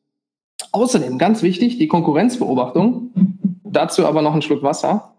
Außerdem, 0.72 1.18
ganz 1.18 1.42
wichtig, 1.42 1.78
die 1.78 1.88
Konkurrenzbeobachtung. 1.88 3.12
Dazu 3.64 4.06
aber 4.06 4.22
noch 4.22 4.32
einen 4.32 4.42
Schluck 4.42 4.62
Wasser. 4.62 5.14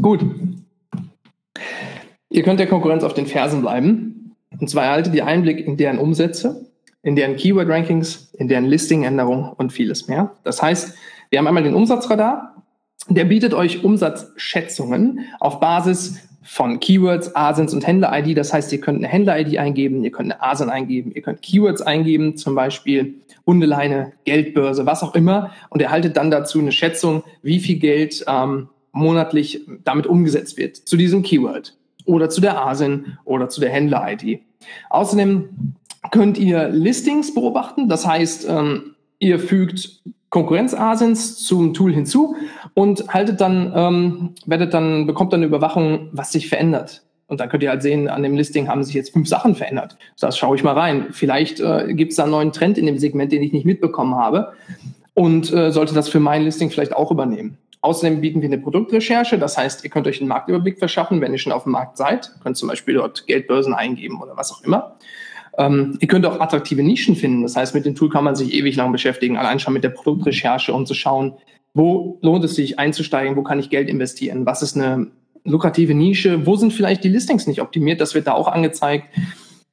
Gut. 0.00 0.24
Ihr 2.30 2.42
könnt 2.42 2.60
der 2.60 2.68
Konkurrenz 2.68 3.02
auf 3.04 3.14
den 3.14 3.26
Fersen 3.26 3.60
bleiben. 3.60 4.36
Und 4.58 4.68
zwar 4.68 4.84
erhaltet 4.84 5.14
ihr 5.14 5.26
Einblick 5.26 5.66
in 5.66 5.76
deren 5.76 5.98
Umsätze, 5.98 6.70
in 7.02 7.16
deren 7.16 7.36
Keyword-Rankings, 7.36 8.32
in 8.34 8.48
deren 8.48 8.64
Listing-Änderungen 8.64 9.52
und 9.52 9.72
vieles 9.72 10.08
mehr. 10.08 10.32
Das 10.44 10.62
heißt, 10.62 10.96
wir 11.30 11.38
haben 11.38 11.46
einmal 11.46 11.62
den 11.62 11.74
Umsatzradar. 11.74 12.55
Der 13.08 13.24
bietet 13.24 13.54
euch 13.54 13.84
Umsatzschätzungen 13.84 15.20
auf 15.38 15.60
Basis 15.60 16.18
von 16.42 16.80
Keywords, 16.80 17.34
ASINs 17.34 17.74
und 17.74 17.86
Händler-ID. 17.86 18.36
Das 18.36 18.52
heißt, 18.52 18.72
ihr 18.72 18.80
könnt 18.80 18.98
eine 18.98 19.08
Händler-ID 19.08 19.58
eingeben, 19.58 20.04
ihr 20.04 20.10
könnt 20.10 20.32
eine 20.32 20.42
ASIN 20.42 20.70
eingeben, 20.70 21.12
ihr 21.12 21.22
könnt 21.22 21.42
Keywords 21.42 21.82
eingeben, 21.82 22.36
zum 22.36 22.54
Beispiel 22.54 23.14
Hundeleine, 23.46 24.12
Geldbörse, 24.24 24.86
was 24.86 25.02
auch 25.02 25.14
immer, 25.14 25.52
und 25.70 25.80
erhaltet 25.82 26.16
dann 26.16 26.30
dazu 26.30 26.58
eine 26.58 26.72
Schätzung, 26.72 27.22
wie 27.42 27.60
viel 27.60 27.78
Geld 27.78 28.24
ähm, 28.26 28.68
monatlich 28.92 29.60
damit 29.84 30.06
umgesetzt 30.06 30.56
wird 30.56 30.76
zu 30.76 30.96
diesem 30.96 31.22
Keyword 31.22 31.76
oder 32.06 32.30
zu 32.30 32.40
der 32.40 32.60
ASIN 32.60 33.18
oder 33.24 33.48
zu 33.48 33.60
der 33.60 33.70
Händler-ID. 33.70 34.40
Außerdem 34.90 35.74
könnt 36.10 36.38
ihr 36.38 36.68
Listings 36.68 37.34
beobachten, 37.34 37.88
das 37.88 38.06
heißt, 38.06 38.48
ähm, 38.48 38.94
ihr 39.18 39.38
fügt 39.38 40.02
Konkurrenz-ASINs 40.30 41.38
zum 41.44 41.72
Tool 41.74 41.92
hinzu 41.92 42.36
und 42.74 43.08
haltet 43.12 43.40
dann, 43.40 43.72
ähm, 43.74 44.34
werdet 44.44 44.74
dann, 44.74 45.06
bekommt 45.06 45.32
dann 45.32 45.40
eine 45.40 45.46
Überwachung, 45.46 46.08
was 46.12 46.32
sich 46.32 46.48
verändert. 46.48 47.02
Und 47.28 47.40
dann 47.40 47.48
könnt 47.48 47.62
ihr 47.62 47.70
halt 47.70 47.82
sehen, 47.82 48.08
an 48.08 48.22
dem 48.22 48.36
Listing 48.36 48.68
haben 48.68 48.84
sich 48.84 48.94
jetzt 48.94 49.12
fünf 49.12 49.28
Sachen 49.28 49.54
verändert. 49.54 49.96
Das 50.20 50.38
schaue 50.38 50.56
ich 50.56 50.62
mal 50.62 50.74
rein. 50.74 51.06
Vielleicht 51.10 51.60
äh, 51.60 51.92
gibt 51.94 52.12
es 52.12 52.16
da 52.16 52.22
einen 52.24 52.32
neuen 52.32 52.52
Trend 52.52 52.78
in 52.78 52.86
dem 52.86 52.98
Segment, 52.98 53.32
den 53.32 53.42
ich 53.42 53.52
nicht 53.52 53.66
mitbekommen 53.66 54.14
habe 54.14 54.52
und 55.14 55.52
äh, 55.52 55.72
sollte 55.72 55.94
das 55.94 56.08
für 56.08 56.20
mein 56.20 56.42
Listing 56.42 56.70
vielleicht 56.70 56.94
auch 56.94 57.10
übernehmen. 57.10 57.58
Außerdem 57.80 58.20
bieten 58.20 58.42
wir 58.42 58.48
eine 58.48 58.58
Produktrecherche, 58.58 59.38
das 59.38 59.56
heißt, 59.56 59.84
ihr 59.84 59.90
könnt 59.90 60.06
euch 60.06 60.20
einen 60.20 60.28
Marktüberblick 60.28 60.78
verschaffen, 60.78 61.20
wenn 61.20 61.32
ihr 61.32 61.38
schon 61.38 61.52
auf 61.52 61.64
dem 61.64 61.72
Markt 61.72 61.96
seid, 61.96 62.32
ihr 62.34 62.42
könnt 62.42 62.56
zum 62.56 62.68
Beispiel 62.68 62.94
dort 62.94 63.26
Geldbörsen 63.26 63.74
eingeben 63.74 64.20
oder 64.20 64.36
was 64.36 64.52
auch 64.52 64.62
immer. 64.62 64.96
Ähm, 65.58 65.96
ihr 66.00 66.08
könnt 66.08 66.26
auch 66.26 66.40
attraktive 66.40 66.82
Nischen 66.82 67.16
finden. 67.16 67.42
Das 67.42 67.56
heißt, 67.56 67.74
mit 67.74 67.86
dem 67.86 67.94
Tool 67.94 68.10
kann 68.10 68.24
man 68.24 68.36
sich 68.36 68.52
ewig 68.52 68.76
lang 68.76 68.92
beschäftigen, 68.92 69.36
allein 69.36 69.58
schon 69.58 69.72
mit 69.72 69.84
der 69.84 69.90
Produktrecherche, 69.90 70.72
um 70.72 70.86
zu 70.86 70.94
schauen, 70.94 71.34
wo 71.74 72.18
lohnt 72.22 72.44
es 72.44 72.54
sich 72.54 72.78
einzusteigen, 72.78 73.36
wo 73.36 73.42
kann 73.42 73.58
ich 73.58 73.70
Geld 73.70 73.88
investieren, 73.88 74.46
was 74.46 74.62
ist 74.62 74.76
eine 74.76 75.08
lukrative 75.44 75.94
Nische, 75.94 76.46
wo 76.46 76.56
sind 76.56 76.72
vielleicht 76.72 77.04
die 77.04 77.08
Listings 77.08 77.46
nicht 77.46 77.60
optimiert, 77.60 78.00
das 78.00 78.14
wird 78.14 78.26
da 78.26 78.32
auch 78.32 78.48
angezeigt 78.48 79.08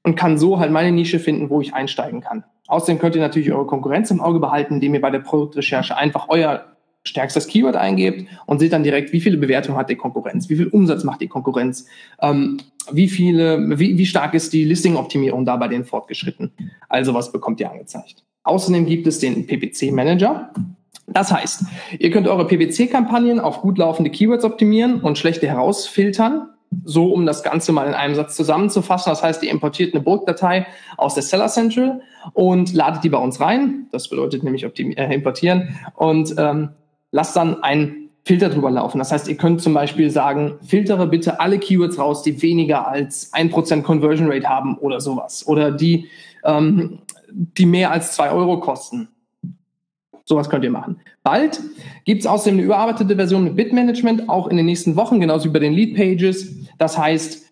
und 0.04 0.16
kann 0.16 0.38
so 0.38 0.60
halt 0.60 0.72
meine 0.72 0.92
Nische 0.92 1.20
finden, 1.20 1.50
wo 1.50 1.62
ich 1.62 1.74
einsteigen 1.74 2.22
kann. 2.22 2.44
Außerdem 2.68 3.00
könnt 3.00 3.16
ihr 3.16 3.22
natürlich 3.22 3.52
eure 3.52 3.66
Konkurrenz 3.66 4.12
im 4.12 4.22
Auge 4.22 4.40
behalten, 4.40 4.76
indem 4.76 4.94
ihr 4.94 5.02
bei 5.02 5.10
der 5.10 5.20
Produktrecherche 5.20 5.98
einfach 5.98 6.28
euer 6.30 6.73
stärkstes 7.04 7.48
Keyword 7.48 7.76
eingebt 7.76 8.30
und 8.46 8.60
seht 8.60 8.74
dann 8.74 8.84
direkt, 8.84 9.12
wie 9.12 9.22
viele 9.22 9.38
Bewertungen 9.38 9.78
hat 9.78 9.90
die 9.90 9.96
Konkurrenz, 9.96 10.50
wie 10.50 10.56
viel 10.56 10.68
Umsatz 10.68 11.04
macht 11.04 11.22
die 11.22 11.28
Konkurrenz, 11.28 11.86
ähm, 12.22 12.60
wie 12.92 13.10
viele, 13.10 13.78
wie, 13.80 13.98
wie 13.98 14.06
stark 14.06 14.34
ist 14.34 14.54
die 14.54 14.64
Listing-Optimierung 14.64 15.46
da 15.46 15.58
bei 15.58 15.68
den 15.68 15.86
fortgeschritten. 15.86 16.52
Also 16.90 17.14
was 17.14 17.32
bekommt 17.32 17.60
ihr 17.60 17.72
angezeigt. 17.72 18.24
Außerdem 18.44 18.86
gibt 18.86 19.08
es 19.08 19.20
den 19.20 19.48
PPC-Manager. 19.48 20.54
Das 21.08 21.32
heißt, 21.32 21.66
ihr 22.00 22.12
könnt 22.12 22.28
eure 22.28 22.48
PPC-Kampagnen 22.48 23.40
auf 23.40 23.62
gut 23.62 23.78
laufende 23.78 24.10
Keywords 24.10 24.46
optimieren 24.46 25.02
und 25.02 25.18
schlechte 25.18 25.48
herausfiltern. 25.48 26.50
So, 26.86 27.14
um 27.14 27.26
das 27.26 27.44
Ganze 27.44 27.72
mal 27.72 27.88
in 27.88 27.94
einem 27.94 28.16
Satz 28.16 28.36
zusammenzufassen. 28.36 29.12
Das 29.12 29.22
heißt, 29.22 29.44
ihr 29.44 29.52
importiert 29.52 29.94
eine 29.94 30.02
Bulk-Datei 30.02 30.66
aus 30.98 31.14
der 31.14 31.22
Seller 31.22 31.48
Central 31.48 32.02
und 32.34 32.74
ladet 32.74 33.04
die 33.04 33.10
bei 33.10 33.20
uns 33.20 33.40
rein. 33.40 33.88
Das 33.92 34.10
bedeutet 34.10 34.44
nämlich 34.44 34.64
äh, 34.64 35.14
importieren. 35.14 35.78
Und 35.96 36.34
ähm, 36.38 36.70
lasst 37.14 37.38
dann 37.38 37.64
einen 37.64 38.10
Filter 38.26 38.50
drüber 38.50 38.72
laufen. 38.72 38.98
Das 38.98 39.12
heißt, 39.12 39.28
ihr 39.28 39.38
könnt 39.38 39.62
zum 39.62 39.74
Beispiel 39.74 40.10
sagen, 40.10 40.56
filtere 40.66 41.08
bitte 41.08 41.40
alle 41.40 41.60
Keywords 41.60 42.00
raus, 42.00 42.24
die 42.24 42.42
weniger 42.42 42.88
als 42.88 43.32
ein 43.34 43.50
Prozent 43.50 43.86
Conversion 43.86 44.30
Rate 44.30 44.48
haben 44.48 44.78
oder 44.78 45.00
sowas. 45.00 45.48
Oder 45.48 45.72
die, 45.72 46.08
ähm, 46.44 47.00
die 47.32 47.66
mehr 47.66 47.92
als 47.92 48.14
zwei 48.14 48.32
Euro 48.32 48.60
kosten. 48.60 49.10
Sowas 50.26 50.50
könnt 50.50 50.64
ihr 50.64 50.72
machen. 50.72 51.02
Bald 51.22 51.60
gibt 52.06 52.22
es 52.22 52.28
außerdem 52.28 52.56
eine 52.56 52.64
überarbeitete 52.64 53.16
Version 53.16 53.44
mit 53.44 53.58
Bitmanagement, 53.58 54.30
auch 54.30 54.48
in 54.48 54.58
den 54.58 54.66
nächsten 54.66 54.96
Wochen, 54.96 55.20
genauso 55.20 55.46
wie 55.46 55.54
bei 55.54 55.60
den 55.60 55.74
Lead 55.74 55.96
Pages. 55.96 56.56
Das 56.78 56.98
heißt, 56.98 57.44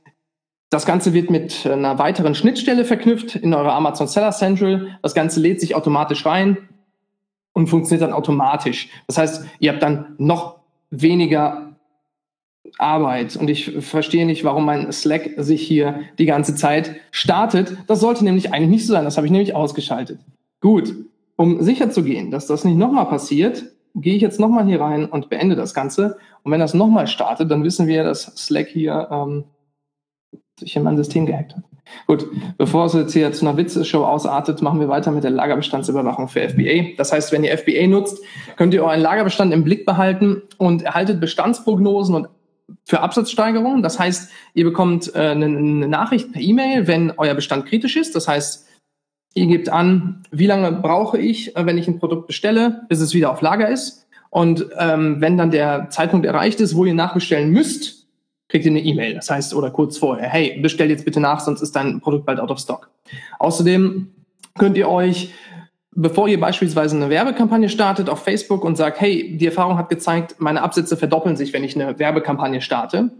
das 0.70 0.86
Ganze 0.86 1.14
wird 1.14 1.30
mit 1.30 1.68
einer 1.68 2.00
weiteren 2.00 2.34
Schnittstelle 2.34 2.86
verknüpft 2.86 3.36
in 3.36 3.54
eurer 3.54 3.74
Amazon 3.74 4.08
Seller 4.08 4.32
Central. 4.32 4.98
Das 5.02 5.14
Ganze 5.14 5.42
lädt 5.42 5.60
sich 5.60 5.76
automatisch 5.76 6.26
rein 6.26 6.58
und 7.62 7.68
funktioniert 7.68 8.02
dann 8.02 8.14
automatisch. 8.14 8.90
Das 9.08 9.18
heißt, 9.18 9.46
ihr 9.60 9.72
habt 9.72 9.84
dann 9.84 10.16
noch 10.18 10.58
weniger 10.90 11.76
Arbeit. 12.78 13.36
Und 13.36 13.50
ich 13.50 13.72
verstehe 13.80 14.26
nicht, 14.26 14.44
warum 14.44 14.66
mein 14.66 14.92
Slack 14.92 15.32
sich 15.38 15.62
hier 15.62 16.02
die 16.18 16.26
ganze 16.26 16.56
Zeit 16.56 16.96
startet. 17.12 17.78
Das 17.88 18.00
sollte 18.00 18.24
nämlich 18.24 18.54
eigentlich 18.54 18.70
nicht 18.70 18.88
so 18.88 18.94
sein. 18.94 19.06
Das 19.06 19.18
habe 19.18 19.28
ich 19.28 19.32
nämlich 19.32 19.56
ausgeschaltet. 19.56 20.20
Gut, 20.60 20.94
um 21.36 21.62
sicher 21.62 21.90
zu 21.90 22.04
gehen, 22.04 22.32
dass 22.32 22.48
das 22.48 22.64
nicht 22.66 22.78
nochmal 22.78 23.08
passiert, 23.08 23.64
gehe 23.96 24.16
ich 24.16 24.22
jetzt 24.22 24.40
nochmal 24.40 24.66
hier 24.66 24.80
rein 24.80 25.06
und 25.06 25.30
beende 25.30 25.56
das 25.56 25.74
Ganze. 25.74 26.18
Und 26.44 26.52
wenn 26.52 26.60
das 26.60 26.74
nochmal 26.74 27.08
startet, 27.08 27.52
dann 27.52 27.64
wissen 27.64 27.88
wir, 27.88 28.04
dass 28.04 28.24
Slack 28.38 28.68
hier 28.68 29.08
ähm, 29.12 29.44
sich 30.60 30.76
in 30.76 30.84
mein 30.84 30.98
System 30.98 31.26
gehackt 31.26 31.56
hat. 31.56 31.64
Gut, 32.08 32.28
bevor 32.58 32.86
es 32.86 32.94
jetzt 32.94 33.14
hier 33.14 33.32
zu 33.32 33.46
einer 33.46 33.58
Witzeshow 33.58 34.06
ausartet, 34.06 34.62
machen 34.62 34.80
wir 34.80 34.90
weiter 34.90 35.12
mit 35.12 35.24
der 35.24 35.32
Lagerbestandsüberwachung 35.32 36.28
für 36.28 36.48
FBA. 36.48 36.96
Das 36.98 37.12
heißt, 37.12 37.32
wenn 37.32 37.44
ihr 37.44 37.58
FBA 37.58 37.88
nutzt, 37.88 38.24
könnt 38.56 38.74
ihr 38.74 38.84
euren 38.84 39.02
Lagerbestand 39.02 39.54
im 39.54 39.64
Blick 39.64 39.86
behalten 39.86 40.42
und 40.58 40.84
erhaltet 40.84 41.20
Bestandsprognosen 41.20 42.16
und 42.16 42.30
für 42.86 43.02
Absatzsteigerungen. 43.02 43.84
Das 43.84 44.00
heißt, 44.00 44.32
ihr 44.54 44.64
bekommt 44.64 45.14
äh, 45.16 45.20
eine, 45.20 45.46
eine 45.46 45.88
Nachricht 45.88 46.32
per 46.32 46.42
E-Mail, 46.42 46.88
wenn 46.88 47.12
euer 47.18 47.34
Bestand 47.34 47.66
kritisch 47.66 47.98
ist. 47.98 48.16
Das 48.16 48.28
heißt, 48.28 48.68
ihr 49.34 49.48
gebt 49.48 49.70
an, 49.70 50.24
wie 50.32 50.48
lange 50.48 50.72
brauche 50.72 51.18
ich, 51.18 51.56
äh, 51.56 51.66
wenn 51.66 51.78
ich 51.78 51.88
ein 51.88 52.00
Produkt 52.00 52.28
bestelle, 52.28 52.82
bis 52.90 53.00
es 53.02 53.14
wieder 53.14 53.32
auf 53.32 53.42
Lager 53.42 53.70
ist. 53.70 54.08
Und 54.30 54.68
ähm, 54.78 55.18
wenn 55.20 55.38
dann 55.38 55.52
der 55.52 55.90
Zeitpunkt 55.90 56.26
erreicht 56.26 56.62
ist, 56.62 56.76
wo 56.76 56.86
ihr 56.86 56.94
nachbestellen 56.94 57.52
müsst, 57.52 58.01
kriegt 58.52 58.66
ihr 58.66 58.72
eine 58.72 58.82
E-Mail. 58.82 59.16
Das 59.16 59.30
heißt, 59.30 59.56
oder 59.56 59.72
kurz 59.72 59.98
vorher, 59.98 60.28
hey, 60.28 60.60
bestell 60.62 60.90
jetzt 60.90 61.06
bitte 61.06 61.22
nach, 61.22 61.40
sonst 61.40 61.62
ist 61.62 61.74
dein 61.76 62.02
Produkt 62.02 62.26
bald 62.26 62.40
out 62.40 62.52
of 62.52 62.60
stock. 62.60 62.90
Außerdem 63.40 64.12
könnt 64.60 64.78
ihr 64.78 64.90
euch, 64.90 65.34
bevor 65.92 66.28
ihr 66.28 66.38
beispielsweise 66.38 66.98
eine 66.98 67.10
Werbekampagne 67.10 67.70
startet 67.70 68.10
auf 68.10 68.24
Facebook 68.24 68.66
und 68.66 68.76
sagt, 68.76 69.00
hey, 69.00 69.38
die 69.38 69.46
Erfahrung 69.46 69.78
hat 69.78 69.88
gezeigt, 69.88 70.36
meine 70.40 70.62
Absätze 70.64 70.98
verdoppeln 70.98 71.38
sich, 71.38 71.54
wenn 71.54 71.64
ich 71.64 71.80
eine 71.80 71.98
Werbekampagne 71.98 72.60
starte, 72.60 73.12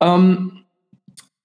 ähm, 0.00 0.62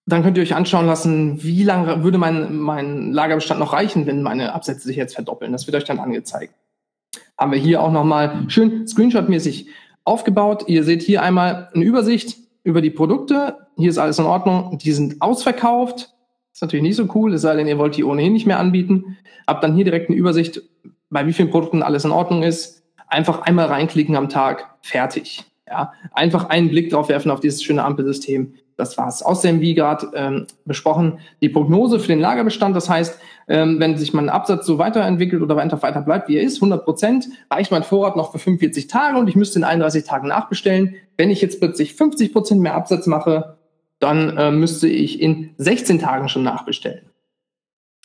dann 0.05 0.23
könnt 0.23 0.37
ihr 0.37 0.43
euch 0.43 0.55
anschauen 0.55 0.87
lassen, 0.87 1.43
wie 1.43 1.63
lange 1.63 2.01
würde 2.01 2.17
mein, 2.17 2.55
mein 2.55 3.11
Lagerbestand 3.11 3.59
noch 3.59 3.73
reichen, 3.73 4.07
wenn 4.07 4.23
meine 4.23 4.53
Absätze 4.53 4.87
sich 4.87 4.95
jetzt 4.95 5.13
verdoppeln. 5.15 5.51
Das 5.51 5.67
wird 5.67 5.75
euch 5.75 5.83
dann 5.83 5.99
angezeigt. 5.99 6.53
Haben 7.37 7.51
wir 7.51 7.59
hier 7.59 7.83
auch 7.83 7.91
nochmal 7.91 8.45
schön 8.47 8.87
screenshotmäßig 8.87 9.67
aufgebaut. 10.05 10.63
Ihr 10.67 10.85
seht 10.85 11.03
hier 11.03 11.21
einmal 11.21 11.69
eine 11.73 11.83
Übersicht 11.83 12.37
über 12.69 12.81
die 12.81 12.91
Produkte. 12.91 13.57
Hier 13.77 13.89
ist 13.89 13.97
alles 13.97 14.19
in 14.19 14.25
Ordnung. 14.25 14.77
Die 14.77 14.91
sind 14.91 15.21
ausverkauft. 15.21 16.13
Ist 16.53 16.61
natürlich 16.61 16.83
nicht 16.83 16.95
so 16.95 17.07
cool, 17.15 17.33
es 17.33 17.41
sei 17.41 17.55
denn, 17.55 17.67
ihr 17.67 17.77
wollt 17.77 17.97
die 17.97 18.03
ohnehin 18.03 18.33
nicht 18.33 18.45
mehr 18.45 18.59
anbieten. 18.59 19.17
Habt 19.47 19.63
dann 19.63 19.75
hier 19.75 19.85
direkt 19.85 20.09
eine 20.09 20.17
Übersicht, 20.17 20.61
bei 21.09 21.25
wie 21.25 21.33
vielen 21.33 21.49
Produkten 21.49 21.83
alles 21.83 22.05
in 22.05 22.11
Ordnung 22.11 22.43
ist. 22.43 22.83
Einfach 23.07 23.41
einmal 23.41 23.67
reinklicken 23.67 24.15
am 24.15 24.29
Tag, 24.29 24.77
fertig. 24.81 25.45
Ja, 25.67 25.93
einfach 26.11 26.49
einen 26.49 26.69
Blick 26.69 26.89
drauf 26.89 27.09
werfen 27.09 27.31
auf 27.31 27.39
dieses 27.39 27.63
schöne 27.63 27.83
Ampelsystem. 27.83 28.55
Das 28.79 28.97
war's. 28.97 29.21
Außerdem, 29.21 29.59
wie 29.59 29.73
gerade 29.73 30.07
ähm, 30.13 30.47
besprochen, 30.63 31.19
die 31.41 31.49
Prognose 31.49 31.99
für 31.99 32.07
den 32.07 32.21
Lagerbestand. 32.21 32.73
Das 32.73 32.89
heißt, 32.89 33.19
ähm, 33.49 33.77
wenn 33.81 33.97
sich 33.97 34.13
mein 34.13 34.29
Absatz 34.29 34.65
so 34.65 34.77
weiterentwickelt 34.77 35.41
oder 35.41 35.57
einfach 35.57 35.81
weiter 35.81 36.01
bleibt, 36.01 36.29
wie 36.29 36.37
er 36.37 36.43
ist, 36.43 36.57
100 36.57 36.85
Prozent, 36.85 37.27
reicht 37.51 37.71
mein 37.71 37.83
Vorrat 37.83 38.15
noch 38.15 38.31
für 38.31 38.39
45 38.39 38.87
Tage 38.87 39.17
und 39.17 39.27
ich 39.27 39.35
müsste 39.35 39.59
in 39.59 39.65
31 39.65 40.05
Tagen 40.05 40.29
nachbestellen. 40.29 40.95
Wenn 41.17 41.29
ich 41.29 41.41
jetzt 41.41 41.59
plötzlich 41.59 41.93
50 41.93 42.31
Prozent 42.31 42.61
mehr 42.61 42.73
Absatz 42.73 43.05
mache, 43.05 43.57
dann 43.99 44.37
äh, 44.37 44.49
müsste 44.51 44.87
ich 44.87 45.21
in 45.21 45.53
16 45.57 45.99
Tagen 45.99 46.29
schon 46.29 46.43
nachbestellen. 46.43 47.09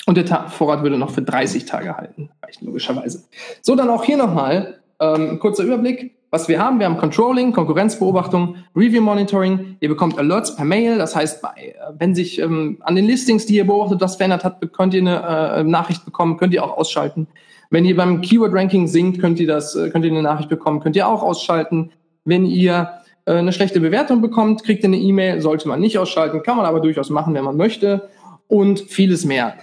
Und 0.07 0.17
der 0.17 0.27
Ta 0.27 0.49
Vorrat 0.49 0.83
würde 0.83 0.99
noch 0.99 1.11
für 1.11 1.23
30 1.23 1.67
Tage 1.67 1.97
halten, 1.97 2.31
reicht 2.43 2.63
logischerweise. 2.63 3.23
So, 3.63 3.77
dann 3.77 3.91
auch 3.91 4.03
hier 4.03 4.17
nochmal 4.17 4.81
ähm, 4.99 5.39
kurzer 5.39 5.63
Überblick 5.63 6.17
was 6.35 6.49
wir 6.49 6.59
haben, 6.59 6.81
wir 6.81 6.87
haben 6.87 6.99
Controlling, 6.99 7.53
Konkurrenzbeobachtung, 7.53 8.57
Review 8.75 9.01
Monitoring. 9.01 9.77
Ihr 9.79 9.89
bekommt 9.89 10.19
Alerts 10.19 10.57
per 10.57 10.65
Mail. 10.65 10.99
Das 10.99 11.15
heißt, 11.15 11.45
äh, 11.45 11.75
wenn 11.97 12.13
sich 12.13 12.41
ähm, 12.41 12.79
an 12.81 12.97
den 12.97 13.05
Listings, 13.05 13.47
die 13.47 13.55
ihr 13.55 13.65
beobachtet, 13.65 14.01
was 14.01 14.17
verändert 14.17 14.43
hat, 14.43 14.61
könnt 14.73 14.95
ihr 14.95 15.01
eine 15.01 15.59
äh, 15.59 15.63
Nachricht 15.63 16.05
bekommen, 16.05 16.37
könnt 16.37 16.53
ihr 16.53 16.65
auch 16.65 16.77
ausschalten. 16.77 17.29
Wenn 17.71 17.85
ihr 17.85 17.95
beim 17.95 18.21
Keyword 18.21 18.53
Ranking 18.53 18.89
sinkt, 18.89 19.21
könnt 19.21 19.39
ihr 19.39 19.47
das, 19.47 19.77
äh, 19.77 19.91
könnt 19.91 20.05
ihr 20.05 20.11
eine 20.11 20.23
Nachricht 20.23 20.49
bekommen, 20.49 20.81
könnt 20.81 20.97
ihr 20.97 21.07
auch 21.07 21.23
ausschalten. 21.23 21.93
Wenn 22.25 22.47
ihr 22.47 22.91
äh, 23.27 23.35
eine 23.35 23.53
schlechte 23.53 23.79
Bewertung 23.79 24.21
bekommt, 24.21 24.65
kriegt 24.65 24.83
ihr 24.83 24.89
eine 24.89 24.99
E-Mail, 24.99 25.41
sollte 25.41 25.69
man 25.69 25.79
nicht 25.79 25.99
ausschalten, 25.99 26.43
kann 26.43 26.57
man 26.57 26.67
aber 26.67 26.81
durchaus 26.81 27.11
machen, 27.11 27.35
wenn 27.35 27.45
man 27.45 27.57
möchte 27.57 28.09
und 28.49 28.81
vieles 28.81 29.25
mehr. 29.25 29.55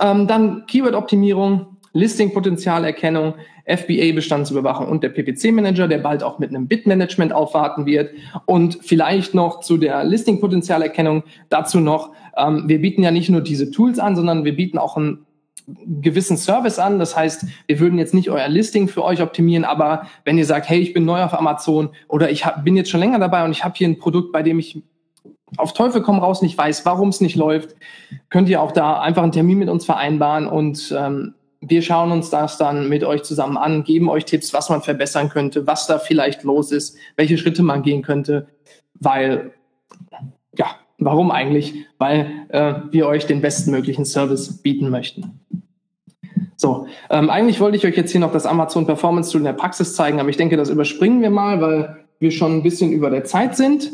Ähm, 0.00 0.28
dann 0.28 0.64
Keyword-Optimierung, 0.66 1.71
Listing-Potenzialerkennung, 1.92 3.34
FBA-Bestandsüberwachung 3.66 4.88
und 4.88 5.02
der 5.02 5.10
PPC-Manager, 5.10 5.88
der 5.88 5.98
bald 5.98 6.22
auch 6.22 6.38
mit 6.38 6.50
einem 6.50 6.66
Bit-Management 6.66 7.32
aufwarten 7.32 7.86
wird. 7.86 8.10
Und 8.46 8.78
vielleicht 8.82 9.34
noch 9.34 9.60
zu 9.60 9.76
der 9.76 10.04
Listing-Potenzialerkennung 10.04 11.22
dazu 11.48 11.80
noch, 11.80 12.12
ähm, 12.36 12.64
wir 12.66 12.80
bieten 12.80 13.02
ja 13.02 13.10
nicht 13.10 13.28
nur 13.28 13.40
diese 13.40 13.70
Tools 13.70 13.98
an, 13.98 14.16
sondern 14.16 14.44
wir 14.44 14.56
bieten 14.56 14.78
auch 14.78 14.96
einen 14.96 15.26
gewissen 16.00 16.36
Service 16.36 16.78
an. 16.78 16.98
Das 16.98 17.16
heißt, 17.16 17.46
wir 17.66 17.80
würden 17.80 17.98
jetzt 17.98 18.14
nicht 18.14 18.30
euer 18.30 18.48
Listing 18.48 18.88
für 18.88 19.04
euch 19.04 19.22
optimieren, 19.22 19.64
aber 19.64 20.06
wenn 20.24 20.38
ihr 20.38 20.46
sagt, 20.46 20.68
hey, 20.68 20.80
ich 20.80 20.92
bin 20.92 21.04
neu 21.04 21.22
auf 21.22 21.34
Amazon 21.34 21.90
oder 22.08 22.30
ich 22.30 22.44
hab, 22.44 22.64
bin 22.64 22.76
jetzt 22.76 22.90
schon 22.90 23.00
länger 23.00 23.18
dabei 23.18 23.44
und 23.44 23.52
ich 23.52 23.64
habe 23.64 23.74
hier 23.76 23.88
ein 23.88 23.98
Produkt, 23.98 24.32
bei 24.32 24.42
dem 24.42 24.58
ich 24.58 24.82
auf 25.58 25.74
Teufel 25.74 26.02
komm 26.02 26.18
raus 26.18 26.42
nicht 26.42 26.56
weiß, 26.56 26.84
warum 26.86 27.10
es 27.10 27.20
nicht 27.20 27.36
läuft, 27.36 27.76
könnt 28.30 28.48
ihr 28.48 28.62
auch 28.62 28.72
da 28.72 29.00
einfach 29.00 29.22
einen 29.22 29.32
Termin 29.32 29.58
mit 29.58 29.68
uns 29.68 29.84
vereinbaren 29.84 30.46
und 30.46 30.94
ähm, 30.98 31.34
wir 31.72 31.80
schauen 31.80 32.12
uns 32.12 32.28
das 32.28 32.58
dann 32.58 32.90
mit 32.90 33.02
euch 33.02 33.22
zusammen 33.22 33.56
an, 33.56 33.82
geben 33.82 34.10
euch 34.10 34.26
Tipps, 34.26 34.52
was 34.52 34.68
man 34.68 34.82
verbessern 34.82 35.30
könnte, 35.30 35.66
was 35.66 35.86
da 35.86 35.98
vielleicht 35.98 36.42
los 36.42 36.70
ist, 36.70 36.98
welche 37.16 37.38
Schritte 37.38 37.62
man 37.62 37.82
gehen 37.82 38.02
könnte, 38.02 38.46
weil, 39.00 39.52
ja, 40.54 40.66
warum 40.98 41.30
eigentlich? 41.30 41.72
Weil 41.96 42.30
äh, 42.50 42.74
wir 42.90 43.06
euch 43.06 43.24
den 43.24 43.40
bestmöglichen 43.40 44.04
Service 44.04 44.60
bieten 44.60 44.90
möchten. 44.90 45.40
So, 46.56 46.88
ähm, 47.08 47.30
eigentlich 47.30 47.58
wollte 47.58 47.78
ich 47.78 47.86
euch 47.86 47.96
jetzt 47.96 48.12
hier 48.12 48.20
noch 48.20 48.32
das 48.32 48.44
Amazon 48.44 48.84
Performance 48.84 49.32
Tool 49.32 49.40
in 49.40 49.46
der 49.46 49.54
Praxis 49.54 49.96
zeigen, 49.96 50.20
aber 50.20 50.28
ich 50.28 50.36
denke, 50.36 50.58
das 50.58 50.68
überspringen 50.68 51.22
wir 51.22 51.30
mal, 51.30 51.62
weil 51.62 52.04
wir 52.18 52.30
schon 52.32 52.58
ein 52.58 52.62
bisschen 52.62 52.92
über 52.92 53.08
der 53.08 53.24
Zeit 53.24 53.56
sind. 53.56 53.90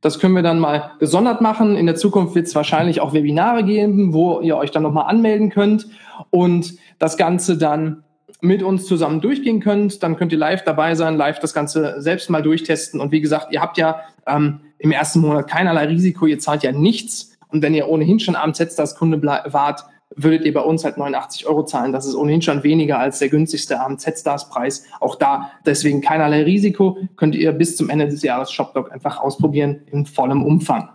Das 0.00 0.18
können 0.18 0.34
wir 0.34 0.42
dann 0.42 0.60
mal 0.60 0.92
gesondert 1.00 1.40
machen. 1.40 1.76
In 1.76 1.86
der 1.86 1.96
Zukunft 1.96 2.34
wird 2.34 2.46
es 2.46 2.54
wahrscheinlich 2.54 3.00
auch 3.00 3.12
Webinare 3.12 3.64
geben, 3.64 4.12
wo 4.12 4.40
ihr 4.40 4.56
euch 4.56 4.70
dann 4.70 4.84
nochmal 4.84 5.08
anmelden 5.08 5.50
könnt 5.50 5.88
und 6.30 6.74
das 6.98 7.16
Ganze 7.16 7.58
dann 7.58 8.04
mit 8.40 8.62
uns 8.62 8.86
zusammen 8.86 9.20
durchgehen 9.20 9.60
könnt. 9.60 10.02
Dann 10.02 10.16
könnt 10.16 10.32
ihr 10.32 10.38
live 10.38 10.62
dabei 10.62 10.94
sein, 10.94 11.16
live 11.16 11.40
das 11.40 11.52
Ganze 11.52 12.00
selbst 12.00 12.30
mal 12.30 12.42
durchtesten. 12.42 13.00
Und 13.00 13.10
wie 13.10 13.20
gesagt, 13.20 13.48
ihr 13.52 13.60
habt 13.60 13.78
ja 13.78 14.00
ähm, 14.26 14.60
im 14.78 14.92
ersten 14.92 15.20
Monat 15.20 15.48
keinerlei 15.48 15.86
Risiko, 15.86 16.26
ihr 16.26 16.38
zahlt 16.38 16.62
ja 16.62 16.70
nichts. 16.70 17.36
Und 17.48 17.62
wenn 17.62 17.74
ihr 17.74 17.88
ohnehin 17.88 18.20
schon 18.20 18.36
am 18.36 18.52
als 18.56 18.94
Kunde 18.94 19.20
wart, 19.22 19.84
würdet 20.22 20.44
ihr 20.44 20.52
bei 20.52 20.60
uns 20.60 20.84
halt 20.84 20.98
89 20.98 21.46
Euro 21.46 21.64
zahlen. 21.64 21.92
Das 21.92 22.06
ist 22.06 22.14
ohnehin 22.14 22.42
schon 22.42 22.62
weniger 22.62 22.98
als 22.98 23.18
der 23.18 23.28
günstigste 23.28 23.80
AMZ-Stars-Preis. 23.80 24.84
Auch 25.00 25.14
da 25.14 25.52
deswegen 25.64 26.00
keinerlei 26.00 26.42
Risiko. 26.42 26.98
Könnt 27.16 27.34
ihr 27.34 27.52
bis 27.52 27.76
zum 27.76 27.88
Ende 27.88 28.08
des 28.08 28.22
Jahres 28.22 28.50
ShopDoc 28.52 28.92
einfach 28.92 29.20
ausprobieren 29.20 29.82
in 29.90 30.06
vollem 30.06 30.44
Umfang. 30.44 30.90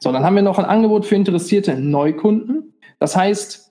So, 0.00 0.12
dann 0.12 0.24
haben 0.24 0.36
wir 0.36 0.42
noch 0.42 0.58
ein 0.58 0.64
Angebot 0.64 1.04
für 1.04 1.16
interessierte 1.16 1.74
Neukunden. 1.78 2.74
Das 2.98 3.16
heißt, 3.16 3.70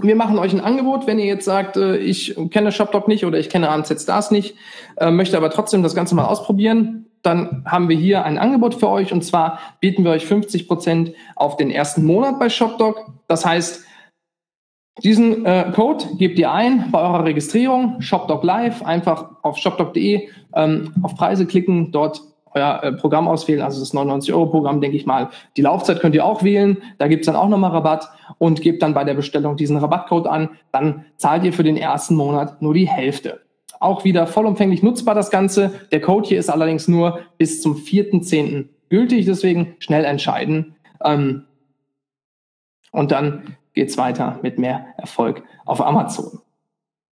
wir 0.00 0.16
machen 0.16 0.38
euch 0.38 0.52
ein 0.52 0.60
Angebot, 0.60 1.06
wenn 1.06 1.18
ihr 1.18 1.26
jetzt 1.26 1.44
sagt, 1.44 1.76
äh, 1.76 1.96
ich 1.96 2.36
kenne 2.50 2.72
ShopDoc 2.72 3.08
nicht 3.08 3.24
oder 3.24 3.38
ich 3.38 3.48
kenne 3.48 3.70
AMZ 3.70 4.02
Stars 4.02 4.30
nicht, 4.30 4.56
äh, 4.96 5.10
möchte 5.10 5.36
aber 5.36 5.50
trotzdem 5.50 5.82
das 5.82 5.94
Ganze 5.94 6.14
mal 6.14 6.26
ausprobieren, 6.26 7.06
dann 7.22 7.64
haben 7.66 7.88
wir 7.88 7.96
hier 7.96 8.24
ein 8.24 8.38
Angebot 8.38 8.74
für 8.74 8.88
euch 8.88 9.12
und 9.12 9.24
zwar 9.24 9.58
bieten 9.80 10.04
wir 10.04 10.12
euch 10.12 10.26
50 10.26 10.68
Prozent 10.68 11.12
auf 11.36 11.56
den 11.56 11.70
ersten 11.70 12.04
Monat 12.04 12.38
bei 12.38 12.48
ShopDoc. 12.48 13.12
Das 13.26 13.44
heißt, 13.44 13.84
diesen 15.02 15.44
äh, 15.44 15.70
Code 15.74 16.04
gebt 16.18 16.38
ihr 16.38 16.50
ein 16.50 16.90
bei 16.90 17.00
eurer 17.00 17.24
Registrierung, 17.24 18.00
ShopDoc 18.00 18.42
Live, 18.42 18.82
einfach 18.82 19.30
auf 19.42 19.56
shopdoc.de 19.56 20.28
ähm, 20.54 20.92
auf 21.02 21.14
Preise 21.14 21.46
klicken, 21.46 21.92
dort 21.92 22.22
euer 22.54 22.80
äh, 22.82 22.92
Programm 22.92 23.28
auswählen, 23.28 23.62
also 23.62 23.80
das 23.80 23.94
99-Euro-Programm, 23.94 24.80
denke 24.80 24.96
ich 24.96 25.06
mal. 25.06 25.30
Die 25.56 25.62
Laufzeit 25.62 26.00
könnt 26.00 26.14
ihr 26.14 26.24
auch 26.24 26.42
wählen, 26.42 26.78
da 26.98 27.08
gibt's 27.08 27.26
dann 27.26 27.36
auch 27.36 27.48
nochmal 27.48 27.70
Rabatt 27.70 28.08
und 28.38 28.62
gebt 28.62 28.82
dann 28.82 28.94
bei 28.94 29.04
der 29.04 29.14
Bestellung 29.14 29.56
diesen 29.56 29.76
Rabattcode 29.76 30.26
an, 30.26 30.50
dann 30.72 31.04
zahlt 31.16 31.44
ihr 31.44 31.52
für 31.52 31.64
den 31.64 31.76
ersten 31.76 32.14
Monat 32.14 32.60
nur 32.62 32.74
die 32.74 32.88
Hälfte. 32.88 33.40
Auch 33.80 34.04
wieder 34.04 34.26
vollumfänglich 34.26 34.82
nutzbar 34.82 35.14
das 35.14 35.30
Ganze. 35.30 35.72
Der 35.92 36.00
Code 36.00 36.28
hier 36.28 36.40
ist 36.40 36.48
allerdings 36.48 36.88
nur 36.88 37.20
bis 37.36 37.62
zum 37.62 37.76
4.10. 37.76 38.66
gültig, 38.88 39.26
deswegen 39.26 39.76
schnell 39.78 40.04
entscheiden. 40.04 40.74
Ähm, 41.04 41.44
und 42.90 43.12
dann 43.12 43.56
geht's 43.78 43.96
weiter 43.96 44.40
mit 44.42 44.58
mehr 44.58 44.86
Erfolg 44.96 45.44
auf 45.64 45.80
Amazon. 45.80 46.40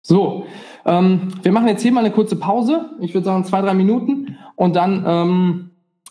So, 0.03 0.45
ähm, 0.85 1.33
wir 1.43 1.53
machen 1.53 1.69
jetzt 1.69 1.81
hier 1.81 1.91
mal 1.91 2.01
eine 2.01 2.11
kurze 2.11 2.37
Pause. 2.37 2.91
Ich 3.01 3.15
würde 3.15 3.25
sagen 3.25 3.47
zwei, 3.47 3.63
drei 3.63 3.73
Minuten. 3.73 4.37
Und 4.57 4.77
dann 4.77 5.03
ähm, 5.07 5.71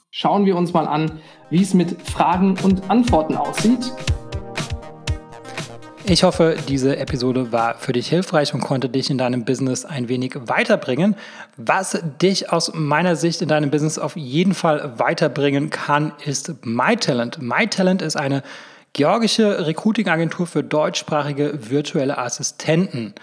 schauen 0.09 0.47
wir 0.47 0.57
uns 0.57 0.73
mal 0.73 0.87
an, 0.87 1.19
wie 1.51 1.61
es 1.61 1.75
mit 1.75 2.01
Fragen 2.01 2.55
und 2.63 2.89
Antworten 2.89 3.35
aussieht. 3.35 3.93
Ich 6.05 6.23
hoffe, 6.23 6.55
diese 6.67 6.97
Episode 6.97 7.51
war 7.51 7.75
für 7.75 7.93
dich 7.93 8.07
hilfreich 8.07 8.51
und 8.55 8.61
konnte 8.61 8.89
dich 8.89 9.11
in 9.11 9.19
deinem 9.19 9.45
Business 9.45 9.85
ein 9.85 10.09
wenig 10.09 10.33
weiterbringen. 10.35 11.15
Was 11.57 12.01
dich 12.19 12.51
aus 12.51 12.73
meiner 12.73 13.15
Sicht 13.15 13.43
in 13.43 13.49
deinem 13.49 13.69
Business 13.69 13.99
auf 13.99 14.17
jeden 14.17 14.55
Fall 14.55 14.97
weiterbringen 14.97 15.69
kann, 15.69 16.13
ist 16.25 16.65
MyTalent. 16.65 17.39
MyTalent 17.39 18.01
ist 18.01 18.15
eine 18.15 18.41
georgische 18.93 19.65
Recruiting-Agentur 19.65 20.47
für 20.47 20.63
deutschsprachige 20.63 21.69
virtuelle 21.69 22.17
Assistenten. 22.17 23.13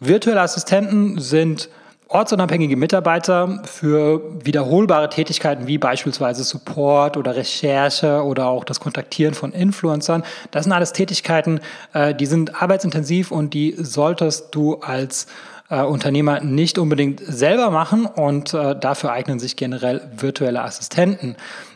Virtuelle 0.00 0.40
Assistenten 0.40 1.18
sind 1.18 1.68
ortsunabhängige 2.08 2.76
Mitarbeiter 2.76 3.62
für 3.64 4.22
wiederholbare 4.44 5.10
Tätigkeiten 5.10 5.66
wie 5.66 5.76
beispielsweise 5.76 6.42
Support 6.42 7.16
oder 7.16 7.36
Recherche 7.36 8.22
oder 8.22 8.46
auch 8.46 8.64
das 8.64 8.80
Kontaktieren 8.80 9.34
von 9.34 9.52
Influencern. 9.52 10.24
Das 10.50 10.64
sind 10.64 10.72
alles 10.72 10.92
Tätigkeiten, 10.92 11.60
äh, 11.92 12.14
die 12.14 12.26
sind 12.26 12.62
arbeitsintensiv 12.62 13.30
und 13.30 13.52
die 13.52 13.74
solltest 13.76 14.54
du 14.54 14.76
als 14.76 15.26
äh, 15.68 15.82
Unternehmer 15.82 16.40
nicht 16.40 16.78
unbedingt 16.78 17.20
selber 17.26 17.70
machen 17.70 18.06
und 18.06 18.54
äh, 18.54 18.74
dafür 18.78 19.12
eignen 19.12 19.38
sich 19.38 19.56
generell 19.56 20.00
virtuelle 20.16 20.62
Assistenten. 20.62 21.36